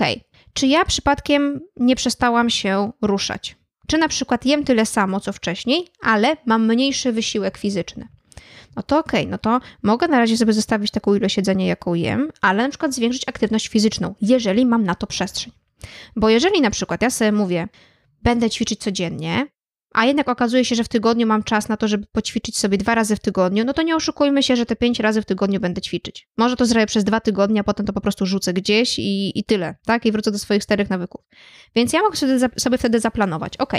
czy 0.52 0.66
ja 0.66 0.84
przypadkiem 0.84 1.60
nie 1.76 1.96
przestałam 1.96 2.50
się 2.50 2.92
ruszać? 3.02 3.56
Czy 3.86 3.98
na 3.98 4.08
przykład 4.08 4.46
jem 4.46 4.64
tyle 4.64 4.86
samo 4.86 5.20
co 5.20 5.32
wcześniej, 5.32 5.88
ale 6.02 6.36
mam 6.46 6.66
mniejszy 6.66 7.12
wysiłek 7.12 7.58
fizyczny? 7.58 8.08
No 8.76 8.82
to 8.82 8.98
okej, 8.98 9.20
okay, 9.20 9.30
no 9.30 9.38
to 9.38 9.60
mogę 9.82 10.08
na 10.08 10.18
razie 10.18 10.36
sobie 10.36 10.52
zostawić 10.52 10.90
taką 10.90 11.14
ilość 11.14 11.36
jedzenia, 11.36 11.66
jaką 11.66 11.94
jem, 11.94 12.28
ale 12.40 12.62
na 12.62 12.68
przykład 12.68 12.94
zwiększyć 12.94 13.28
aktywność 13.28 13.68
fizyczną, 13.68 14.14
jeżeli 14.20 14.66
mam 14.66 14.84
na 14.84 14.94
to 14.94 15.06
przestrzeń. 15.06 15.52
Bo 16.16 16.28
jeżeli 16.28 16.60
na 16.60 16.70
przykład 16.70 17.02
ja 17.02 17.10
sobie 17.10 17.32
mówię, 17.32 17.68
będę 18.22 18.50
ćwiczyć 18.50 18.80
codziennie, 18.80 19.46
a 19.94 20.04
jednak 20.04 20.28
okazuje 20.28 20.64
się, 20.64 20.74
że 20.74 20.84
w 20.84 20.88
tygodniu 20.88 21.26
mam 21.26 21.42
czas 21.42 21.68
na 21.68 21.76
to, 21.76 21.88
żeby 21.88 22.06
poćwiczyć 22.12 22.58
sobie 22.58 22.78
dwa 22.78 22.94
razy 22.94 23.16
w 23.16 23.20
tygodniu, 23.20 23.64
no 23.64 23.72
to 23.72 23.82
nie 23.82 23.96
oszukujmy 23.96 24.42
się, 24.42 24.56
że 24.56 24.66
te 24.66 24.76
pięć 24.76 25.00
razy 25.00 25.22
w 25.22 25.24
tygodniu 25.24 25.60
będę 25.60 25.80
ćwiczyć. 25.80 26.28
Może 26.36 26.56
to 26.56 26.66
zrobię 26.66 26.86
przez 26.86 27.04
dwa 27.04 27.20
tygodnie, 27.20 27.60
a 27.60 27.64
potem 27.64 27.86
to 27.86 27.92
po 27.92 28.00
prostu 28.00 28.26
rzucę 28.26 28.52
gdzieś 28.52 28.98
i, 28.98 29.38
i 29.38 29.44
tyle, 29.44 29.74
tak? 29.86 30.06
I 30.06 30.12
wrócę 30.12 30.30
do 30.30 30.38
swoich 30.38 30.64
starych 30.64 30.90
nawyków. 30.90 31.20
Więc 31.74 31.92
ja 31.92 32.02
mogę 32.02 32.16
sobie, 32.16 32.38
sobie 32.56 32.78
wtedy 32.78 33.00
zaplanować, 33.00 33.56
ok, 33.56 33.72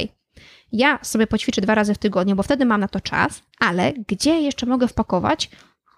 ja 0.71 0.99
sobie 1.01 1.27
poćwiczę 1.27 1.61
dwa 1.61 1.75
razy 1.75 1.93
w 1.93 1.97
tygodniu, 1.97 2.35
bo 2.35 2.43
wtedy 2.43 2.65
mam 2.65 2.81
na 2.81 2.87
to 2.87 3.01
czas, 3.01 3.43
ale 3.59 3.93
gdzie 4.07 4.41
jeszcze 4.41 4.65
mogę 4.65 4.87
wpakować 4.87 5.49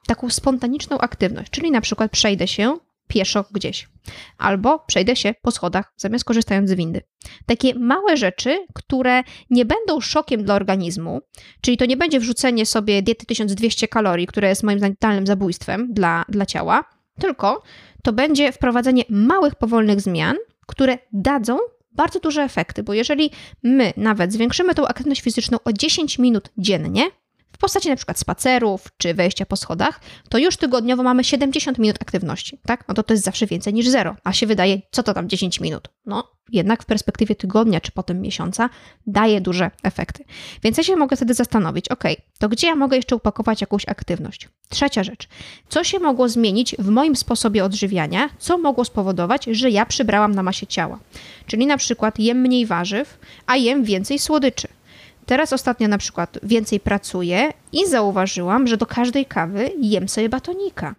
taką 0.08 0.30
spontaniczną 0.30 0.98
aktywność, 0.98 1.52
czyli 1.52 1.72
na 1.72 1.82
przykład 1.82 2.12
przejdę 2.12 2.48
się 2.48 2.78
pieszo 3.08 3.46
gdzieś, 3.52 3.90
albo 4.38 4.80
przejdę 4.80 5.16
się 5.16 5.34
po 5.42 5.52
schodach, 5.52 5.94
zamiast 5.98 6.26
korzystając 6.26 6.70
z 6.70 6.74
windy. 6.74 7.02
Takie 7.46 7.76
małe 7.76 8.18
rzeczy, 8.18 8.66
które 8.74 9.24
nie 9.50 9.66
będą 9.66 10.02
szokiem 10.02 10.44
dla 10.44 10.56
organizmu, 10.56 11.22
czyli 11.62 11.78
to 11.78 11.86
nie 11.86 11.98
będzie 11.98 12.20
wrzucenie 12.20 12.66
sobie 12.66 13.02
diety 13.02 13.26
1200 13.26 13.88
kalorii, 13.88 14.28
które 14.28 14.50
jest 14.50 14.64
moim 14.64 14.80
zdaniem 14.80 14.96
totalnym 14.96 15.28
zabójstwem 15.28 15.94
dla, 15.94 16.26
dla 16.30 16.46
ciała, 16.46 16.84
tylko 17.20 17.64
to 18.04 18.14
będzie 18.14 18.52
wprowadzenie 18.52 19.04
małych, 19.10 19.56
powolnych 19.56 20.02
zmian, 20.02 20.36
które 20.68 20.98
dadzą 21.14 21.58
bardzo 21.98 22.20
duże 22.20 22.42
efekty, 22.44 22.84
bo 22.84 22.94
jeżeli 22.94 23.32
my 23.64 23.94
nawet 23.98 24.34
zwiększymy 24.34 24.76
tą 24.76 24.88
aktywność 24.88 25.22
fizyczną 25.22 25.58
o 25.66 25.74
10 25.74 26.20
minut 26.20 26.50
dziennie, 26.58 27.10
w 27.58 27.60
postaci 27.60 27.90
na 27.90 27.96
przykład 27.96 28.20
spacerów 28.20 28.88
czy 28.98 29.14
wejścia 29.14 29.46
po 29.46 29.56
schodach, 29.56 30.00
to 30.30 30.38
już 30.38 30.58
tygodniowo 30.58 31.04
mamy 31.04 31.24
70 31.24 31.78
minut 31.78 31.98
aktywności, 32.02 32.60
tak? 32.66 32.88
No 32.88 32.94
to 32.94 33.04
to 33.04 33.14
jest 33.14 33.24
zawsze 33.24 33.46
więcej 33.46 33.74
niż 33.74 33.88
zero, 33.88 34.16
a 34.24 34.34
się 34.34 34.48
wydaje, 34.48 34.82
co 34.92 35.04
to 35.04 35.14
tam 35.14 35.30
10 35.30 35.60
minut? 35.60 35.90
No, 36.06 36.32
jednak 36.52 36.84
w 36.84 36.86
perspektywie 36.86 37.36
tygodnia 37.36 37.82
czy 37.82 37.92
potem 37.92 38.22
miesiąca 38.22 38.70
daje 39.08 39.42
duże 39.42 39.72
efekty. 39.84 40.24
Więc 40.64 40.78
ja 40.78 40.84
się 40.84 40.96
mogę 40.96 41.16
wtedy 41.16 41.34
zastanowić, 41.34 41.90
ok, 41.90 42.04
to 42.40 42.50
gdzie 42.50 42.68
ja 42.68 42.76
mogę 42.76 42.98
jeszcze 42.98 43.16
upakować 43.16 43.62
jakąś 43.62 43.88
aktywność? 43.88 44.50
Trzecia 44.70 45.04
rzecz, 45.04 45.28
co 45.70 45.84
się 45.84 46.00
mogło 46.00 46.30
zmienić 46.30 46.76
w 46.80 46.90
moim 46.90 47.16
sposobie 47.16 47.66
odżywiania, 47.66 48.30
co 48.40 48.58
mogło 48.58 48.86
spowodować, 48.86 49.46
że 49.52 49.70
ja 49.70 49.86
przybrałam 49.86 50.36
na 50.36 50.44
masie 50.44 50.68
ciała? 50.68 51.00
Czyli 51.46 51.66
na 51.66 51.78
przykład 51.78 52.20
jem 52.20 52.38
mniej 52.38 52.66
warzyw, 52.66 53.20
a 53.46 53.56
jem 53.56 53.84
więcej 53.84 54.20
słodyczy 54.20 54.68
Teraz 55.28 55.54
ostatnio 55.54 55.88
na 55.88 55.98
przykład 55.98 56.40
więcej 56.44 56.80
pracuję 56.80 57.54
i 57.72 57.88
zauważyłam, 57.88 58.68
że 58.68 58.78
do 58.78 58.86
każdej 58.86 59.26
kawy 59.26 59.72
jem 59.82 60.10
sobie 60.10 60.30
batonika. 60.30 60.96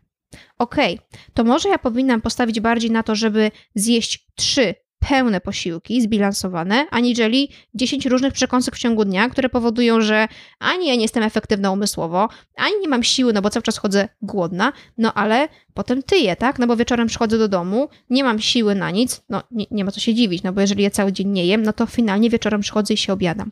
Okej, 0.58 0.94
okay, 0.94 1.20
to 1.34 1.44
może 1.44 1.68
ja 1.68 1.78
powinnam 1.78 2.20
postawić 2.20 2.60
bardziej 2.60 2.90
na 2.90 3.02
to, 3.02 3.14
żeby 3.14 3.50
zjeść 3.74 4.26
trzy 4.34 4.74
pełne 4.98 5.40
posiłki, 5.40 6.02
zbilansowane, 6.02 6.86
aniżeli 6.90 7.48
10 7.74 8.06
różnych 8.06 8.32
przekąsek 8.32 8.76
w 8.76 8.78
ciągu 8.78 9.04
dnia, 9.04 9.28
które 9.28 9.48
powodują, 9.48 10.00
że 10.00 10.28
ani 10.58 10.88
ja 10.88 10.94
nie 10.94 11.02
jestem 11.02 11.22
efektywna 11.22 11.70
umysłowo, 11.70 12.28
ani 12.56 12.80
nie 12.80 12.88
mam 12.88 13.02
siły, 13.02 13.32
no 13.32 13.42
bo 13.42 13.50
cały 13.50 13.62
czas 13.62 13.78
chodzę 13.78 14.08
głodna, 14.22 14.72
no 14.98 15.14
ale 15.14 15.48
potem 15.74 16.02
tyję, 16.02 16.36
tak? 16.36 16.58
No 16.58 16.66
bo 16.66 16.76
wieczorem 16.76 17.08
przychodzę 17.08 17.38
do 17.38 17.48
domu, 17.48 17.88
nie 18.10 18.24
mam 18.24 18.40
siły 18.40 18.74
na 18.74 18.90
nic, 18.90 19.22
no 19.28 19.42
nie, 19.50 19.66
nie 19.70 19.84
ma 19.84 19.90
co 19.90 20.00
się 20.00 20.14
dziwić, 20.14 20.42
no 20.42 20.52
bo 20.52 20.60
jeżeli 20.60 20.82
ja 20.82 20.90
cały 20.90 21.12
dzień 21.12 21.28
nie 21.28 21.46
jem, 21.46 21.62
no 21.62 21.72
to 21.72 21.86
finalnie 21.86 22.30
wieczorem 22.30 22.60
przychodzę 22.60 22.94
i 22.94 22.96
się 22.96 23.12
obiadam. 23.12 23.50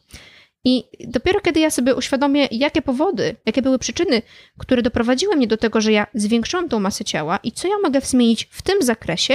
I 0.68 0.84
dopiero 1.08 1.40
kiedy 1.40 1.60
ja 1.60 1.70
sobie 1.70 1.94
uświadomię, 1.94 2.48
jakie 2.50 2.82
powody, 2.82 3.36
jakie 3.46 3.62
były 3.62 3.78
przyczyny, 3.78 4.22
które 4.58 4.82
doprowadziły 4.82 5.36
mnie 5.36 5.46
do 5.46 5.56
tego, 5.56 5.80
że 5.80 5.92
ja 5.92 6.06
zwiększyłam 6.14 6.68
tą 6.68 6.80
masę 6.80 7.04
ciała 7.04 7.38
i 7.42 7.52
co 7.52 7.68
ja 7.68 7.74
mogę 7.82 8.00
zmienić 8.00 8.48
w 8.50 8.62
tym 8.62 8.82
zakresie, 8.82 9.34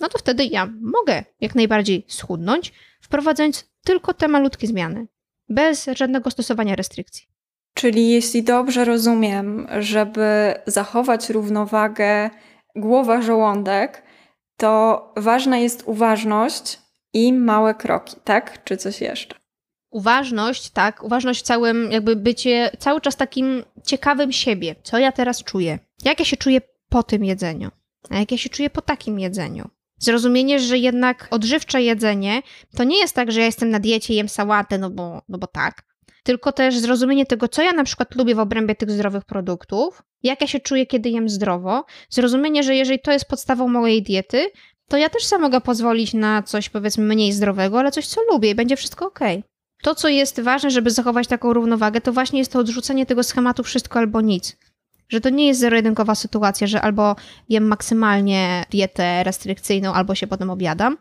no 0.00 0.08
to 0.08 0.18
wtedy 0.18 0.44
ja 0.44 0.68
mogę 0.80 1.24
jak 1.40 1.54
najbardziej 1.54 2.04
schudnąć, 2.08 2.72
wprowadzając 3.00 3.70
tylko 3.84 4.14
te 4.14 4.28
malutkie 4.28 4.66
zmiany, 4.66 5.06
bez 5.48 5.86
żadnego 5.96 6.30
stosowania 6.30 6.76
restrykcji. 6.76 7.26
Czyli 7.74 8.10
jeśli 8.10 8.42
dobrze 8.42 8.84
rozumiem, 8.84 9.66
żeby 9.78 10.54
zachować 10.66 11.30
równowagę 11.30 12.30
głowa-żołądek, 12.76 14.02
to 14.56 15.12
ważna 15.16 15.58
jest 15.58 15.82
uważność 15.86 16.78
i 17.12 17.32
małe 17.32 17.74
kroki, 17.74 18.16
tak? 18.24 18.64
Czy 18.64 18.76
coś 18.76 19.00
jeszcze? 19.00 19.37
Uważność, 19.90 20.70
tak, 20.70 21.04
uważność 21.04 21.40
w 21.40 21.42
całym, 21.42 21.92
jakby 21.92 22.16
bycie 22.16 22.70
cały 22.78 23.00
czas 23.00 23.16
takim 23.16 23.64
ciekawym 23.84 24.32
siebie. 24.32 24.74
Co 24.82 24.98
ja 24.98 25.12
teraz 25.12 25.44
czuję? 25.44 25.78
Jak 26.04 26.18
ja 26.18 26.24
się 26.24 26.36
czuję 26.36 26.60
po 26.88 27.02
tym 27.02 27.24
jedzeniu? 27.24 27.70
A 28.10 28.18
jak 28.18 28.32
ja 28.32 28.38
się 28.38 28.48
czuję 28.48 28.70
po 28.70 28.82
takim 28.82 29.20
jedzeniu? 29.20 29.68
Zrozumienie, 29.98 30.60
że 30.60 30.78
jednak 30.78 31.28
odżywcze 31.30 31.82
jedzenie 31.82 32.42
to 32.76 32.84
nie 32.84 32.98
jest 32.98 33.14
tak, 33.14 33.32
że 33.32 33.40
ja 33.40 33.46
jestem 33.46 33.70
na 33.70 33.80
diecie, 33.80 34.14
jem 34.14 34.28
sałatę, 34.28 34.78
no 34.78 34.90
bo, 34.90 35.22
no 35.28 35.38
bo 35.38 35.46
tak. 35.46 35.82
Tylko 36.22 36.52
też 36.52 36.78
zrozumienie 36.78 37.26
tego, 37.26 37.48
co 37.48 37.62
ja 37.62 37.72
na 37.72 37.84
przykład 37.84 38.14
lubię 38.14 38.34
w 38.34 38.38
obrębie 38.38 38.74
tych 38.74 38.90
zdrowych 38.90 39.24
produktów, 39.24 40.02
jak 40.22 40.40
ja 40.40 40.46
się 40.46 40.60
czuję, 40.60 40.86
kiedy 40.86 41.10
jem 41.10 41.28
zdrowo. 41.28 41.84
Zrozumienie, 42.10 42.62
że 42.62 42.74
jeżeli 42.74 43.00
to 43.00 43.12
jest 43.12 43.28
podstawą 43.28 43.68
mojej 43.68 44.02
diety, 44.02 44.50
to 44.88 44.96
ja 44.96 45.08
też 45.08 45.24
sama 45.24 45.42
mogę 45.42 45.60
pozwolić 45.60 46.14
na 46.14 46.42
coś 46.42 46.68
powiedzmy 46.68 47.04
mniej 47.04 47.32
zdrowego, 47.32 47.78
ale 47.78 47.90
coś, 47.90 48.06
co 48.06 48.20
lubię 48.32 48.50
i 48.50 48.54
będzie 48.54 48.76
wszystko 48.76 49.06
ok. 49.06 49.20
To, 49.82 49.94
co 49.94 50.08
jest 50.08 50.40
ważne, 50.40 50.70
żeby 50.70 50.90
zachować 50.90 51.26
taką 51.26 51.52
równowagę, 51.52 52.00
to 52.00 52.12
właśnie 52.12 52.38
jest 52.38 52.52
to 52.52 52.58
odrzucenie 52.58 53.06
tego 53.06 53.22
schematu 53.22 53.62
wszystko 53.62 53.98
albo 53.98 54.20
nic. 54.20 54.56
Że 55.08 55.20
to 55.20 55.30
nie 55.30 55.46
jest 55.46 55.60
zero-jedynkowa 55.60 56.14
sytuacja, 56.14 56.66
że 56.66 56.82
albo 56.82 57.16
jem 57.48 57.66
maksymalnie 57.66 58.64
dietę 58.70 59.24
restrykcyjną, 59.24 59.92
albo 59.92 60.14
się 60.14 60.26
potem 60.26 60.50
obiadam, 60.50 60.96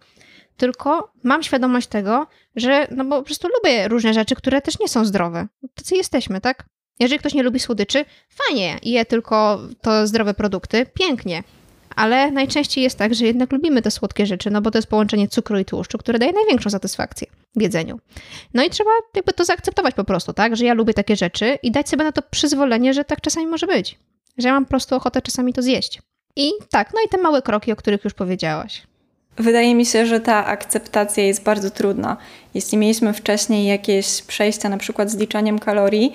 tylko 0.58 1.12
mam 1.24 1.44
świadomość 1.44 1.88
tego, 1.88 2.28
że 2.56 2.88
no 2.92 3.06
bo 3.06 3.18
po 3.18 3.24
prostu 3.24 3.48
lubię 3.48 3.88
różne 3.88 4.14
rzeczy, 4.14 4.36
które 4.36 4.62
też 4.62 4.80
nie 4.80 4.88
są 4.88 5.06
zdrowe. 5.06 5.48
Tacy 5.76 5.96
jesteśmy, 5.96 6.42
tak? 6.42 6.66
Jeżeli 7.00 7.20
ktoś 7.20 7.34
nie 7.34 7.44
lubi 7.44 7.60
słodyczy, 7.60 8.06
fajnie, 8.30 8.80
je 8.84 9.06
tylko 9.06 9.60
to 9.82 10.08
zdrowe 10.08 10.34
produkty, 10.34 10.86
pięknie 10.94 11.44
ale 11.98 12.32
najczęściej 12.32 12.84
jest 12.84 12.98
tak, 12.98 13.16
że 13.16 13.26
jednak 13.26 13.52
lubimy 13.52 13.82
te 13.82 13.92
słodkie 13.92 14.26
rzeczy, 14.26 14.52
no 14.52 14.62
bo 14.62 14.72
to 14.72 14.78
jest 14.78 14.88
połączenie 14.88 15.28
cukru 15.28 15.60
i 15.60 15.66
tłuszczu, 15.66 15.98
które 15.98 16.20
daje 16.20 16.32
największą 16.32 16.70
satysfakcję 16.70 17.28
jedzeniu. 17.62 18.00
No 18.54 18.64
i 18.64 18.70
trzeba 18.70 18.92
jakby 19.16 19.34
to 19.34 19.46
zaakceptować 19.46 19.96
po 19.96 20.04
prostu, 20.04 20.34
tak, 20.34 20.56
że 20.56 20.66
ja 20.66 20.74
lubię 20.74 20.94
takie 20.94 21.16
rzeczy 21.16 21.58
i 21.64 21.72
dać 21.72 21.90
sobie 21.90 22.04
na 22.04 22.12
to 22.12 22.22
przyzwolenie, 22.22 22.94
że 22.94 23.06
tak 23.06 23.22
czasami 23.22 23.48
może 23.48 23.68
być, 23.68 24.00
że 24.38 24.48
ja 24.48 24.54
mam 24.54 24.66
po 24.66 24.70
prostu 24.70 24.96
ochotę 24.96 25.22
czasami 25.22 25.54
to 25.54 25.62
zjeść. 25.62 26.02
I 26.36 26.52
tak, 26.72 26.92
no 26.94 27.00
i 27.06 27.10
te 27.10 27.18
małe 27.18 27.42
kroki, 27.42 27.72
o 27.72 27.76
których 27.76 28.04
już 28.04 28.14
powiedziałaś. 28.14 28.88
Wydaje 29.38 29.76
mi 29.76 29.86
się, 29.86 30.06
że 30.06 30.20
ta 30.20 30.46
akceptacja 30.46 31.24
jest 31.24 31.44
bardzo 31.44 31.72
trudna. 31.72 32.18
Jeśli 32.54 32.78
mieliśmy 32.78 33.14
wcześniej 33.14 33.68
jakieś 33.68 34.22
przejścia, 34.22 34.70
na 34.70 34.78
przykład 34.78 35.12
z 35.12 35.18
liczaniem 35.18 35.60
kalorii, 35.60 36.14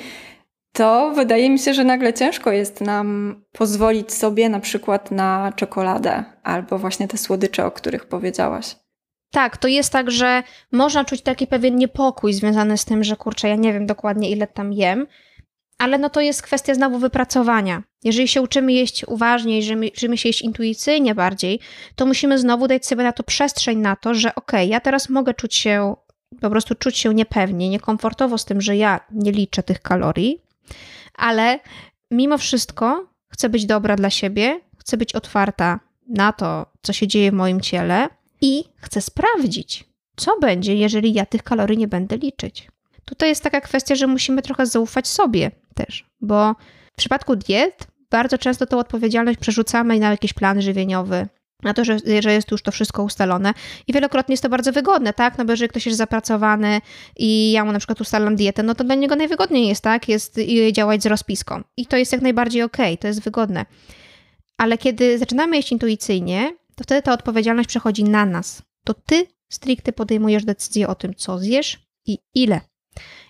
to 0.73 1.13
wydaje 1.15 1.51
mi 1.51 1.59
się, 1.59 1.75
że 1.75 1.85
nagle 1.85 2.15
ciężko 2.15 2.53
jest 2.53 2.81
nam 2.81 3.37
pozwolić 3.53 4.13
sobie 4.13 4.49
na 4.49 4.61
przykład 4.61 5.11
na 5.11 5.53
czekoladę 5.57 6.25
albo 6.43 6.79
właśnie 6.79 7.09
te 7.09 7.19
słodycze, 7.19 7.67
o 7.67 7.71
których 7.71 8.07
powiedziałaś. 8.07 8.77
Tak, 9.33 9.57
to 9.57 9.69
jest 9.69 9.93
tak, 9.93 10.11
że 10.11 10.43
można 10.73 11.05
czuć 11.05 11.23
taki 11.23 11.47
pewien 11.47 11.77
niepokój 11.77 12.33
związany 12.33 12.79
z 12.79 12.85
tym, 12.85 13.05
że 13.05 13.17
kurczę, 13.17 13.49
ja 13.49 13.57
nie 13.57 13.73
wiem 13.73 13.87
dokładnie 13.87 14.31
ile 14.31 14.47
tam 14.47 14.73
jem, 14.73 15.07
ale 15.79 15.99
no 15.99 16.11
to 16.11 16.21
jest 16.21 16.43
kwestia 16.43 16.75
znowu 16.75 16.99
wypracowania. 16.99 17.83
Jeżeli 18.05 18.29
się 18.29 18.43
uczymy 18.43 18.73
jeść 18.73 19.05
uważniej, 19.09 19.63
że 19.63 19.75
uczymy 19.77 20.19
się 20.19 20.29
jeść 20.29 20.43
intuicyjnie 20.43 21.15
bardziej, 21.15 21.61
to 21.97 22.07
musimy 22.07 22.39
znowu 22.39 22.69
dać 22.69 22.87
sobie 22.87 23.05
na 23.05 23.13
to 23.13 23.23
przestrzeń 23.23 23.79
na 23.79 23.97
to, 23.97 24.15
że 24.15 24.35
okej, 24.35 24.61
okay, 24.61 24.67
ja 24.67 24.81
teraz 24.81 25.09
mogę 25.09 25.35
czuć 25.35 25.55
się, 25.55 25.97
po 26.41 26.51
prostu 26.51 26.75
czuć 26.75 26.99
się 26.99 27.15
niepewnie, 27.15 27.69
niekomfortowo 27.69 28.39
z 28.39 28.45
tym, 28.45 28.61
że 28.61 28.77
ja 28.77 29.01
nie 29.11 29.33
liczę 29.33 29.63
tych 29.63 29.81
kalorii, 29.83 30.43
ale 31.15 31.61
mimo 32.11 32.39
wszystko 32.39 33.07
chcę 33.29 33.49
być 33.49 33.67
dobra 33.67 33.97
dla 33.97 34.11
siebie, 34.11 34.61
chcę 34.79 34.97
być 34.97 35.15
otwarta 35.15 35.81
na 36.09 36.33
to, 36.33 36.67
co 36.83 36.93
się 36.93 37.07
dzieje 37.07 37.31
w 37.31 37.35
moim 37.35 37.61
ciele 37.61 38.09
i 38.43 38.65
chcę 38.77 39.01
sprawdzić, 39.01 39.85
co 40.17 40.39
będzie, 40.41 40.75
jeżeli 40.75 41.13
ja 41.13 41.27
tych 41.27 41.43
kalorii 41.43 41.79
nie 41.79 41.89
będę 41.89 42.17
liczyć. 42.17 42.69
Tutaj 43.05 43.29
jest 43.29 43.43
taka 43.43 43.61
kwestia, 43.61 43.95
że 43.95 44.07
musimy 44.07 44.43
trochę 44.43 44.67
zaufać 44.67 45.09
sobie 45.09 45.51
też, 45.75 46.07
bo 46.21 46.55
w 46.93 46.97
przypadku 46.97 47.37
diet 47.37 47.87
bardzo 48.11 48.39
często 48.39 48.67
tą 48.67 48.79
odpowiedzialność 48.79 49.39
przerzucamy 49.39 49.99
na 49.99 50.11
jakiś 50.11 50.33
plan 50.33 50.63
żywieniowy, 50.63 51.29
na 51.63 51.75
to, 51.75 51.85
że, 51.85 51.97
że 52.21 52.33
jest 52.33 52.51
już 52.51 52.63
to 52.63 52.73
wszystko 52.73 53.03
ustalone. 53.03 53.55
I 53.87 53.93
wielokrotnie 53.93 54.33
jest 54.33 54.43
to 54.43 54.49
bardzo 54.49 54.73
wygodne, 54.73 55.13
tak? 55.13 55.39
No 55.39 55.45
bo 55.45 55.53
jeżeli 55.53 55.69
ktoś 55.69 55.87
jest 55.87 55.99
zapracowany 55.99 56.81
i 57.17 57.53
ja 57.53 57.65
mu 57.65 57.73
na 57.73 57.79
przykład 57.79 58.01
ustalam 58.01 58.37
dietę, 58.37 58.63
no 58.63 58.75
to 58.75 58.85
dla 58.85 58.95
niego 58.95 59.17
najwygodniej 59.17 59.69
jest, 59.69 59.83
tak? 59.83 60.09
Jest 60.09 60.41
działać 60.73 61.03
z 61.03 61.07
rozpiską. 61.07 61.63
I 61.77 61.87
to 61.87 61.97
jest 61.97 62.13
jak 62.13 62.23
najbardziej 62.23 62.63
okej, 62.63 62.87
okay, 62.87 62.99
to 62.99 63.09
jest 63.09 63.23
wygodne. 63.23 63.67
Ale 64.59 64.79
kiedy 64.79 65.19
zaczynamy 65.19 65.57
jeść 65.57 65.73
intuicyjnie, 65.73 66.53
to 66.83 66.85
wtedy 66.85 67.03
ta 67.03 67.13
odpowiedzialność 67.13 67.69
przechodzi 67.69 68.05
na 68.05 68.27
nas. 68.27 68.63
To 68.85 68.95
ty 68.95 69.27
stricte 69.49 69.93
podejmujesz 69.93 70.45
decyzję 70.45 70.89
o 70.89 70.95
tym, 70.95 71.15
co 71.15 71.39
zjesz 71.39 71.79
i 72.07 72.19
ile. 72.35 72.61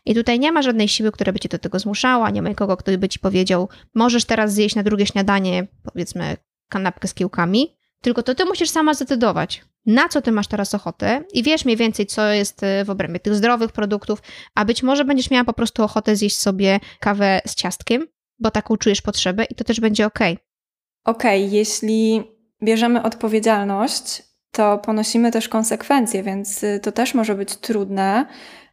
I 0.04 0.14
tutaj 0.14 0.38
nie 0.38 0.52
ma 0.52 0.62
żadnej 0.62 0.88
siły, 0.88 1.12
która 1.12 1.32
by 1.32 1.40
cię 1.40 1.48
do 1.48 1.58
tego 1.58 1.78
zmuszała, 1.78 2.30
nie 2.30 2.42
ma 2.42 2.48
nikogo, 2.48 2.76
kto 2.76 2.98
by 2.98 3.08
ci 3.08 3.18
powiedział, 3.18 3.68
możesz 3.94 4.24
teraz 4.24 4.52
zjeść 4.52 4.74
na 4.74 4.82
drugie 4.82 5.06
śniadanie, 5.06 5.66
powiedzmy, 5.92 6.36
kanapkę 6.68 7.08
z 7.08 7.14
kiełkami, 7.14 7.76
tylko 8.00 8.22
to 8.22 8.34
ty 8.34 8.44
musisz 8.44 8.70
sama 8.70 8.94
zdecydować, 8.94 9.64
na 9.86 10.08
co 10.08 10.22
ty 10.22 10.32
masz 10.32 10.48
teraz 10.48 10.74
ochotę 10.74 11.24
i 11.32 11.42
wiesz 11.42 11.64
mniej 11.64 11.76
więcej, 11.76 12.06
co 12.06 12.26
jest 12.26 12.62
y, 12.62 12.84
w 12.84 12.90
obrębie 12.90 13.20
tych 13.20 13.34
zdrowych 13.34 13.72
produktów, 13.72 14.22
a 14.54 14.64
być 14.64 14.82
może 14.82 15.04
będziesz 15.04 15.30
miała 15.30 15.44
po 15.44 15.52
prostu 15.52 15.82
ochotę 15.84 16.16
zjeść 16.16 16.38
sobie 16.38 16.80
kawę 17.00 17.40
z 17.46 17.54
ciastkiem, 17.54 18.06
bo 18.38 18.50
taką 18.50 18.76
czujesz 18.76 19.02
potrzebę 19.02 19.44
i 19.44 19.54
to 19.54 19.64
też 19.64 19.80
będzie 19.80 20.06
ok. 20.06 20.18
Ok, 21.04 21.22
jeśli 21.50 22.22
bierzemy 22.62 23.02
odpowiedzialność, 23.02 24.22
to 24.50 24.78
ponosimy 24.78 25.30
też 25.30 25.48
konsekwencje, 25.48 26.22
więc 26.22 26.62
y, 26.62 26.80
to 26.82 26.92
też 26.92 27.14
może 27.14 27.34
być 27.34 27.56
trudne, 27.56 28.26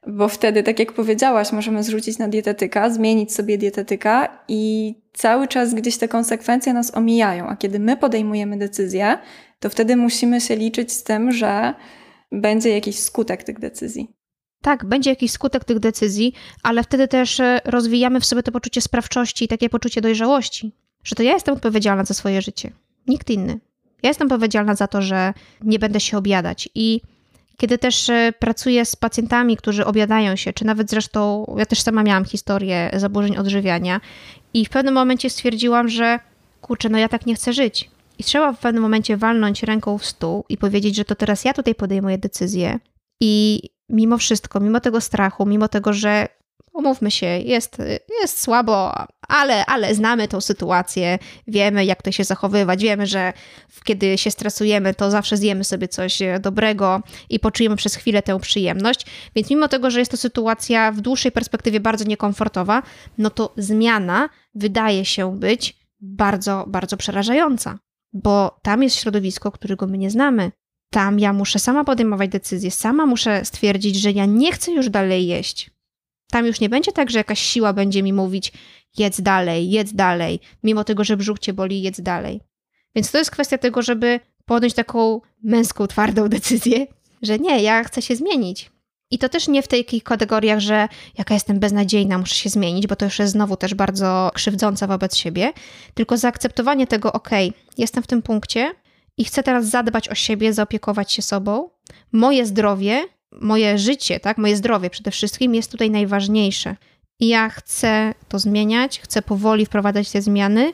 bo 0.08 0.28
wtedy, 0.28 0.64
tak 0.64 0.80
jak 0.80 0.94
powiedziałaś, 0.94 1.52
możemy 1.52 1.84
zrzucić 1.84 2.18
na 2.18 2.28
dietetyka, 2.28 2.90
zmienić 2.90 3.34
sobie 3.34 3.58
dietetyka 3.58 4.40
i 4.48 4.94
cały 5.14 5.48
czas 5.48 5.74
gdzieś 5.74 5.98
te 5.98 6.08
konsekwencje 6.08 6.74
nas 6.74 6.98
omijają. 6.98 7.48
A 7.48 7.56
kiedy 7.56 7.80
my 7.80 7.98
podejmujemy 7.98 8.58
decyzję, 8.58 9.18
to 9.60 9.70
wtedy 9.70 9.96
musimy 9.96 10.42
się 10.42 10.56
liczyć 10.56 10.92
z 10.92 11.04
tym, 11.04 11.32
że 11.32 11.74
będzie 12.32 12.70
jakiś 12.70 13.00
skutek 13.00 13.44
tych 13.44 13.60
decyzji. 13.60 14.16
Tak, 14.62 14.86
będzie 14.86 15.10
jakiś 15.10 15.32
skutek 15.32 15.64
tych 15.64 15.80
decyzji, 15.80 16.34
ale 16.64 16.84
wtedy 16.84 17.08
też 17.08 17.40
e, 17.40 17.60
rozwijamy 17.66 18.20
w 18.20 18.26
sobie 18.26 18.44
to 18.44 18.52
poczucie 18.52 18.82
sprawczości 18.82 19.46
i 19.46 19.48
takie 19.48 19.70
poczucie 19.70 20.02
dojrzałości, 20.02 20.72
że 21.04 21.16
to 21.16 21.24
ja 21.24 21.34
jestem 21.34 21.56
odpowiedzialna 21.56 22.06
za 22.06 22.14
swoje 22.14 22.42
życie, 22.42 22.72
nikt 23.08 23.30
inny. 23.30 23.60
Ja 24.04 24.10
jestem 24.10 24.28
odpowiedzialna 24.28 24.76
za 24.76 24.88
to, 24.88 25.02
że 25.02 25.34
nie 25.62 25.80
będę 25.80 26.00
się 26.00 26.18
obiadać 26.18 26.70
i 26.76 27.02
kiedy 27.58 27.78
też 27.78 28.10
e, 28.10 28.34
pracuję 28.40 28.86
z 28.86 28.96
pacjentami, 28.96 29.58
którzy 29.58 29.86
obiadają 29.86 30.36
się, 30.36 30.54
czy 30.54 30.66
nawet 30.66 30.90
zresztą, 30.90 31.46
ja 31.58 31.66
też 31.66 31.82
sama 31.82 32.04
miałam 32.04 32.26
historię 32.26 32.92
zaburzeń 32.94 33.38
odżywiania 33.38 34.02
i 34.54 34.66
w 34.66 34.70
pewnym 34.70 34.94
momencie 34.94 35.30
stwierdziłam, 35.30 35.90
że 35.90 36.20
kurczę, 36.62 36.90
no 36.90 36.98
ja 36.98 37.10
tak 37.10 37.26
nie 37.26 37.36
chcę 37.36 37.54
żyć. 37.54 37.90
I 38.20 38.24
trzeba 38.24 38.54
w 38.54 38.60
pewnym 38.60 38.84
momencie 38.84 39.18
walnąć 39.18 39.64
ręką 39.64 39.98
w 39.98 40.06
stół 40.06 40.46
i 40.50 40.58
powiedzieć, 40.58 40.96
że 40.96 41.06
to 41.06 41.16
teraz 41.16 41.46
ja 41.46 41.54
tutaj 41.54 41.76
podejmuję 41.76 42.18
decyzję. 42.18 42.80
I 43.22 43.62
mimo 43.90 44.18
wszystko, 44.18 44.60
mimo 44.60 44.80
tego 44.80 45.02
strachu, 45.02 45.46
mimo 45.46 45.68
tego, 45.68 45.94
że 45.94 46.28
umówmy 46.74 47.12
się, 47.12 47.26
jest, 47.26 47.78
jest 48.22 48.42
słabo, 48.42 48.94
ale, 49.28 49.66
ale 49.66 49.96
znamy 49.96 50.28
tą 50.28 50.42
sytuację, 50.42 51.20
wiemy 51.48 51.86
jak 51.86 52.02
to 52.02 52.12
się 52.12 52.24
zachowywać, 52.24 52.84
wiemy, 52.84 53.08
że 53.08 53.34
kiedy 53.84 54.18
się 54.18 54.32
stresujemy, 54.32 54.94
to 54.94 55.12
zawsze 55.12 55.38
zjemy 55.38 55.64
sobie 55.64 55.88
coś 55.88 56.20
dobrego 56.40 57.02
i 57.30 57.40
poczujemy 57.40 57.76
przez 57.76 57.96
chwilę 57.96 58.22
tę 58.22 58.40
przyjemność. 58.40 59.06
Więc 59.36 59.50
mimo 59.50 59.68
tego, 59.68 59.92
że 59.92 60.00
jest 60.00 60.12
to 60.12 60.18
sytuacja 60.18 60.92
w 60.92 61.02
dłuższej 61.02 61.32
perspektywie 61.32 61.80
bardzo 61.80 62.06
niekomfortowa, 62.06 62.84
no 63.18 63.30
to 63.30 63.54
zmiana 63.58 64.30
wydaje 64.56 65.06
się 65.06 65.40
być 65.40 65.80
bardzo, 66.02 66.66
bardzo 66.68 66.98
przerażająca, 66.98 67.80
bo 68.14 68.60
tam 68.62 68.84
jest 68.84 68.96
środowisko, 68.96 69.52
którego 69.52 69.88
my 69.88 69.98
nie 69.98 70.10
znamy. 70.10 70.52
Tam 70.92 71.20
ja 71.20 71.34
muszę 71.34 71.60
sama 71.60 71.84
podejmować 71.84 72.30
decyzje, 72.30 72.72
sama 72.72 73.06
muszę 73.06 73.46
stwierdzić, 73.46 73.96
że 73.96 74.12
ja 74.12 74.26
nie 74.26 74.52
chcę 74.52 74.72
już 74.72 74.90
dalej 74.90 75.28
jeść 75.28 75.72
tam 76.32 76.46
już 76.46 76.60
nie 76.60 76.70
będzie 76.70 76.92
tak, 76.92 77.10
że 77.10 77.18
jakaś 77.18 77.40
siła 77.40 77.74
będzie 77.74 78.04
mi 78.04 78.14
mówić 78.14 78.54
jedz 78.98 79.22
dalej, 79.22 79.70
jedz 79.70 79.94
dalej, 79.94 80.40
mimo 80.64 80.84
tego, 80.84 81.04
że 81.04 81.18
brzuch 81.18 81.40
cię 81.40 81.54
boli, 81.54 81.82
jedz 81.82 82.02
dalej. 82.02 82.42
Więc 82.96 83.12
to 83.12 83.18
jest 83.18 83.32
kwestia 83.32 83.58
tego, 83.58 83.82
żeby 83.82 84.20
podjąć 84.46 84.74
taką 84.74 85.22
męską, 85.44 85.88
twardą 85.88 86.28
decyzję, 86.30 86.88
że 87.22 87.40
nie, 87.40 87.62
ja 87.64 87.84
chcę 87.84 88.02
się 88.02 88.16
zmienić. 88.16 88.72
I 89.12 89.18
to 89.18 89.30
też 89.30 89.48
nie 89.48 89.62
w 89.62 89.68
takich 89.68 90.04
kategoriach, 90.04 90.60
że 90.60 90.88
jaka 91.18 91.34
jestem 91.34 91.60
beznadziejna, 91.60 92.18
muszę 92.18 92.36
się 92.36 92.50
zmienić, 92.50 92.88
bo 92.88 92.96
to 92.96 93.06
już 93.06 93.20
jest 93.20 93.32
znowu 93.32 93.58
też 93.58 93.74
bardzo 93.74 94.32
krzywdząca 94.34 94.88
wobec 94.88 95.16
siebie, 95.16 95.54
tylko 95.94 96.18
zaakceptowanie 96.18 96.88
tego, 96.88 97.14
ok, 97.14 97.30
jestem 97.78 98.04
w 98.04 98.08
tym 98.08 98.22
punkcie 98.22 98.72
i 99.18 99.26
chcę 99.26 99.44
teraz 99.44 99.66
zadbać 99.66 100.10
o 100.10 100.16
siebie, 100.16 100.54
zaopiekować 100.54 101.14
się 101.14 101.22
sobą. 101.22 101.70
Moje 102.12 102.46
zdrowie 102.46 103.04
moje 103.42 103.78
życie, 103.78 104.20
tak, 104.20 104.38
moje 104.38 104.56
zdrowie 104.56 104.90
przede 104.90 105.12
wszystkim 105.12 105.56
jest 105.56 105.72
tutaj 105.72 105.92
najważniejsze. 105.92 106.76
I 107.20 107.28
ja 107.28 107.50
chcę 107.50 108.14
to 108.28 108.40
zmieniać, 108.40 109.00
chcę 109.00 109.22
powoli 109.22 109.66
wprowadzać 109.66 110.12
te 110.12 110.22
zmiany. 110.22 110.74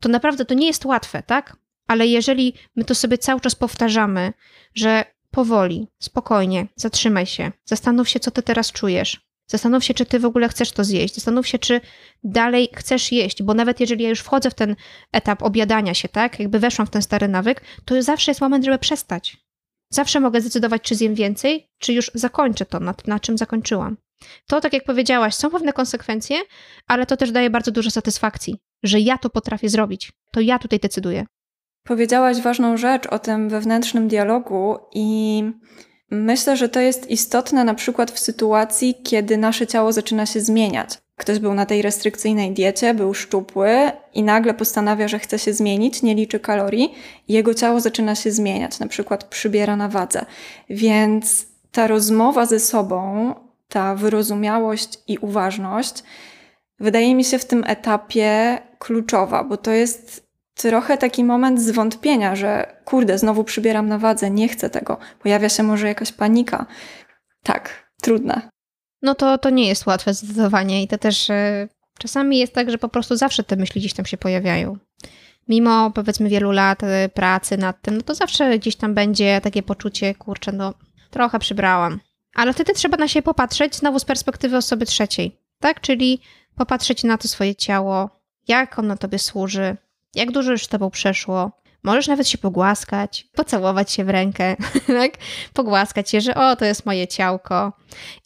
To 0.00 0.08
naprawdę 0.08 0.44
to 0.44 0.54
nie 0.54 0.66
jest 0.66 0.84
łatwe, 0.84 1.22
tak? 1.22 1.56
Ale 1.86 2.06
jeżeli 2.06 2.54
my 2.76 2.84
to 2.84 2.94
sobie 2.94 3.18
cały 3.18 3.40
czas 3.40 3.54
powtarzamy, 3.54 4.32
że 4.74 5.04
powoli, 5.30 5.88
spokojnie, 5.98 6.66
zatrzymaj 6.76 7.26
się, 7.26 7.52
zastanów 7.64 8.08
się, 8.08 8.20
co 8.20 8.30
ty 8.30 8.42
teraz 8.42 8.72
czujesz. 8.72 9.26
Zastanów 9.46 9.84
się, 9.84 9.94
czy 9.94 10.06
ty 10.06 10.18
w 10.18 10.24
ogóle 10.24 10.48
chcesz 10.48 10.72
to 10.72 10.84
zjeść. 10.84 11.14
Zastanów 11.14 11.48
się, 11.48 11.58
czy 11.58 11.80
dalej 12.24 12.68
chcesz 12.74 13.12
jeść, 13.12 13.42
bo 13.42 13.54
nawet 13.54 13.80
jeżeli 13.80 14.02
ja 14.04 14.08
już 14.08 14.20
wchodzę 14.20 14.50
w 14.50 14.54
ten 14.54 14.76
etap 15.12 15.42
obiadania 15.42 15.94
się, 15.94 16.08
tak, 16.08 16.40
jakby 16.40 16.58
weszłam 16.58 16.86
w 16.86 16.90
ten 16.90 17.02
stary 17.02 17.28
nawyk, 17.28 17.62
to 17.84 18.02
zawsze 18.02 18.30
jest 18.30 18.40
moment, 18.40 18.64
żeby 18.64 18.78
przestać. 18.78 19.45
Zawsze 19.90 20.20
mogę 20.20 20.40
zdecydować, 20.40 20.82
czy 20.82 20.94
zjem 20.94 21.14
więcej, 21.14 21.68
czy 21.78 21.92
już 21.92 22.10
zakończę 22.14 22.66
to, 22.66 22.80
na, 22.80 22.94
na 23.06 23.20
czym 23.20 23.38
zakończyłam. 23.38 23.96
To, 24.46 24.60
tak 24.60 24.72
jak 24.72 24.84
powiedziałaś, 24.84 25.34
są 25.34 25.50
pewne 25.50 25.72
konsekwencje, 25.72 26.36
ale 26.86 27.06
to 27.06 27.16
też 27.16 27.32
daje 27.32 27.50
bardzo 27.50 27.70
dużo 27.70 27.90
satysfakcji, 27.90 28.56
że 28.82 29.00
ja 29.00 29.18
to 29.18 29.30
potrafię 29.30 29.68
zrobić. 29.68 30.12
To 30.32 30.40
ja 30.40 30.58
tutaj 30.58 30.78
decyduję. 30.78 31.26
Powiedziałaś 31.84 32.40
ważną 32.40 32.76
rzecz 32.76 33.06
o 33.06 33.18
tym 33.18 33.48
wewnętrznym 33.48 34.08
dialogu 34.08 34.76
i 34.92 35.42
myślę, 36.10 36.56
że 36.56 36.68
to 36.68 36.80
jest 36.80 37.10
istotne 37.10 37.64
na 37.64 37.74
przykład 37.74 38.10
w 38.10 38.18
sytuacji, 38.18 38.94
kiedy 39.04 39.36
nasze 39.36 39.66
ciało 39.66 39.92
zaczyna 39.92 40.26
się 40.26 40.40
zmieniać. 40.40 40.98
Ktoś 41.16 41.38
był 41.38 41.54
na 41.54 41.66
tej 41.66 41.82
restrykcyjnej 41.82 42.52
diecie, 42.52 42.94
był 42.94 43.14
szczupły 43.14 43.70
i 44.14 44.22
nagle 44.22 44.54
postanawia, 44.54 45.08
że 45.08 45.18
chce 45.18 45.38
się 45.38 45.52
zmienić, 45.52 46.02
nie 46.02 46.14
liczy 46.14 46.40
kalorii 46.40 46.94
i 47.28 47.32
jego 47.32 47.54
ciało 47.54 47.80
zaczyna 47.80 48.14
się 48.14 48.32
zmieniać, 48.32 48.78
na 48.78 48.86
przykład 48.86 49.24
przybiera 49.24 49.76
na 49.76 49.88
wadze. 49.88 50.26
Więc 50.70 51.46
ta 51.72 51.86
rozmowa 51.86 52.46
ze 52.46 52.60
sobą, 52.60 53.34
ta 53.68 53.94
wyrozumiałość 53.94 54.98
i 55.08 55.18
uważność 55.18 56.02
wydaje 56.80 57.14
mi 57.14 57.24
się 57.24 57.38
w 57.38 57.44
tym 57.44 57.64
etapie 57.66 58.58
kluczowa, 58.78 59.44
bo 59.44 59.56
to 59.56 59.70
jest 59.70 60.26
trochę 60.54 60.98
taki 60.98 61.24
moment 61.24 61.62
zwątpienia, 61.62 62.36
że 62.36 62.76
kurde, 62.84 63.18
znowu 63.18 63.44
przybieram 63.44 63.88
na 63.88 63.98
wadze, 63.98 64.30
nie 64.30 64.48
chcę 64.48 64.70
tego. 64.70 64.98
Pojawia 65.22 65.48
się 65.48 65.62
może 65.62 65.88
jakaś 65.88 66.12
panika. 66.12 66.66
Tak, 67.42 67.90
trudne 68.02 68.55
no 69.02 69.14
to, 69.14 69.38
to 69.38 69.50
nie 69.50 69.68
jest 69.68 69.86
łatwe 69.86 70.14
zdecydowanie 70.14 70.82
i 70.82 70.88
to 70.88 70.98
też 70.98 71.30
e, 71.30 71.68
czasami 71.98 72.38
jest 72.38 72.52
tak, 72.52 72.70
że 72.70 72.78
po 72.78 72.88
prostu 72.88 73.16
zawsze 73.16 73.44
te 73.44 73.56
myśli 73.56 73.80
gdzieś 73.80 73.94
tam 73.94 74.06
się 74.06 74.16
pojawiają. 74.16 74.78
Mimo 75.48 75.90
powiedzmy 75.90 76.28
wielu 76.28 76.50
lat 76.50 76.82
e, 76.82 77.08
pracy 77.08 77.58
nad 77.58 77.82
tym, 77.82 77.96
no 77.96 78.02
to 78.02 78.14
zawsze 78.14 78.58
gdzieś 78.58 78.76
tam 78.76 78.94
będzie 78.94 79.40
takie 79.40 79.62
poczucie, 79.62 80.14
kurczę, 80.14 80.52
no 80.52 80.74
trochę 81.10 81.38
przybrałam. 81.38 82.00
Ale 82.34 82.52
wtedy 82.52 82.72
trzeba 82.72 82.96
na 82.96 83.08
siebie 83.08 83.22
popatrzeć 83.22 83.76
znowu 83.76 83.98
z 83.98 84.04
perspektywy 84.04 84.56
osoby 84.56 84.86
trzeciej, 84.86 85.36
tak? 85.60 85.80
Czyli 85.80 86.20
popatrzeć 86.56 87.04
na 87.04 87.18
to 87.18 87.28
swoje 87.28 87.54
ciało, 87.54 88.10
jak 88.48 88.78
ono 88.78 88.96
tobie 88.96 89.18
służy, 89.18 89.76
jak 90.14 90.30
dużo 90.30 90.52
już 90.52 90.64
z 90.64 90.68
tobą 90.68 90.90
przeszło, 90.90 91.52
Możesz 91.86 92.08
nawet 92.08 92.28
się 92.28 92.38
pogłaskać, 92.38 93.26
pocałować 93.34 93.92
się 93.92 94.04
w 94.04 94.10
rękę, 94.10 94.56
tak? 94.86 95.12
Pogłaskać 95.52 96.10
się, 96.10 96.20
że 96.20 96.34
o, 96.34 96.56
to 96.56 96.64
jest 96.64 96.86
moje 96.86 97.08
ciałko. 97.08 97.72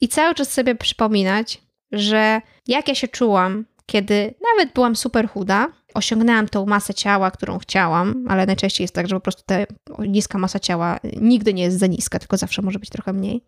I 0.00 0.08
cały 0.08 0.34
czas 0.34 0.52
sobie 0.52 0.74
przypominać, 0.74 1.62
że 1.92 2.40
jak 2.66 2.88
ja 2.88 2.94
się 2.94 3.08
czułam, 3.08 3.64
kiedy 3.86 4.34
nawet 4.52 4.74
byłam 4.74 4.96
super 4.96 5.28
chuda, 5.28 5.68
osiągnęłam 5.94 6.48
tą 6.48 6.66
masę 6.66 6.94
ciała, 6.94 7.30
którą 7.30 7.58
chciałam, 7.58 8.24
ale 8.28 8.46
najczęściej 8.46 8.84
jest 8.84 8.94
tak, 8.94 9.08
że 9.08 9.16
po 9.16 9.20
prostu 9.20 9.42
ta 9.46 9.56
niska 9.98 10.38
masa 10.38 10.58
ciała 10.58 10.98
nigdy 11.16 11.54
nie 11.54 11.62
jest 11.62 11.78
za 11.78 11.86
niska, 11.86 12.18
tylko 12.18 12.36
zawsze 12.36 12.62
może 12.62 12.78
być 12.78 12.90
trochę 12.90 13.12
mniej. 13.12 13.44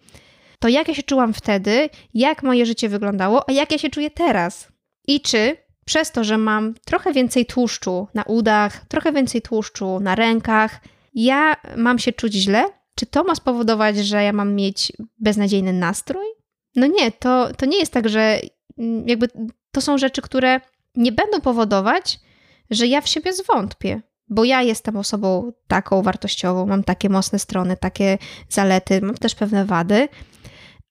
To 0.58 0.68
jak 0.68 0.88
ja 0.88 0.94
się 0.94 1.02
czułam 1.02 1.32
wtedy, 1.32 1.88
jak 2.14 2.42
moje 2.42 2.66
życie 2.66 2.88
wyglądało, 2.88 3.48
a 3.48 3.52
jak 3.52 3.72
ja 3.72 3.78
się 3.78 3.90
czuję 3.90 4.10
teraz? 4.10 4.68
I 5.06 5.20
czy 5.20 5.56
przez 5.84 6.10
to, 6.10 6.24
że 6.24 6.38
mam 6.38 6.74
trochę 6.84 7.12
więcej 7.12 7.46
tłuszczu 7.46 8.08
na 8.14 8.22
udach, 8.22 8.84
trochę 8.88 9.12
więcej 9.12 9.42
tłuszczu 9.42 10.00
na 10.00 10.14
rękach, 10.14 10.80
ja 11.14 11.56
mam 11.76 11.98
się 11.98 12.12
czuć 12.12 12.32
źle? 12.32 12.64
Czy 12.94 13.06
to 13.06 13.24
ma 13.24 13.34
spowodować, 13.34 13.96
że 13.96 14.24
ja 14.24 14.32
mam 14.32 14.54
mieć 14.54 14.92
beznadziejny 15.18 15.72
nastrój? 15.72 16.24
No 16.76 16.86
nie, 16.86 17.12
to, 17.12 17.48
to 17.56 17.66
nie 17.66 17.78
jest 17.78 17.92
tak, 17.92 18.08
że 18.08 18.40
mm, 18.78 19.08
jakby 19.08 19.28
to 19.72 19.80
są 19.80 19.98
rzeczy, 19.98 20.22
które 20.22 20.60
nie 20.94 21.12
będą 21.12 21.40
powodować, 21.40 22.20
że 22.70 22.86
ja 22.86 23.00
w 23.00 23.08
siebie 23.08 23.32
zwątpię, 23.32 24.02
bo 24.28 24.44
ja 24.44 24.62
jestem 24.62 24.96
osobą 24.96 25.52
taką 25.66 26.02
wartościową, 26.02 26.66
mam 26.66 26.84
takie 26.84 27.08
mocne 27.08 27.38
strony, 27.38 27.76
takie 27.76 28.18
zalety, 28.48 29.00
mam 29.02 29.14
też 29.14 29.34
pewne 29.34 29.64
wady, 29.64 30.08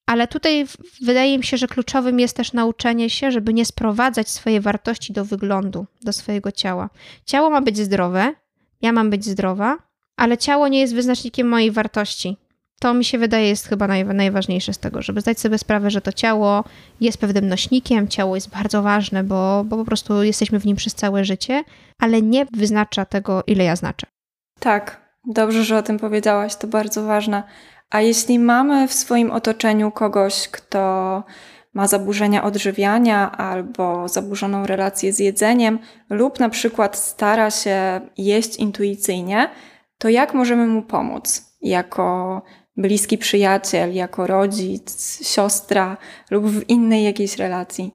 ale 0.06 0.28
tutaj 0.28 0.66
wydaje 1.02 1.38
mi 1.38 1.44
się, 1.44 1.58
że 1.58 1.68
kluczowym 1.68 2.20
jest 2.20 2.38
też 2.38 2.54
nauczenie 2.54 3.10
się, 3.10 3.32
żeby 3.32 3.54
nie 3.54 3.66
sprowadzać 3.66 4.30
swojej 4.30 4.62
wartości 4.62 5.14
do 5.14 5.26
wyglądu, 5.26 5.86
do 6.02 6.14
swojego 6.14 6.52
ciała. 6.52 6.90
Ciało 7.26 7.50
ma 7.50 7.62
być 7.62 7.78
zdrowe, 7.78 8.34
ja 8.82 8.92
mam 8.92 9.10
być 9.10 9.26
zdrowa, 9.26 9.78
ale 10.18 10.38
ciało 10.38 10.68
nie 10.68 10.80
jest 10.80 10.96
wyznacznikiem 10.96 11.48
mojej 11.48 11.72
wartości. 11.72 12.38
To 12.80 12.94
mi 12.94 13.06
się 13.06 13.18
wydaje 13.18 13.48
jest 13.48 13.68
chyba 13.68 13.88
naj, 13.88 14.06
najważniejsze 14.06 14.74
z 14.74 14.78
tego, 14.78 15.02
żeby 15.02 15.22
zdać 15.22 15.40
sobie 15.40 15.58
sprawę, 15.58 15.92
że 15.92 16.02
to 16.02 16.12
ciało 16.14 16.64
jest 17.02 17.18
pewnym 17.18 17.48
nośnikiem, 17.48 18.08
ciało 18.08 18.36
jest 18.36 18.50
bardzo 18.50 18.82
ważne, 18.82 19.24
bo, 19.24 19.64
bo 19.66 19.78
po 19.78 19.86
prostu 19.86 20.24
jesteśmy 20.24 20.60
w 20.60 20.66
nim 20.66 20.78
przez 20.78 20.96
całe 20.96 21.26
życie, 21.26 21.64
ale 22.00 22.22
nie 22.22 22.46
wyznacza 22.46 23.06
tego, 23.06 23.44
ile 23.48 23.64
ja 23.64 23.76
znaczę. 23.76 24.08
Tak, 24.60 25.02
dobrze, 25.26 25.64
że 25.64 25.78
o 25.78 25.84
tym 25.84 26.00
powiedziałaś, 26.00 26.56
to 26.56 26.68
bardzo 26.68 27.04
ważne. 27.04 27.44
A 27.92 28.02
jeśli 28.02 28.40
mamy 28.40 28.88
w 28.88 28.94
swoim 28.94 29.32
otoczeniu 29.32 29.92
kogoś, 29.92 30.48
kto 30.48 31.24
ma 31.74 31.88
zaburzenia 31.88 32.44
odżywiania 32.44 33.32
albo 33.32 34.08
zaburzoną 34.08 34.66
relację 34.66 35.14
z 35.14 35.20
jedzeniem, 35.20 35.80
lub 36.10 36.40
na 36.40 36.50
przykład 36.50 36.98
stara 36.98 37.52
się 37.52 38.02
jeść 38.18 38.56
intuicyjnie, 38.56 39.50
to 39.98 40.10
jak 40.10 40.34
możemy 40.34 40.68
mu 40.68 40.82
pomóc 40.82 41.56
jako 41.62 42.42
bliski 42.78 43.18
przyjaciel, 43.18 43.94
jako 43.94 44.28
rodzic, 44.28 45.20
siostra 45.28 45.98
lub 46.32 46.46
w 46.46 46.70
innej 46.70 47.04
jakiejś 47.04 47.38
relacji? 47.38 47.92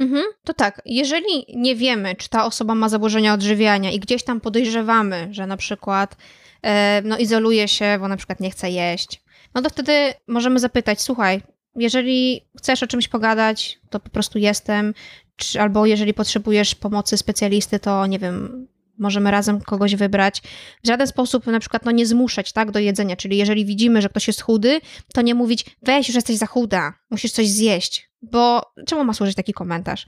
Mhm, 0.00 0.24
to 0.44 0.54
tak, 0.54 0.82
jeżeli 0.84 1.44
nie 1.56 1.76
wiemy, 1.76 2.14
czy 2.14 2.28
ta 2.28 2.44
osoba 2.44 2.74
ma 2.74 2.88
zaburzenia 2.88 3.34
odżywiania 3.34 3.90
i 3.90 4.00
gdzieś 4.00 4.24
tam 4.24 4.40
podejrzewamy, 4.40 5.28
że 5.30 5.46
na 5.46 5.56
przykład 5.56 6.16
e, 6.62 7.02
no, 7.04 7.18
izoluje 7.18 7.68
się, 7.68 7.96
bo 8.00 8.08
na 8.08 8.16
przykład 8.16 8.40
nie 8.40 8.50
chce 8.50 8.70
jeść, 8.70 9.21
no 9.54 9.62
to 9.62 9.70
wtedy 9.70 9.92
możemy 10.26 10.58
zapytać, 10.58 11.02
słuchaj, 11.02 11.42
jeżeli 11.76 12.46
chcesz 12.58 12.82
o 12.82 12.86
czymś 12.86 13.08
pogadać, 13.08 13.80
to 13.90 14.00
po 14.00 14.10
prostu 14.10 14.38
jestem, 14.38 14.94
czy, 15.36 15.60
albo 15.60 15.86
jeżeli 15.86 16.14
potrzebujesz 16.14 16.74
pomocy 16.74 17.16
specjalisty, 17.16 17.78
to 17.78 18.06
nie 18.06 18.18
wiem, 18.18 18.66
możemy 18.98 19.30
razem 19.30 19.60
kogoś 19.60 19.96
wybrać. 19.96 20.42
W 20.84 20.86
żaden 20.86 21.06
sposób 21.06 21.46
na 21.46 21.60
przykład 21.60 21.84
no, 21.84 21.90
nie 21.90 22.06
zmuszać 22.06 22.52
tak, 22.52 22.70
do 22.70 22.78
jedzenia, 22.78 23.16
czyli 23.16 23.36
jeżeli 23.36 23.66
widzimy, 23.66 24.02
że 24.02 24.08
ktoś 24.08 24.26
jest 24.26 24.40
chudy, 24.40 24.80
to 25.14 25.22
nie 25.22 25.34
mówić, 25.34 25.64
weź, 25.82 26.08
już 26.08 26.14
jesteś 26.14 26.36
za 26.36 26.46
chuda, 26.46 26.94
musisz 27.10 27.32
coś 27.32 27.48
zjeść, 27.48 28.10
bo 28.22 28.72
czemu 28.86 29.04
ma 29.04 29.14
służyć 29.14 29.36
taki 29.36 29.52
komentarz? 29.52 30.06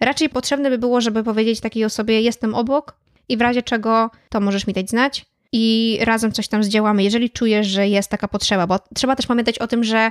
Raczej 0.00 0.28
potrzebne 0.28 0.70
by 0.70 0.78
było, 0.78 1.00
żeby 1.00 1.24
powiedzieć 1.24 1.60
takiej 1.60 1.84
osobie, 1.84 2.20
jestem 2.20 2.54
obok 2.54 2.96
i 3.28 3.36
w 3.36 3.40
razie 3.40 3.62
czego 3.62 4.10
to 4.28 4.40
możesz 4.40 4.66
mi 4.66 4.74
dać 4.74 4.90
znać, 4.90 5.26
i 5.56 5.98
razem 6.00 6.32
coś 6.32 6.48
tam 6.48 6.64
zdziałamy, 6.64 7.02
jeżeli 7.02 7.30
czujesz, 7.30 7.66
że 7.66 7.88
jest 7.88 8.10
taka 8.10 8.28
potrzeba, 8.28 8.66
bo 8.66 8.78
trzeba 8.94 9.16
też 9.16 9.26
pamiętać 9.26 9.58
o 9.58 9.66
tym, 9.66 9.84
że 9.84 10.10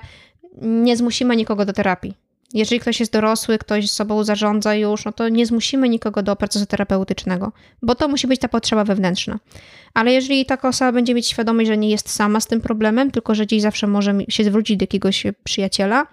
nie 0.62 0.98
zmusimy 0.98 1.36
nikogo 1.36 1.66
do 1.66 1.74
terapii. 1.74 2.14
Jeżeli 2.54 2.80
ktoś 2.80 3.00
jest 3.00 3.12
dorosły, 3.12 3.58
ktoś 3.58 3.91
sobą 3.91 4.24
zarządza 4.24 4.76
już, 4.76 5.06
no 5.06 5.12
to 5.12 5.30
nie 5.30 5.46
zmusimy 5.46 5.89
nikogo 5.89 6.24
do 6.24 6.36
procesu 6.36 6.66
terapeutycznego, 6.66 7.52
bo 7.82 7.96
to 7.96 8.08
musi 8.08 8.28
być 8.28 8.39
ta 8.39 8.48
potrzeba 8.48 8.84
wewnętrzna. 8.84 9.39
Ale 9.94 10.14
jeżeli 10.14 10.46
taka 10.46 10.68
osoba 10.68 10.91
będzie 10.91 11.14
mieć 11.14 11.28
świadomość, 11.28 11.68
że 11.68 11.78
nie 11.78 11.89
jest 11.89 12.10
sama 12.10 12.39
z 12.39 12.48
tym 12.48 12.62
problemem, 12.62 13.12
tylko 13.12 13.36
że 13.36 13.46
gdzieś 13.46 13.62
zawsze 13.62 13.88
może 13.88 14.14
się 14.30 14.44
zwrócić 14.44 14.78
do 14.78 14.84
jakiegoś 14.84 15.24
przyjaciela, 15.44 16.08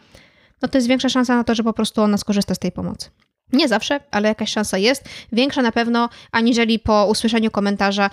no 0.62 0.68
to 0.68 0.78
jest 0.78 0.88
większa 0.88 1.08
szansa 1.08 1.36
na 1.36 1.44
to, 1.44 1.54
że 1.54 1.62
po 1.62 1.72
prostu 1.72 2.02
ona 2.02 2.18
skorzysta 2.18 2.54
z 2.54 2.58
tej 2.58 2.72
pomocy. 2.72 3.10
Nie 3.52 3.68
zawsze, 3.68 4.00
ale 4.10 4.28
jakaś 4.28 4.50
szansa 4.50 4.78
jest. 4.78 5.04
Większa 5.32 5.62
na 5.62 5.72
pewno, 5.72 6.08
aniżeli 6.32 6.78
po 6.78 7.06
usłyszeniu 7.06 7.50
komentarza, 7.50 8.10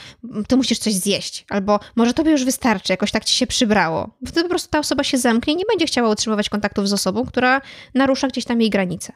ty 0.47 0.57
musisz 0.57 0.79
coś 0.79 0.93
zjeść, 0.93 1.45
albo 1.49 1.79
może 1.95 2.13
tobie 2.13 2.31
już 2.31 2.45
wystarczy, 2.45 2.93
jakoś 2.93 3.11
tak 3.11 3.25
ci 3.25 3.35
się 3.35 3.47
przybrało. 3.47 4.09
Wtedy 4.25 4.43
po 4.43 4.49
prostu 4.49 4.69
ta 4.69 4.79
osoba 4.79 5.03
się 5.03 5.17
zamknie 5.17 5.53
i 5.53 5.55
nie 5.55 5.65
będzie 5.69 5.85
chciała 5.85 6.09
utrzymywać 6.09 6.49
kontaktów 6.49 6.89
z 6.89 6.93
osobą, 6.93 7.25
która 7.25 7.61
narusza 7.93 8.27
gdzieś 8.27 8.45
tam 8.45 8.61
jej 8.61 8.69
granice. 8.69 9.13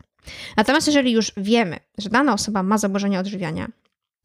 Natomiast 0.58 0.88
jeżeli 0.88 1.12
już 1.12 1.32
wiemy, 1.38 1.80
że 1.98 2.10
dana 2.10 2.34
osoba 2.34 2.64
ma 2.64 2.78
zaburzenia 2.78 3.20
odżywiania, 3.20 3.68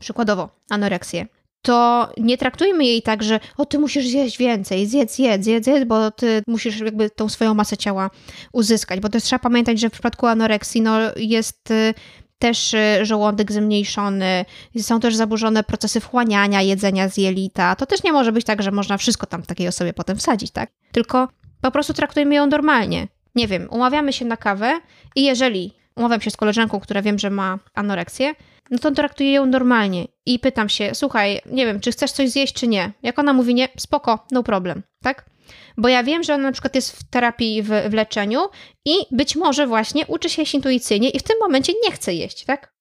przykładowo 0.00 0.48
anoreksję, 0.70 1.26
to 1.66 2.08
nie 2.16 2.38
traktujmy 2.38 2.84
jej 2.84 3.02
tak, 3.02 3.22
że 3.22 3.40
o, 3.56 3.64
ty 3.64 3.78
musisz 3.78 4.06
zjeść 4.06 4.38
więcej, 4.38 4.86
zjedz, 4.86 5.18
jedz, 5.18 5.44
zjedz, 5.44 5.66
jedz, 5.66 5.88
bo 5.88 6.10
ty 6.10 6.42
musisz 6.46 6.80
jakby 6.80 7.10
tą 7.10 7.28
swoją 7.28 7.54
masę 7.54 7.76
ciała 7.76 8.10
uzyskać, 8.52 9.00
bo 9.00 9.08
też 9.08 9.22
trzeba 9.22 9.40
pamiętać, 9.40 9.80
że 9.80 9.88
w 9.88 9.92
przypadku 9.92 10.26
anoreksji 10.26 10.82
no, 10.82 10.98
jest 11.16 11.70
y, 11.70 11.94
też 12.38 12.74
y, 12.74 12.98
żołądek 13.02 13.52
zmniejszony, 13.52 14.44
są 14.78 15.00
też 15.00 15.16
zaburzone 15.16 15.64
procesy 15.64 16.00
wchłaniania 16.00 16.62
jedzenia 16.62 17.08
z 17.08 17.16
jelita. 17.16 17.76
To 17.76 17.86
też 17.86 18.02
nie 18.02 18.12
może 18.12 18.32
być 18.32 18.44
tak, 18.44 18.62
że 18.62 18.70
można 18.70 18.98
wszystko 18.98 19.26
tam 19.26 19.42
takiej 19.42 19.68
osobie 19.68 19.92
potem 19.92 20.16
wsadzić, 20.16 20.50
tak? 20.50 20.70
Tylko 20.92 21.28
po 21.60 21.70
prostu 21.70 21.94
traktujmy 21.94 22.34
ją 22.34 22.46
normalnie. 22.46 23.08
Nie 23.34 23.48
wiem, 23.48 23.68
umawiamy 23.70 24.12
się 24.12 24.24
na 24.24 24.36
kawę 24.36 24.80
i 25.16 25.24
jeżeli 25.24 25.72
umawiam 25.96 26.20
się 26.20 26.30
z 26.30 26.36
koleżanką, 26.36 26.80
która 26.80 27.02
wiem, 27.02 27.18
że 27.18 27.30
ma 27.30 27.58
anoreksję, 27.74 28.34
no 28.70 28.78
to 28.78 28.90
traktuję 28.90 29.32
ją 29.32 29.46
normalnie 29.46 30.08
i 30.26 30.38
pytam 30.38 30.68
się, 30.68 30.90
słuchaj, 30.94 31.40
nie 31.46 31.66
wiem, 31.66 31.80
czy 31.80 31.92
chcesz 31.92 32.12
coś 32.12 32.30
zjeść, 32.30 32.54
czy 32.54 32.68
nie. 32.68 32.92
Jak 33.02 33.18
ona 33.18 33.32
mówi 33.32 33.54
nie, 33.54 33.68
spoko, 33.76 34.26
no 34.30 34.42
problem, 34.42 34.82
tak? 35.02 35.30
Bo 35.76 35.88
ja 35.88 36.02
wiem, 36.02 36.22
że 36.22 36.34
ona 36.34 36.42
na 36.42 36.52
przykład 36.52 36.74
jest 36.74 36.96
w 36.96 37.10
terapii, 37.10 37.62
w, 37.62 37.68
w 37.90 37.92
leczeniu 37.92 38.40
i 38.84 38.94
być 39.10 39.36
może 39.36 39.66
właśnie 39.66 40.06
uczy 40.06 40.30
się 40.30 40.42
jeść 40.42 40.54
intuicyjnie 40.54 41.10
i 41.10 41.18
w 41.18 41.22
tym 41.22 41.36
momencie 41.40 41.72
nie 41.84 41.92
chce 41.92 42.14
jeść, 42.14 42.44
tak? 42.44 42.76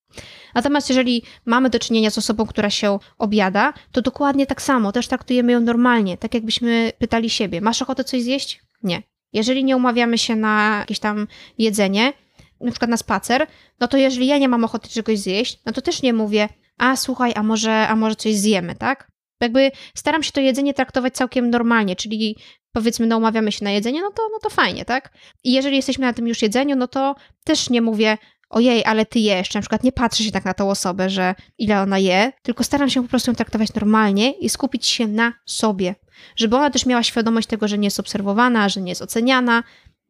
Natomiast 0.56 0.90
jeżeli 0.90 1.24
mamy 1.46 1.70
do 1.70 1.80
czynienia 1.80 2.10
z 2.10 2.18
osobą, 2.18 2.46
która 2.46 2.70
się 2.70 3.00
objada, 3.18 3.74
to 3.92 4.02
dokładnie 4.02 4.46
tak 4.46 4.62
samo, 4.62 4.92
też 4.92 5.08
traktujemy 5.08 5.52
ją 5.52 5.60
normalnie, 5.60 6.18
tak 6.18 6.34
jakbyśmy 6.34 6.92
pytali 6.98 7.30
siebie, 7.30 7.62
masz 7.62 7.82
ochotę 7.82 8.04
coś 8.04 8.22
zjeść? 8.22 8.62
Nie. 8.84 9.04
Jeżeli 9.34 9.64
nie 9.64 9.78
umawiamy 9.78 10.18
się 10.18 10.36
na 10.36 10.78
jakieś 10.80 11.00
tam 11.00 11.28
jedzenie, 11.58 12.14
na 12.62 12.72
przykład 12.72 12.91
na 12.91 12.97
spacer, 12.97 13.47
no 13.80 13.88
to 13.88 13.97
jeżeli 13.97 14.28
ja 14.28 14.38
nie 14.38 14.49
mam 14.49 14.64
ochoty 14.64 14.89
czegoś 14.89 15.20
zjeść, 15.20 15.60
no 15.66 15.72
to 15.72 15.82
też 15.82 16.01
nie 16.01 16.14
mówię, 16.14 16.49
a 16.78 16.95
słuchaj, 16.95 17.34
a 17.36 17.43
może, 17.43 17.88
a 17.88 17.95
może 17.95 18.16
coś 18.16 18.36
zjemy, 18.36 18.76
tak? 18.76 19.12
Jakby 19.41 19.72
staram 19.95 20.24
się 20.24 20.32
to 20.32 20.41
jedzenie 20.41 20.74
traktować 20.74 21.14
całkiem 21.14 21.49
normalnie, 21.49 21.95
czyli 21.95 22.38
powiedzmy, 22.72 23.08
no 23.08 23.18
umawiamy 23.18 23.51
się 23.51 23.66
na 23.66 23.72
jedzenie, 23.72 24.01
no 24.01 24.12
to, 24.12 24.24
no 24.32 24.39
to 24.39 24.49
fajnie, 24.49 24.86
tak? 24.86 25.14
I 25.43 25.51
jeżeli 25.51 25.76
jesteśmy 25.76 26.06
na 26.06 26.14
tym 26.14 26.28
już 26.28 26.41
jedzeniu, 26.41 26.76
no 26.76 26.88
to 26.88 27.16
też 27.43 27.70
nie 27.70 27.82
mówię, 27.82 28.18
ojej, 28.49 28.86
ale 28.86 29.06
ty 29.06 29.20
jesz, 29.20 29.53
na 29.53 29.62
przykład 29.62 29.84
nie 29.84 29.91
patrzę 29.91 30.24
się 30.24 30.32
tak 30.32 30.45
na 30.45 30.53
tą 30.53 30.70
osobę, 30.70 31.10
że 31.10 31.36
ile 31.58 31.82
ona 31.82 31.97
je, 31.97 32.32
tylko 32.41 32.64
staram 32.64 32.89
się 32.89 33.03
po 33.03 33.10
prostu 33.10 33.32
ją 33.32 33.36
traktować 33.36 33.74
normalnie 33.74 34.32
i 34.32 34.49
skupić 34.49 34.86
się 34.86 35.08
na 35.08 35.34
sobie, 35.45 35.95
żeby 36.36 36.56
ona 36.56 36.70
też 36.70 36.86
miała 36.86 37.03
świadomość 37.03 37.47
tego, 37.47 37.68
że 37.68 37.78
nie 37.78 37.88
jest 37.88 37.99
obserwowana, 37.99 38.70
że 38.70 38.82
nie 38.82 38.91
jest 38.91 39.01
oceniana, 39.01 39.64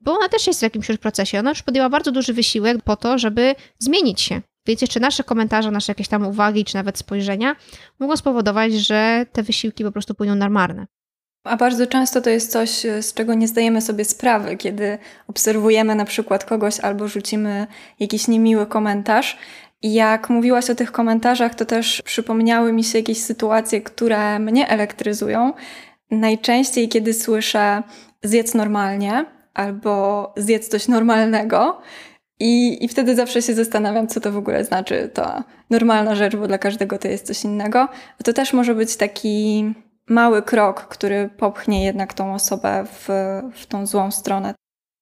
bo 0.06 0.12
ona 0.14 0.30
też 0.30 0.48
jest 0.48 0.60
w 0.60 0.64
jakimś 0.64 0.90
już 0.90 0.98
procesie. 0.98 1.40
Ona 1.40 1.50
już 1.50 1.64
podjęła 1.64 1.90
bardzo 1.90 2.12
duży 2.12 2.34
wysiłek 2.34 2.78
po 2.84 2.96
to, 2.96 3.18
żeby 3.18 3.56
zmienić 3.80 4.22
się. 4.22 4.42
Więc 4.68 4.82
jeszcze 4.82 5.00
nasze 5.00 5.24
komentarze, 5.24 5.72
nasze 5.72 5.92
jakieś 5.92 6.08
tam 6.08 6.28
uwagi, 6.28 6.66
czy 6.66 6.76
nawet 6.76 6.98
spojrzenia 6.98 7.56
mogą 8.00 8.18
spowodować, 8.18 8.74
że 8.74 9.26
te 9.32 9.44
wysiłki 9.44 9.84
po 9.84 9.92
prostu 9.92 10.16
pójdą 10.16 10.36
na 10.36 10.50
marne. 10.50 10.86
A 11.44 11.58
bardzo 11.58 11.88
często 11.88 12.22
to 12.22 12.30
jest 12.30 12.52
coś, 12.52 12.70
z 13.02 13.14
czego 13.14 13.34
nie 13.34 13.48
zdajemy 13.48 13.82
sobie 13.82 14.06
sprawy, 14.06 14.58
kiedy 14.58 14.98
obserwujemy 15.28 15.96
na 15.96 16.06
przykład 16.06 16.46
kogoś 16.46 16.80
albo 16.80 17.08
rzucimy 17.08 17.68
jakiś 18.00 18.28
niemiły 18.28 18.66
komentarz. 18.66 19.38
Jak 19.84 20.30
mówiłaś 20.30 20.70
o 20.70 20.76
tych 20.76 20.92
komentarzach, 20.92 21.56
to 21.56 21.66
też 21.66 22.02
przypomniały 22.02 22.74
mi 22.74 22.84
się 22.84 22.98
jakieś 22.98 23.24
sytuacje, 23.24 23.82
które 23.82 24.40
mnie 24.40 24.68
elektryzują. 24.70 25.54
Najczęściej, 26.12 26.90
kiedy 26.90 27.14
słyszę 27.14 27.84
zjedz 28.24 28.54
normalnie, 28.54 29.26
albo 29.56 30.34
zjedz 30.38 30.68
coś 30.68 30.88
normalnego. 30.88 31.82
I, 32.40 32.86
I 32.86 32.88
wtedy 32.88 33.16
zawsze 33.16 33.42
się 33.42 33.54
zastanawiam, 33.54 34.08
co 34.08 34.20
to 34.22 34.32
w 34.32 34.38
ogóle 34.38 34.66
znaczy 34.66 35.10
ta 35.14 35.44
normalna 35.70 36.16
rzecz, 36.16 36.36
bo 36.36 36.48
dla 36.48 36.58
każdego 36.58 36.98
to 36.98 37.08
jest 37.08 37.28
coś 37.28 37.44
innego. 37.44 37.88
To 38.24 38.34
też 38.34 38.54
może 38.54 38.76
być 38.76 38.98
taki 38.98 39.66
mały 40.10 40.42
krok, 40.42 40.82
który 40.82 41.30
popchnie 41.38 41.86
jednak 41.86 42.14
tą 42.14 42.34
osobę 42.34 42.86
w, 42.86 43.10
w 43.54 43.66
tą 43.66 43.86
złą 43.86 44.12
stronę. 44.12 44.54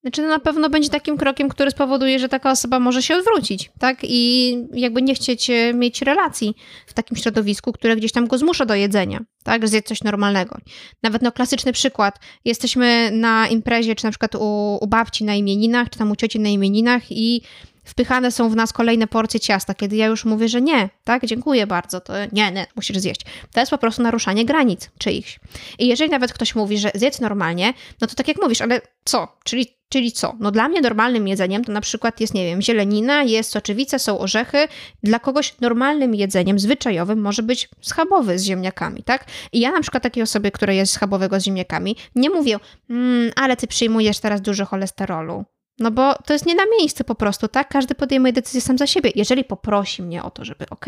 Znaczy, 0.04 0.22
no 0.22 0.28
na 0.28 0.40
pewno 0.40 0.70
będzie 0.70 0.90
takim 0.90 1.18
krokiem, 1.18 1.50
który 1.50 1.72
spowoduje, 1.72 2.20
że 2.20 2.30
taka 2.30 2.52
osoba 2.52 2.80
może 2.80 3.02
się 3.02 3.16
odwrócić, 3.16 3.72
tak? 3.80 3.98
I 4.04 4.58
jakby 4.74 5.02
nie 5.02 5.16
chcieć 5.16 5.50
e, 5.50 5.74
mieć 5.74 6.02
relacji 6.02 6.56
w 6.88 6.94
takim 6.94 7.18
środowisku, 7.18 7.72
które 7.74 7.96
gdzieś 7.96 8.12
tam 8.12 8.28
go 8.28 8.38
zmusza 8.38 8.66
do 8.66 8.76
jedzenia, 8.76 9.20
tak? 9.44 9.68
Zjedz 9.68 9.88
coś 9.88 10.04
normalnego. 10.04 10.58
Nawet 11.04 11.22
no 11.22 11.32
klasyczny 11.32 11.74
przykład. 11.74 12.20
Jesteśmy 12.46 13.12
na 13.12 13.48
imprezie, 13.48 13.96
czy 13.96 14.04
na 14.04 14.12
przykład 14.12 14.36
u, 14.36 14.78
u 14.82 14.88
babci 14.88 15.24
na 15.24 15.36
imieninach, 15.36 15.90
czy 15.90 16.00
tam 16.00 16.12
u 16.12 16.16
cioci 16.16 16.40
na 16.40 16.50
imieninach 16.50 17.12
i 17.12 17.42
wpychane 17.84 18.32
są 18.32 18.50
w 18.50 18.56
nas 18.56 18.74
kolejne 18.74 19.08
porcje 19.08 19.40
ciasta, 19.40 19.74
kiedy 19.74 19.96
ja 19.96 20.06
już 20.06 20.26
mówię, 20.26 20.50
że 20.50 20.62
nie, 20.62 20.90
tak, 21.04 21.26
dziękuję 21.26 21.68
bardzo, 21.68 22.02
to 22.02 22.14
nie, 22.32 22.52
nie, 22.52 22.68
musisz 22.76 22.98
zjeść. 22.98 23.22
To 23.54 23.60
jest 23.60 23.70
po 23.70 23.78
prostu 23.78 24.02
naruszanie 24.02 24.46
granic 24.46 24.90
czyichś. 24.98 25.40
I 25.80 25.88
jeżeli 25.88 26.12
nawet 26.12 26.34
ktoś 26.34 26.56
mówi, 26.56 26.78
że 26.78 26.92
zjedz 26.96 27.20
normalnie, 27.20 27.74
no 28.02 28.08
to 28.08 28.16
tak 28.16 28.28
jak 28.28 28.42
mówisz, 28.42 28.62
ale 28.62 28.82
co? 29.06 29.38
Czyli, 29.44 29.68
czyli 29.90 30.12
co? 30.12 30.36
No 30.40 30.52
dla 30.52 30.68
mnie 30.68 30.82
normalnym 30.82 31.28
jedzeniem 31.28 31.64
to 31.64 31.72
na 31.72 31.82
przykład 31.82 32.22
jest, 32.22 32.34
nie 32.34 32.46
wiem, 32.46 32.62
zielenina, 32.62 33.24
jest 33.24 33.52
soczewica, 33.52 34.00
są 34.00 34.20
orzechy. 34.20 34.68
Dla 35.04 35.20
kogoś 35.20 35.56
normalnym 35.62 36.16
jedzeniem, 36.16 36.60
zwyczajowym 36.60 37.22
może 37.22 37.44
być 37.44 37.70
schabowy 37.82 38.40
z 38.40 38.44
ziemniakami, 38.44 39.04
tak? 39.04 39.26
I 39.52 39.60
ja 39.60 39.72
na 39.72 39.82
przykład 39.82 40.04
takiej 40.04 40.24
osobie, 40.24 40.52
która 40.52 40.74
jest 40.74 40.94
schabowego 40.94 41.40
z 41.40 41.44
ziemniakami, 41.44 41.96
nie 42.16 42.30
mówię, 42.30 42.58
mmm, 42.90 43.32
ale 43.36 43.58
ty 43.58 43.68
przyjmujesz 43.68 44.20
teraz 44.20 44.42
dużo 44.42 44.66
cholesterolu. 44.66 45.46
No 45.80 45.92
bo 45.92 46.14
to 46.26 46.34
jest 46.34 46.46
nie 46.46 46.56
na 46.56 46.64
miejsce 46.80 47.04
po 47.04 47.16
prostu, 47.16 47.48
tak? 47.48 47.68
Każdy 47.68 47.96
podejmuje 47.96 48.34
decyzję 48.34 48.62
sam 48.62 48.78
za 48.78 48.88
siebie. 48.88 49.12
Jeżeli 49.16 49.44
poprosi 49.44 50.02
mnie 50.02 50.24
o 50.24 50.32
to, 50.32 50.46
żeby 50.46 50.66
ok, 50.70 50.86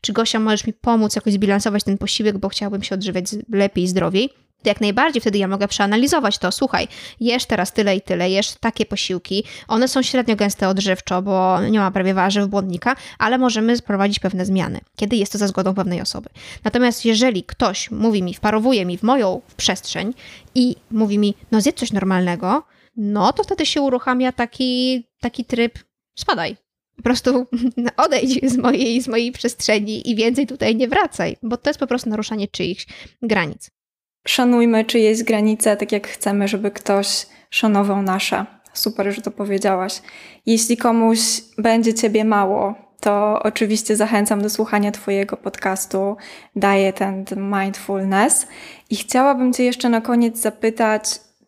czy 0.00 0.12
Gosia 0.12 0.40
możesz 0.40 0.66
mi 0.66 0.72
pomóc 0.72 1.16
jakoś 1.16 1.32
zbilansować 1.32 1.84
ten 1.84 1.98
posiłek, 1.98 2.38
bo 2.38 2.48
chciałbym 2.48 2.82
się 2.82 2.94
odżywiać 2.94 3.26
lepiej, 3.52 3.88
zdrowiej, 3.88 4.30
to 4.64 4.70
jak 4.70 4.80
najbardziej 4.80 5.20
wtedy 5.20 5.38
ja 5.38 5.48
mogę 5.48 5.68
przeanalizować 5.68 6.38
to. 6.38 6.52
Słuchaj, 6.52 6.88
jesz 7.20 7.44
teraz 7.44 7.72
tyle 7.72 7.96
i 7.96 8.00
tyle, 8.00 8.30
jesz 8.30 8.54
takie 8.60 8.86
posiłki, 8.86 9.44
one 9.68 9.88
są 9.88 10.02
średnio 10.02 10.36
gęste 10.36 10.68
odżywczo, 10.68 11.22
bo 11.22 11.60
nie 11.60 11.78
ma 11.78 11.90
prawie 11.90 12.14
warzyw, 12.14 12.46
błonnika, 12.46 12.96
ale 13.18 13.38
możemy 13.38 13.76
wprowadzić 13.76 14.18
pewne 14.18 14.46
zmiany, 14.46 14.80
kiedy 14.96 15.16
jest 15.16 15.32
to 15.32 15.38
za 15.38 15.48
zgodą 15.48 15.74
pewnej 15.74 16.00
osoby. 16.00 16.30
Natomiast 16.64 17.04
jeżeli 17.04 17.42
ktoś 17.42 17.90
mówi 17.90 18.22
mi, 18.22 18.34
wparowuje 18.34 18.86
mi 18.86 18.98
w 18.98 19.02
moją 19.02 19.40
przestrzeń 19.56 20.14
i 20.54 20.76
mówi 20.90 21.18
mi, 21.18 21.34
no 21.52 21.60
zjedz 21.60 21.78
coś 21.78 21.92
normalnego, 21.92 22.62
no 22.96 23.32
to 23.32 23.42
wtedy 23.44 23.66
się 23.66 23.82
uruchamia 23.82 24.32
taki, 24.32 25.04
taki 25.20 25.44
tryb 25.44 25.78
spadaj. 26.18 26.56
Po 26.96 27.02
prostu 27.02 27.46
odejdź 28.04 28.50
z 28.50 28.56
mojej, 28.56 29.00
z 29.00 29.08
mojej 29.08 29.32
przestrzeni 29.32 30.10
i 30.10 30.16
więcej 30.16 30.46
tutaj 30.46 30.76
nie 30.76 30.88
wracaj, 30.88 31.36
bo 31.42 31.56
to 31.56 31.70
jest 31.70 31.80
po 31.80 31.86
prostu 31.86 32.10
naruszanie 32.10 32.48
czyichś 32.48 32.86
granic. 33.22 33.70
Szanujmy 34.26 34.84
czyjeś 34.84 35.22
granice, 35.22 35.76
tak 35.76 35.92
jak 35.92 36.08
chcemy, 36.08 36.48
żeby 36.48 36.70
ktoś 36.70 37.26
szanował 37.50 38.02
nasze. 38.02 38.46
Super, 38.72 39.14
że 39.14 39.22
to 39.22 39.30
powiedziałaś. 39.30 40.02
Jeśli 40.46 40.76
komuś 40.76 41.18
będzie 41.58 41.94
ciebie 41.94 42.24
mało, 42.24 42.74
to 43.00 43.42
oczywiście 43.42 43.96
zachęcam 43.96 44.42
do 44.42 44.50
słuchania 44.50 44.92
Twojego 44.92 45.36
podcastu 45.36 46.16
Diet 46.56 47.02
and 47.02 47.30
Mindfulness. 47.36 48.46
I 48.90 48.96
chciałabym 48.96 49.52
Cię 49.52 49.64
jeszcze 49.64 49.88
na 49.88 50.00
koniec 50.00 50.38
zapytać, 50.38 51.04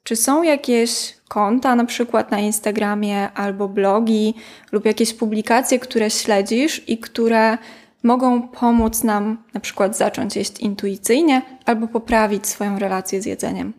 czy 0.07 0.17
są 0.17 0.43
jakieś 0.43 1.15
konta, 1.29 1.77
na 1.77 1.85
przykład 1.85 2.31
na 2.31 2.39
Instagramie 2.39 3.33
albo 3.33 3.69
blogi 3.69 4.35
lub 4.73 4.85
jakieś 4.85 5.15
publikacje, 5.15 5.79
które 5.79 6.11
śledzisz 6.11 6.83
i 6.89 6.99
które 6.99 7.59
mogą 8.03 8.49
pomóc 8.49 9.05
nam 9.05 9.43
na 9.55 9.61
przykład 9.61 9.97
zacząć 9.97 10.37
jeść 10.37 10.61
intuicyjnie 10.61 11.43
albo 11.65 11.89
poprawić 11.89 12.47
swoją 12.47 12.79
relację 12.79 13.23
z 13.23 13.27
jedzeniem? 13.27 13.73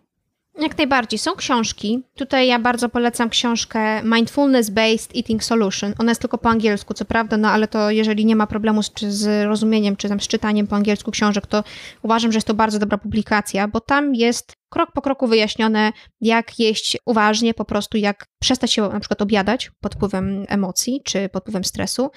Jak 0.60 0.78
najbardziej. 0.78 1.20
Są 1.20 1.36
książki. 1.36 2.04
Tutaj 2.16 2.48
ja 2.48 2.60
bardzo 2.60 2.90
polecam 2.90 3.30
książkę 3.30 4.04
Mindfulness 4.04 4.70
Based 4.70 5.16
Eating 5.16 5.44
Solution. 5.44 5.94
Ona 6.00 6.12
jest 6.12 6.22
tylko 6.22 6.38
po 6.38 6.50
angielsku, 6.50 6.94
co 6.94 7.06
prawda, 7.06 7.38
no 7.38 7.50
ale 7.50 7.68
to 7.68 7.92
jeżeli 7.92 8.26
nie 8.26 8.36
ma 8.36 8.48
problemu 8.48 8.84
z, 8.84 8.92
z 9.00 9.46
rozumieniem, 9.46 9.96
czy 9.96 10.10
tam 10.10 10.20
z 10.20 10.28
czytaniem 10.28 10.68
po 10.68 10.76
angielsku 10.76 11.12
książek, 11.12 11.48
to 11.48 11.64
uważam, 12.02 12.32
że 12.32 12.38
jest 12.38 12.48
to 12.48 12.54
bardzo 12.54 12.80
dobra 12.80 12.98
publikacja, 12.98 13.68
bo 13.68 13.82
tam 13.82 14.16
jest 14.16 14.57
krok 14.70 14.92
po 14.92 15.02
kroku 15.02 15.28
wyjaśnione, 15.28 15.92
jak 16.22 16.60
jeść 16.60 16.98
uważnie, 17.06 17.54
po 17.54 17.66
prostu 17.66 17.98
jak 17.98 18.28
przestać 18.40 18.74
się 18.74 18.90
na 18.90 19.00
przykład 19.00 19.22
objadać 19.22 19.72
pod 19.82 19.96
wpływem 19.96 20.46
emocji 20.48 21.02
czy 21.06 21.30
pod 21.30 21.44
wpływem 21.44 21.64
stresu. 21.64 22.10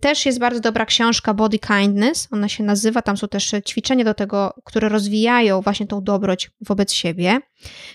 Też 0.00 0.26
jest 0.26 0.38
bardzo 0.38 0.60
dobra 0.60 0.86
książka 0.86 1.34
Body 1.34 1.58
Kindness, 1.58 2.28
ona 2.30 2.48
się 2.48 2.64
nazywa, 2.64 3.02
tam 3.02 3.16
są 3.16 3.28
też 3.28 3.54
ćwiczenia 3.66 4.04
do 4.04 4.14
tego, 4.14 4.54
które 4.64 4.88
rozwijają 4.88 5.60
właśnie 5.60 5.86
tą 5.86 6.02
dobroć 6.02 6.50
wobec 6.60 6.92
siebie. 6.92 7.40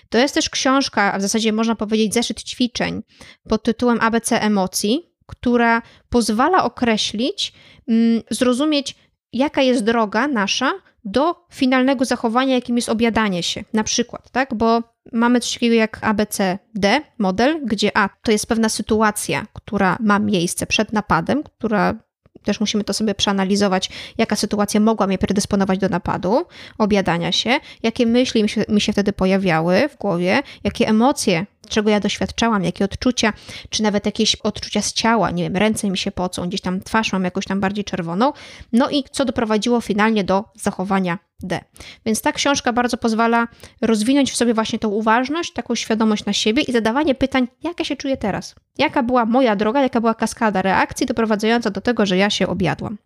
To 0.08 0.18
jest 0.18 0.34
też 0.34 0.50
książka, 0.50 1.12
a 1.12 1.18
w 1.18 1.22
zasadzie 1.22 1.52
można 1.52 1.76
powiedzieć 1.76 2.14
zeszyt 2.14 2.42
ćwiczeń 2.42 3.02
pod 3.48 3.62
tytułem 3.62 4.00
ABC 4.00 4.40
emocji, 4.42 5.10
która 5.26 5.82
pozwala 6.08 6.64
określić, 6.64 7.52
mm, 7.88 8.22
zrozumieć, 8.30 8.94
jaka 9.32 9.62
jest 9.62 9.84
droga 9.84 10.28
nasza 10.28 10.72
do 11.04 11.46
finalnego 11.52 12.04
zachowania, 12.04 12.54
jakim 12.54 12.76
jest 12.76 12.88
objadanie 12.88 13.42
się, 13.42 13.64
na 13.72 13.84
przykład, 13.84 14.30
tak? 14.30 14.54
Bo 14.54 14.82
mamy 15.12 15.40
coś 15.40 15.54
takiego 15.54 15.74
jak 15.74 15.98
ABCD 16.02 17.00
model, 17.18 17.60
gdzie 17.64 17.96
A 17.96 18.08
to 18.22 18.32
jest 18.32 18.46
pewna 18.46 18.68
sytuacja, 18.68 19.46
która 19.52 19.96
ma 20.00 20.18
miejsce 20.18 20.66
przed 20.66 20.92
napadem, 20.92 21.42
która 21.42 21.94
też 22.42 22.60
musimy 22.60 22.84
to 22.84 22.92
sobie 22.92 23.14
przeanalizować, 23.14 23.90
jaka 24.18 24.36
sytuacja 24.36 24.80
mogła 24.80 25.06
mnie 25.06 25.18
predysponować 25.18 25.78
do 25.78 25.88
napadu, 25.88 26.46
objadania 26.78 27.32
się, 27.32 27.58
jakie 27.82 28.06
myśli 28.06 28.42
mi 28.42 28.48
się, 28.48 28.64
mi 28.68 28.80
się 28.80 28.92
wtedy 28.92 29.12
pojawiały 29.12 29.88
w 29.88 29.96
głowie, 29.96 30.42
jakie 30.64 30.88
emocje 30.88 31.46
czego 31.68 31.90
ja 31.90 32.00
doświadczałam, 32.00 32.64
jakie 32.64 32.84
odczucia, 32.84 33.32
czy 33.70 33.82
nawet 33.82 34.06
jakieś 34.06 34.36
odczucia 34.36 34.82
z 34.82 34.92
ciała, 34.92 35.30
nie 35.30 35.42
wiem, 35.42 35.56
ręce 35.56 35.90
mi 35.90 35.98
się 35.98 36.10
pocą, 36.10 36.48
gdzieś 36.48 36.60
tam 36.60 36.80
twarz 36.80 37.12
mam 37.12 37.24
jakoś 37.24 37.44
tam 37.44 37.60
bardziej 37.60 37.84
czerwoną, 37.84 38.32
no 38.72 38.90
i 38.90 39.04
co 39.12 39.24
doprowadziło 39.24 39.80
finalnie 39.80 40.24
do 40.24 40.44
zachowania 40.54 41.18
D. 41.42 41.60
Więc 42.06 42.22
ta 42.22 42.32
książka 42.32 42.72
bardzo 42.72 42.96
pozwala 42.96 43.48
rozwinąć 43.80 44.32
w 44.32 44.36
sobie 44.36 44.54
właśnie 44.54 44.78
tą 44.78 44.88
uważność, 44.88 45.52
taką 45.52 45.74
świadomość 45.74 46.24
na 46.24 46.32
siebie 46.32 46.62
i 46.62 46.72
zadawanie 46.72 47.14
pytań, 47.14 47.48
jak 47.62 47.78
ja 47.78 47.84
się 47.84 47.96
czuję 47.96 48.16
teraz? 48.16 48.54
Jaka 48.78 49.02
była 49.02 49.24
moja 49.24 49.56
droga, 49.56 49.82
jaka 49.82 50.00
była 50.00 50.14
kaskada 50.14 50.62
reakcji 50.62 51.06
doprowadzająca 51.06 51.70
do 51.70 51.80
tego, 51.80 52.06
że 52.06 52.16
ja 52.16 52.30
się 52.30 52.46
objadłam? 52.46 52.98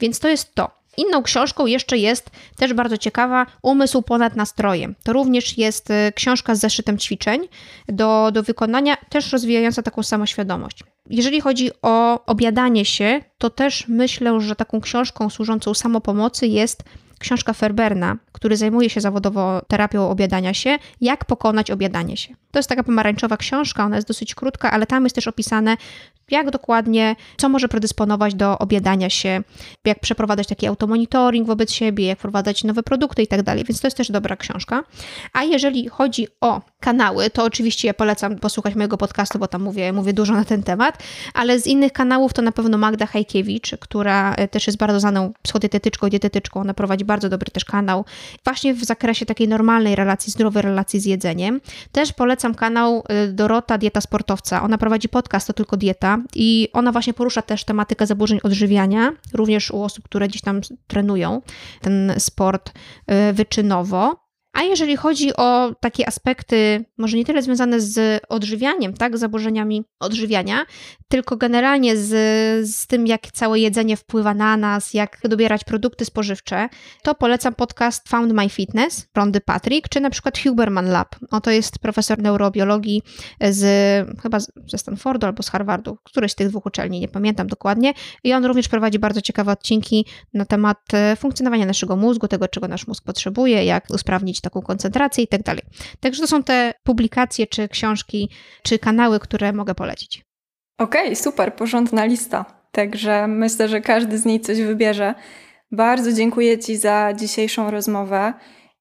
Więc 0.00 0.20
to 0.20 0.28
jest 0.28 0.54
to. 0.54 0.78
Inną 0.98 1.22
książką 1.22 1.66
jeszcze 1.66 1.98
jest 1.98 2.30
też 2.56 2.74
bardzo 2.74 2.98
ciekawa 2.98 3.46
Umysł 3.62 4.02
ponad 4.02 4.36
nastrojem. 4.36 4.94
To 5.02 5.12
również 5.12 5.58
jest 5.58 5.90
y, 5.90 6.12
książka 6.14 6.54
z 6.54 6.60
zeszytem 6.60 6.98
ćwiczeń 6.98 7.40
do, 7.88 8.30
do 8.32 8.42
wykonania, 8.42 8.96
też 9.08 9.32
rozwijająca 9.32 9.82
taką 9.82 10.02
samoświadomość. 10.02 10.84
Jeżeli 11.10 11.40
chodzi 11.40 11.70
o 11.82 12.24
obiadanie 12.26 12.84
się, 12.84 13.20
to 13.38 13.50
też 13.50 13.88
myślę, 13.88 14.40
że 14.40 14.56
taką 14.56 14.80
książką 14.80 15.30
służącą 15.30 15.74
samopomocy 15.74 16.46
jest 16.46 16.82
książka 17.18 17.52
Ferberna, 17.52 18.16
który 18.32 18.56
zajmuje 18.56 18.90
się 18.90 19.00
zawodowo 19.00 19.62
terapią 19.68 20.10
obiadania 20.10 20.54
się, 20.54 20.78
jak 21.00 21.24
pokonać 21.24 21.70
obiadanie 21.70 22.16
się. 22.16 22.34
To 22.50 22.58
jest 22.58 22.68
taka 22.68 22.82
pomarańczowa 22.82 23.36
książka, 23.36 23.84
ona 23.84 23.96
jest 23.96 24.08
dosyć 24.08 24.34
krótka, 24.34 24.70
ale 24.70 24.86
tam 24.86 25.04
jest 25.04 25.14
też 25.14 25.28
opisane, 25.28 25.76
jak 26.30 26.50
dokładnie, 26.50 27.16
co 27.36 27.48
może 27.48 27.68
predysponować 27.68 28.34
do 28.34 28.58
obiadania 28.58 29.10
się, 29.10 29.42
jak 29.84 30.00
przeprowadzać 30.00 30.46
taki 30.46 30.66
automonitoring 30.66 31.46
wobec 31.46 31.72
siebie, 31.72 32.06
jak 32.06 32.18
wprowadzać 32.18 32.64
nowe 32.64 32.82
produkty 32.82 33.22
i 33.22 33.26
tak 33.26 33.38
więc 33.46 33.80
to 33.80 33.86
jest 33.86 33.96
też 33.96 34.10
dobra 34.10 34.36
książka. 34.36 34.82
A 35.32 35.44
jeżeli 35.44 35.88
chodzi 35.88 36.28
o 36.40 36.60
kanały, 36.80 37.30
to 37.30 37.44
oczywiście 37.44 37.88
ja 37.88 37.94
polecam 37.94 38.36
posłuchać 38.36 38.74
mojego 38.74 38.98
podcastu, 38.98 39.38
bo 39.38 39.48
tam 39.48 39.62
mówię, 39.62 39.92
mówię 39.92 40.12
dużo 40.12 40.34
na 40.34 40.44
ten 40.44 40.62
temat, 40.62 41.02
ale 41.34 41.60
z 41.60 41.66
innych 41.66 41.92
kanałów 41.92 42.32
to 42.32 42.42
na 42.42 42.52
pewno 42.52 42.78
Magda 42.78 43.06
Hajkiewicz, 43.06 43.76
która 43.80 44.34
e, 44.34 44.48
też 44.48 44.66
jest 44.66 44.78
bardzo 44.78 45.00
znaną 45.00 45.32
psychodietetyczką 45.42 46.06
i 46.06 46.10
dietetyczką, 46.10 46.60
ona 46.60 46.74
prowadzi 46.74 47.04
bardzo 47.08 47.28
dobry 47.28 47.50
też 47.50 47.64
kanał 47.64 48.04
właśnie 48.44 48.74
w 48.74 48.84
zakresie 48.84 49.26
takiej 49.26 49.48
normalnej 49.48 49.96
relacji, 49.96 50.32
zdrowej 50.32 50.62
relacji 50.62 51.00
z 51.00 51.04
jedzeniem. 51.04 51.60
Też 51.92 52.12
polecam 52.12 52.54
kanał 52.54 53.04
e, 53.08 53.28
Dorota 53.28 53.78
Dieta 53.78 54.00
Sportowca, 54.00 54.62
ona 54.62 54.78
prowadzi 54.78 55.08
podcast, 55.08 55.46
to 55.46 55.52
tylko 55.52 55.76
dieta, 55.76 56.18
i 56.34 56.68
ona 56.72 56.92
właśnie 56.92 57.14
porusza 57.14 57.42
też 57.42 57.64
tematykę 57.64 58.06
zaburzeń 58.06 58.40
odżywiania, 58.42 59.12
również 59.34 59.70
u 59.70 59.82
osób, 59.82 60.04
które 60.04 60.28
gdzieś 60.28 60.42
tam 60.42 60.60
trenują 60.86 61.42
ten 61.80 62.12
sport 62.18 62.70
y, 62.70 63.32
wyczynowo. 63.32 64.27
A 64.58 64.62
jeżeli 64.62 64.96
chodzi 64.96 65.36
o 65.36 65.74
takie 65.80 66.08
aspekty, 66.08 66.84
może 66.96 67.16
nie 67.16 67.24
tyle 67.24 67.42
związane 67.42 67.80
z 67.80 68.22
odżywianiem, 68.28 68.94
tak, 68.94 69.18
zaburzeniami 69.18 69.84
odżywiania, 70.00 70.66
tylko 71.08 71.36
generalnie 71.36 71.96
z, 71.96 72.10
z 72.70 72.86
tym, 72.86 73.06
jak 73.06 73.32
całe 73.32 73.58
jedzenie 73.60 73.96
wpływa 73.96 74.34
na 74.34 74.56
nas, 74.56 74.94
jak 74.94 75.18
dobierać 75.24 75.64
produkty 75.64 76.04
spożywcze, 76.04 76.68
to 77.02 77.14
polecam 77.14 77.54
podcast 77.54 78.08
Found 78.08 78.32
My 78.32 78.48
Fitness 78.48 79.06
Rondy 79.16 79.40
Patrick, 79.40 79.88
czy 79.88 80.00
na 80.00 80.10
przykład 80.10 80.38
Huberman 80.38 80.90
Lab. 80.90 81.16
O, 81.30 81.40
to 81.40 81.50
jest 81.50 81.78
profesor 81.78 82.18
neurobiologii 82.18 83.02
z 83.50 83.62
chyba 84.22 84.38
ze 84.66 84.78
Stanfordu 84.78 85.26
albo 85.26 85.42
z 85.42 85.48
Harvardu, 85.48 85.98
któryś 86.04 86.32
z 86.32 86.34
tych 86.34 86.48
dwóch 86.48 86.66
uczelni, 86.66 87.00
nie 87.00 87.08
pamiętam 87.08 87.46
dokładnie. 87.46 87.92
I 88.24 88.32
on 88.32 88.44
również 88.44 88.68
prowadzi 88.68 88.98
bardzo 88.98 89.20
ciekawe 89.20 89.52
odcinki 89.52 90.06
na 90.34 90.44
temat 90.44 90.78
e, 90.94 91.16
funkcjonowania 91.16 91.66
naszego 91.66 91.96
mózgu, 91.96 92.28
tego, 92.28 92.48
czego 92.48 92.68
nasz 92.68 92.86
mózg 92.86 93.04
potrzebuje, 93.04 93.64
jak 93.64 93.90
usprawnić 93.90 94.40
taką 94.50 94.62
koncentrację 94.62 95.24
i 95.24 95.28
tak 95.28 95.42
dalej. 95.42 95.62
Także 96.00 96.20
to 96.20 96.26
są 96.26 96.42
te 96.42 96.74
publikacje, 96.82 97.46
czy 97.46 97.68
książki, 97.68 98.30
czy 98.62 98.78
kanały, 98.78 99.20
które 99.20 99.52
mogę 99.52 99.74
polecić. 99.74 100.22
Okej, 100.78 101.02
okay, 101.02 101.16
super, 101.16 101.54
porządna 101.54 102.04
lista. 102.04 102.44
Także 102.72 103.26
myślę, 103.28 103.68
że 103.68 103.80
każdy 103.80 104.18
z 104.18 104.24
niej 104.24 104.40
coś 104.40 104.60
wybierze. 104.60 105.14
Bardzo 105.72 106.12
dziękuję 106.12 106.58
Ci 106.58 106.76
za 106.76 107.12
dzisiejszą 107.14 107.70
rozmowę 107.70 108.32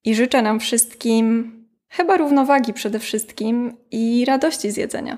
i 0.03 0.15
życzę 0.15 0.41
nam 0.41 0.59
wszystkim 0.59 1.57
chyba 1.89 2.18
równowagi 2.18 2.74
przede 2.74 2.99
wszystkim 2.99 3.78
i 3.91 4.26
radości 4.26 4.72
z 4.72 4.78
jedzenia. 4.78 5.18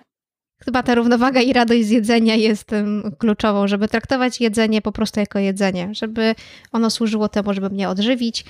Chyba 0.66 0.84
ta 0.84 0.96
równowaga 0.96 1.42
i 1.42 1.54
radość 1.54 1.86
z 1.86 1.90
jedzenia 1.90 2.36
jest 2.36 2.72
kluczową, 3.18 3.68
żeby 3.68 3.88
traktować 3.88 4.42
jedzenie 4.42 4.82
po 4.82 4.92
prostu 4.92 5.20
jako 5.20 5.40
jedzenie, 5.40 5.90
żeby 5.92 6.36
ono 6.72 6.90
służyło 6.90 7.30
temu, 7.30 7.54
żeby 7.54 7.70
mnie 7.70 7.90
odżywić, 7.90 8.46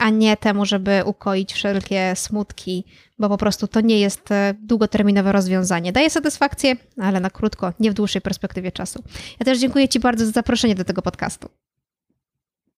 a 0.00 0.10
nie 0.10 0.36
temu, 0.36 0.66
żeby 0.66 1.02
ukoić 1.04 1.52
wszelkie 1.52 2.12
smutki, 2.16 2.84
bo 3.18 3.28
po 3.28 3.36
prostu 3.36 3.68
to 3.68 3.80
nie 3.80 4.00
jest 4.00 4.32
e, 4.32 4.54
długoterminowe 4.62 5.32
rozwiązanie. 5.32 5.92
Daje 5.92 6.10
satysfakcję, 6.10 6.76
ale 7.00 7.20
na 7.20 7.30
krótko, 7.30 7.72
nie 7.80 7.90
w 7.90 7.94
dłuższej 7.94 8.22
perspektywie 8.22 8.72
czasu. 8.72 9.02
Ja 9.40 9.44
też 9.44 9.58
dziękuję 9.58 9.88
Ci 9.88 10.00
bardzo 10.00 10.26
za 10.26 10.32
zaproszenie 10.32 10.74
do 10.74 10.84
tego 10.84 11.02
podcastu. 11.02 11.48